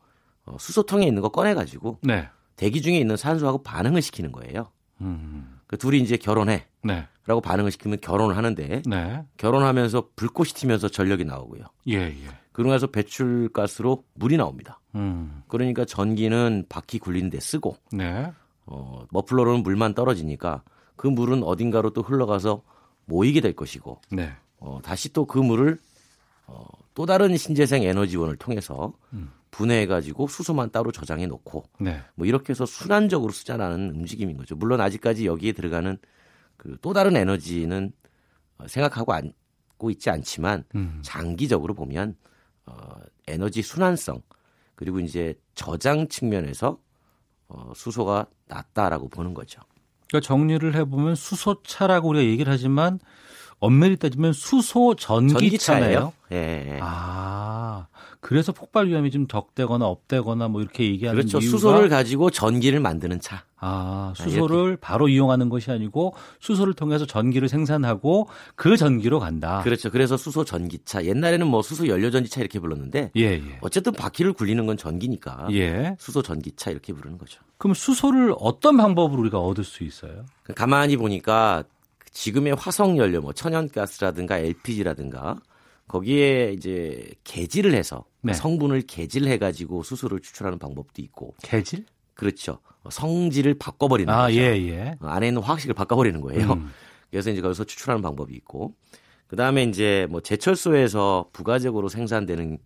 [0.46, 2.30] 어, 수소통에 있는 거 꺼내가지고 네.
[2.56, 4.72] 대기 중에 있는 산소하고 반응을 시키는 거예요.
[5.02, 5.60] 음.
[5.68, 6.66] 그 둘이 이제 결혼해.
[6.84, 7.08] 네.
[7.26, 9.26] 라고 반응을 시키면 결혼을 하는데 네.
[9.38, 11.64] 결혼하면서 불꽃이 튀면서 전력이 나오고요.
[11.88, 12.45] 예, 예.
[12.56, 14.80] 그러고 나서 배출가스로 물이 나옵니다.
[14.96, 15.44] 음.
[15.50, 18.32] 그러니까 전기는 바퀴 굴리는 데 쓰고 네.
[18.66, 20.64] 어, 머플러로는 물만 떨어지니까
[20.96, 22.62] 그 물은 어딘가로 또 흘러가서
[23.04, 24.32] 모이게 될 것이고 네.
[24.60, 25.78] 어, 다시 또 그 물을
[26.48, 29.32] 어, 또 다른 신재생 에너지원을 통해서 음.
[29.52, 32.02] 분해해가지고 수소만 따로 저장해 놓고 네.
[32.16, 34.56] 뭐 이렇게 해서 순환적으로 쓰자라는 움직임인 거죠.
[34.56, 35.98] 물론 아직까지 여기에 들어가는
[36.56, 37.92] 그 또 다른 에너지는
[38.60, 41.02] 어, 생각하고 앉고 있지 않지만 음.
[41.04, 42.16] 장기적으로 보면
[42.66, 44.22] 어, 에너지 순환성
[44.76, 46.80] 그리고 이제 저장 측면에서
[47.48, 49.62] 어, 수소가 낮다라고 보는 거죠.
[50.08, 53.00] 그러니까 정리를 해보면 수소차라고 우리가 얘기를 하지만
[53.60, 56.14] 엄밀히 따지면 수소 전기차예요.
[56.32, 56.80] 예.
[56.82, 57.88] 아
[58.20, 61.38] 그래서 폭발 위험이 좀 적대거나 없대거나 뭐 이렇게 얘기하는 그렇죠.
[61.38, 63.44] 이유가 수소를 가지고 전기를 만드는 차.
[63.58, 69.62] 아, 아 수소를 아, 바로 이용하는 것이 아니고 수소를 통해서 전기를 생산하고 그 전기로 간다.
[69.64, 69.92] 그렇죠.
[69.92, 71.06] 그래서 수소 전기차.
[71.06, 73.60] 옛날에는 뭐 수소 연료 전기차 이렇게 불렀는데 예, 예.
[73.62, 75.96] 어쨌든 바퀴를 굴리는 건 전기니까 예.
[76.00, 77.42] 수소 전기차 이렇게 부르는 거죠.
[77.58, 80.26] 그럼 수소를 어떤 방법으로 우리가 얻을 수 있어요?
[80.56, 81.64] 가만히 보니까
[82.16, 85.42] 지금의 화석 연료 뭐 천연가스라든가 LPG라든가
[85.88, 88.34] 거기에 이제 개질을 해서 네.
[88.34, 91.86] 성분을 개질해 가지고 수소를 추출하는 방법도 있고 개질?
[92.16, 92.60] 그렇죠.
[92.90, 94.38] 성질을 바꿔버리는 아, 거죠.
[94.38, 94.96] 예, 예.
[95.02, 96.54] 안에 있는 화학식을 바꿔버리는 거예요.
[96.54, 96.72] 음.
[97.12, 98.74] 그래서 이제 거기서 추출하는 방법이 있고
[99.28, 102.58] 그 다음에 이제 뭐 제철소에서 부가적으로 생산되는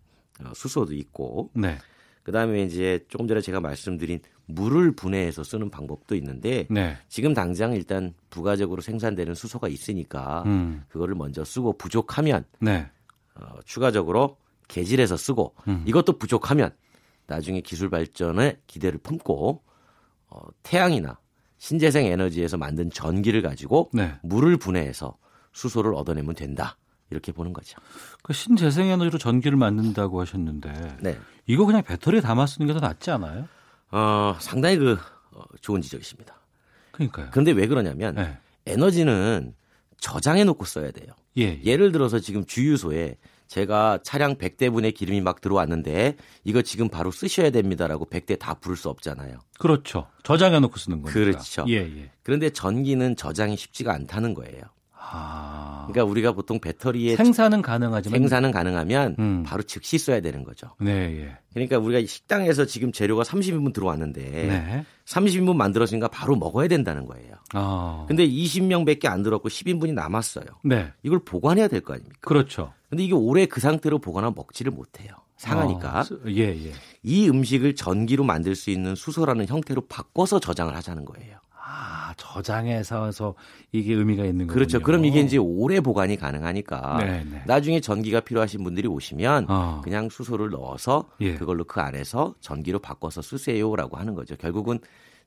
[0.44, 1.76] 어, 수소도 있고 네.
[2.22, 4.20] 그 다음에 이제 조금 전에 제가 말씀드린
[4.54, 6.96] 물을 분해해서 쓰는 방법도 있는데 네.
[7.08, 10.84] 지금 당장 일단 부가적으로 생산되는 수소가 있으니까 음.
[10.88, 12.88] 그거를 먼저 쓰고 부족하면 네.
[13.34, 14.36] 어, 추가적으로
[14.68, 15.84] 개질해서 쓰고 음.
[15.86, 16.70] 이것도 부족하면
[17.26, 19.62] 나중에 기술 발전에 기대를 품고
[20.28, 21.18] 어, 태양이나
[21.58, 24.14] 신재생 에너지에서 만든 전기를 가지고 네.
[24.22, 25.16] 물을 분해해서
[25.52, 26.76] 수소를 얻어내면 된다.
[27.10, 27.76] 이렇게 보는 거죠.
[28.22, 31.18] 그 신재생 에너지로 전기를 만든다고 하셨는데 네.
[31.46, 33.48] 이거 그냥 배터리에 담아 쓰는 게 더 낫지 않아요?
[33.90, 34.98] 어, 상당히 그
[35.32, 36.34] 어, 좋은 지적이십니다.
[36.92, 37.28] 그러니까요.
[37.30, 38.38] 그런데 왜 그러냐면 네.
[38.66, 39.54] 에너지는
[39.98, 41.12] 저장해 놓고 써야 돼요.
[41.38, 41.76] 예, 예.
[41.76, 48.06] 를 들어서 지금 주유소에 제가 차량 100대분의 기름이 막 들어왔는데 이거 지금 바로 쓰셔야 됩니다라고
[48.06, 49.38] 100대 다 부를 수 없잖아요.
[49.58, 50.06] 그렇죠.
[50.22, 51.12] 저장해 놓고 쓰는 거니까.
[51.12, 51.64] 그렇죠.
[51.68, 52.10] 예, 예.
[52.22, 54.62] 그런데 전기는 저장이 쉽지가 않다는 거예요.
[55.02, 55.86] 아.
[55.88, 59.42] 그러니까 우리가 보통 배터리에 생산은 가능하지만 생산은 가능하면 음.
[59.44, 60.74] 바로 즉시 써야 되는 거죠.
[60.78, 61.38] 네, 예.
[61.52, 64.84] 그러니까 우리가 식당에서 지금 재료가 30인분 들어왔는데 네.
[65.06, 67.34] 30인분 만들었으니까 바로 먹어야 된다는 거예요.
[67.54, 68.04] 아.
[68.06, 70.44] 근데 20명밖에 안 들었고 10인분이 남았어요.
[70.64, 70.92] 네.
[71.02, 72.18] 이걸 보관해야 될 거 아닙니까?
[72.20, 72.72] 그렇죠.
[72.88, 75.08] 근데 이게 오래 그 상태로 보관하면 먹지를 못해요.
[75.38, 76.00] 상하니까.
[76.00, 76.72] 아, 예, 예.
[77.02, 81.38] 이 음식을 전기로 만들 수 있는 수소라는 형태로 바꿔서 저장을 하자는 거예요.
[81.72, 83.34] 아, 저장해서
[83.70, 84.54] 이게 의미가 있는 거죠.
[84.54, 84.80] 그렇죠.
[84.80, 87.24] 그럼 이게 이제 오래 보관이 가능하니까 네네.
[87.30, 87.42] 네.
[87.46, 89.80] 나중에 전기가 필요하신 분들이 오시면 어.
[89.84, 91.36] 그냥 수소를 넣어서 예.
[91.36, 94.34] 그걸로 그 안에서 전기로 바꿔서 쓰세요라고 하는 거죠.
[94.36, 94.80] 결국은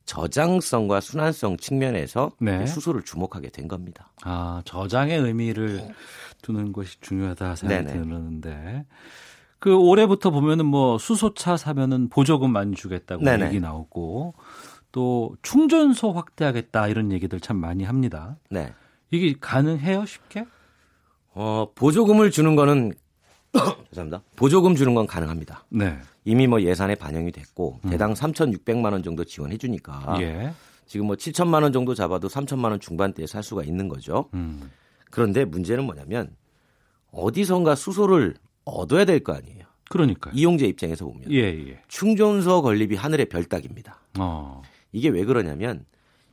[0.06, 2.66] 저장성과 순환성 측면에서 네.
[2.66, 4.12] 수소를 주목하게 된 겁니다.
[4.24, 5.94] 아, 저장의 의미를
[6.42, 8.00] 두는 것이 중요하다 생각이 네네.
[8.02, 8.86] 드는데
[9.60, 13.46] 그 올해부터 보면은 뭐 수소차 사면은 보조금 많이 주겠다고 네네.
[13.46, 14.34] 얘기 나오고
[14.94, 18.38] 또 충전소 확대하겠다 이런 얘기들 참 많이 합니다.
[18.50, 18.74] 네.
[19.12, 20.46] 이게 가능해요 쉽게?
[21.34, 22.94] 어 보조금을 주는 거는
[23.90, 24.24] 죄송합니다.
[24.36, 25.66] 보조금 주는 건 가능합니다.
[25.70, 25.98] 네.
[26.26, 27.90] 이미 뭐 예산에 반영이 됐고 음.
[27.90, 30.54] 대당 3,600만 원 정도 지원해 주니까 예.
[30.86, 34.30] 지금 뭐 7천만 원 정도 잡아도 3천만 원 중반대에 살 수가 있는 거죠.
[34.36, 34.70] 음.
[35.10, 36.36] 그런데 문제는 뭐냐면
[37.12, 39.64] 어디선가 수소를 얻어야 될 거 아니에요.
[39.90, 41.40] 그러니까 이용자 입장에서 보면 예,
[41.70, 41.82] 예.
[41.88, 44.00] 충전소 건립이 하늘의 별따기입니다.
[44.20, 44.62] 어.
[44.94, 45.86] 이게 왜 그러냐면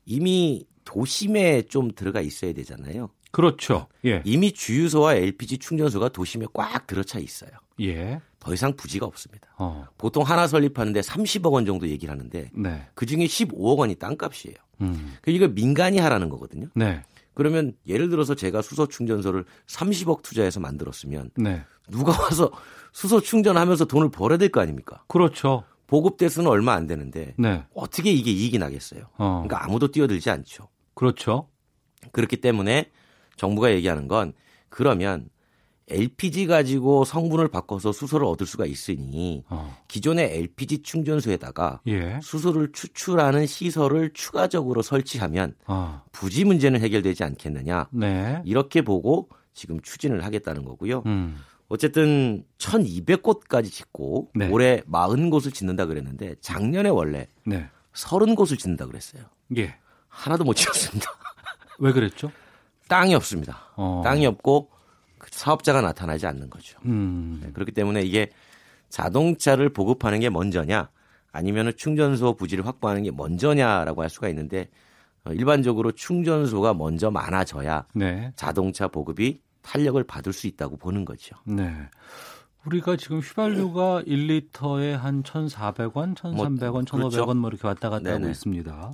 [0.06, 3.10] 이미 도심에 좀 들어가 있어야 되잖아요.
[3.32, 3.86] 그렇죠.
[4.04, 4.22] 예.
[4.24, 7.50] 이미 주유소와 LPG 충전소가 도심에 꽉 들어차 있어요.
[7.80, 8.20] 예.
[8.40, 9.48] 더 이상 부지가 없습니다.
[9.58, 9.86] 어.
[9.98, 12.88] 보통 하나 설립하는데 30억 원 정도 얘기를 하는데 네.
[12.94, 14.56] 그 중에 15억 원이 땅값이에요.
[14.80, 15.14] 음.
[15.20, 16.68] 그 이걸 민간이 하라는 거거든요.
[16.74, 17.02] 네.
[17.34, 21.62] 그러면 예를 들어서 제가 수소 충전소를 30억 투자해서 만들었으면 네.
[21.88, 22.50] 누가 와서
[22.92, 25.04] 수소 충전하면서 돈을 벌어야 될 거 아닙니까?
[25.06, 25.64] 그렇죠.
[25.90, 27.64] 보급 대수는 얼마 안 되는데 네.
[27.74, 29.06] 어떻게 이게 이익이 나겠어요?
[29.18, 29.42] 어.
[29.44, 30.68] 그러니까 아무도 뛰어들지 않죠.
[30.94, 31.48] 그렇죠.
[32.12, 32.90] 그렇기 때문에
[33.34, 34.32] 정부가 얘기하는 건
[34.68, 35.28] 그러면
[35.88, 39.76] LPG 가지고 성분을 바꿔서 수소를 얻을 수가 있으니 어.
[39.88, 42.20] 기존의 LPG 충전소에다가 예.
[42.22, 46.02] 수소를 추출하는 시설을 추가적으로 설치하면 어.
[46.12, 48.40] 부지 문제는 해결되지 않겠느냐 네.
[48.44, 51.02] 이렇게 보고 지금 추진을 하겠다는 거고요.
[51.06, 51.36] 음.
[51.70, 54.48] 어쨌든 1,200곳까지 짓고 네.
[54.48, 57.68] 올해 40곳을 짓는다 그랬는데 작년에 원래 네.
[57.94, 59.22] 30곳을 짓는다 그랬어요.
[59.56, 59.76] 예.
[60.08, 61.08] 하나도 못 지었습니다.
[61.78, 62.32] 왜 그랬죠?
[62.88, 63.70] 땅이 없습니다.
[63.76, 64.02] 어.
[64.04, 64.68] 땅이 없고
[65.18, 66.76] 그 사업자가 나타나지 않는 거죠.
[66.86, 67.40] 음.
[67.40, 68.30] 네, 그렇기 때문에 이게
[68.88, 70.90] 자동차를 보급하는 게 먼저냐
[71.30, 74.68] 아니면 충전소 부지를 확보하는 게 먼저냐라고 할 수가 있는데
[75.24, 78.32] 어, 일반적으로 충전소가 먼저 많아져야 네.
[78.34, 81.36] 자동차 보급이 탄력을 받을 수 있다고 보는 거죠.
[81.44, 81.72] 네.
[82.66, 87.34] 우리가 지금 휘발유가 1리터에 한 1,400원, 1,300원, 뭐, 1,500원 그렇죠.
[87.34, 88.16] 뭐 이렇게 왔다 갔다 네네.
[88.16, 88.92] 하고 있습니다.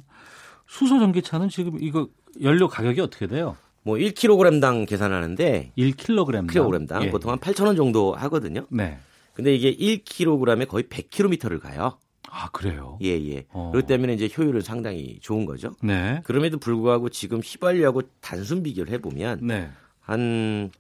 [0.67, 2.09] 수소 전기차는 지금 이거
[2.43, 3.57] 연료 가격이 어떻게 돼요?
[3.83, 7.11] 뭐 1kg당 계산하는데 1kg당 kg당 예.
[7.11, 8.67] 보통 한 8,000원 정도 하거든요.
[8.71, 8.99] 네.
[9.33, 11.99] 근데 이게 1kg에 거의 100km를 가요.
[12.29, 12.99] 아, 그래요?
[13.03, 13.47] 예, 예.
[13.51, 13.71] 어.
[13.71, 15.73] 그렇기 때문에 이제 효율은 상당히 좋은 거죠.
[15.83, 16.21] 네.
[16.25, 19.71] 그럼에도 불구하고 지금 휘발유하고 단순 비교를 해보면 네.
[20.07, 20.71] 한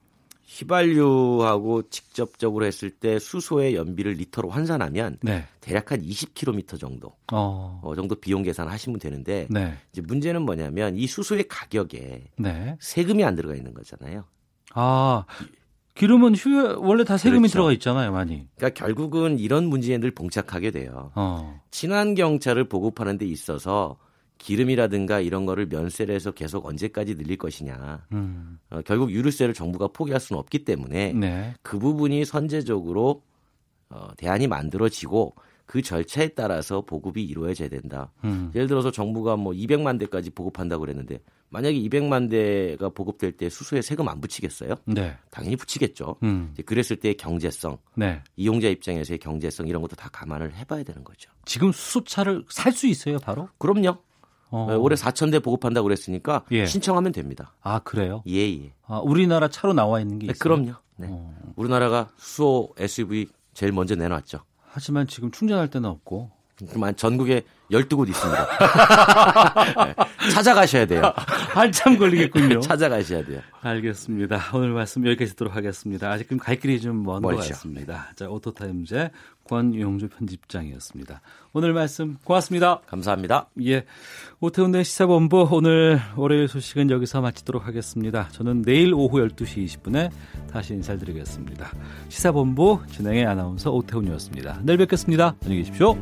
[0.44, 5.44] 휘발유하고 직접적으로 했을 때 수소의 연비를 리터로 환산하면 네.
[5.60, 7.80] 대략 한 20km 정도 어.
[7.82, 9.74] 어 정도 비용 계산하시면 되는데 네.
[9.92, 12.76] 이제 문제는 뭐냐면 이 수소의 가격에 네.
[12.80, 14.24] 세금이 안 들어가 있는 거잖아요.
[14.74, 15.24] 아
[15.96, 17.52] 기름은 휴 원래 다 세금이 그렇죠.
[17.52, 18.46] 들어가 있잖아요, 많이.
[18.54, 21.10] 그러니까 결국은 이런 문제에 늘 봉착하게 돼요.
[21.16, 21.60] 어.
[21.72, 23.98] 친환경차를 보급하는 데 있어서
[24.38, 28.06] 기름이라든가 이런 거를 면세를 해서 계속 언제까지 늘릴 것이냐.
[28.12, 28.58] 음.
[28.70, 31.54] 어, 결국 유류세를 정부가 포기할 수는 없기 때문에 네.
[31.62, 33.22] 그 부분이 선제적으로
[33.88, 35.34] 어, 대안이 만들어지고
[35.64, 38.12] 그 절차에 따라서 보급이 이루어져야 된다.
[38.24, 38.52] 음.
[38.54, 41.18] 예를 들어서 정부가 뭐 200만 대까지 보급한다고 그랬는데
[41.48, 44.74] 만약에 200만 대가 보급될 때 수소에 세금 안 붙이겠어요?
[44.84, 45.16] 네.
[45.30, 46.16] 당연히 붙이겠죠.
[46.22, 46.54] 음.
[46.66, 48.22] 그랬을 때 경제성, 네.
[48.36, 51.30] 이용자 입장에서의 경제성 이런 것도 다 감안을 해봐야 되는 거죠.
[51.44, 53.48] 지금 수소차를 살 수 있어요, 바로?
[53.58, 53.96] 그럼요.
[54.50, 54.66] 어.
[54.70, 56.66] 네, 올해 4천 대 보급한다고 그랬으니까 예.
[56.66, 57.54] 신청하면 됩니다.
[57.62, 58.22] 아 그래요?
[58.26, 58.72] 예 예.
[58.86, 60.38] 아, 우리나라 차로 나와 있는 게 네, 있어요?
[60.38, 60.72] 그럼요.
[60.96, 61.08] 네.
[61.10, 61.34] 어.
[61.56, 64.40] 우리나라가 수소 SUV 제일 먼저 내놨죠.
[64.68, 66.30] 하지만 지금 충전할 데는 없고
[66.70, 68.46] 그만 전국에 12곳 있습니다.
[69.86, 71.12] 네, 찾아가셔야 돼요.
[71.16, 72.60] 한참 걸리겠군요.
[72.66, 73.40] 찾아가셔야 돼요.
[73.62, 74.40] 알겠습니다.
[74.54, 76.10] 오늘 말씀 여기까지 듣도록 하겠습니다.
[76.10, 78.10] 아직은 갈 길이 좀 먼 것 같습니다.
[78.16, 79.08] 자, 오토타임즈
[79.48, 81.20] 권용주 편집장이었습니다.
[81.52, 82.80] 오늘 말씀 고맙습니다.
[82.86, 83.48] 감사합니다.
[83.64, 83.84] 예.
[84.40, 88.28] 오태훈의 시사본부 오늘 월요일 소식은 여기서 마치도록 하겠습니다.
[88.32, 90.10] 저는 내일 오후 12시 20분에
[90.52, 91.70] 다시 인사드리겠습니다.
[92.08, 94.60] 시사본부 진행의 아나운서 오태훈이었습니다.
[94.62, 95.34] 내일 뵙겠습니다.
[95.42, 95.96] 안녕히 계십시오.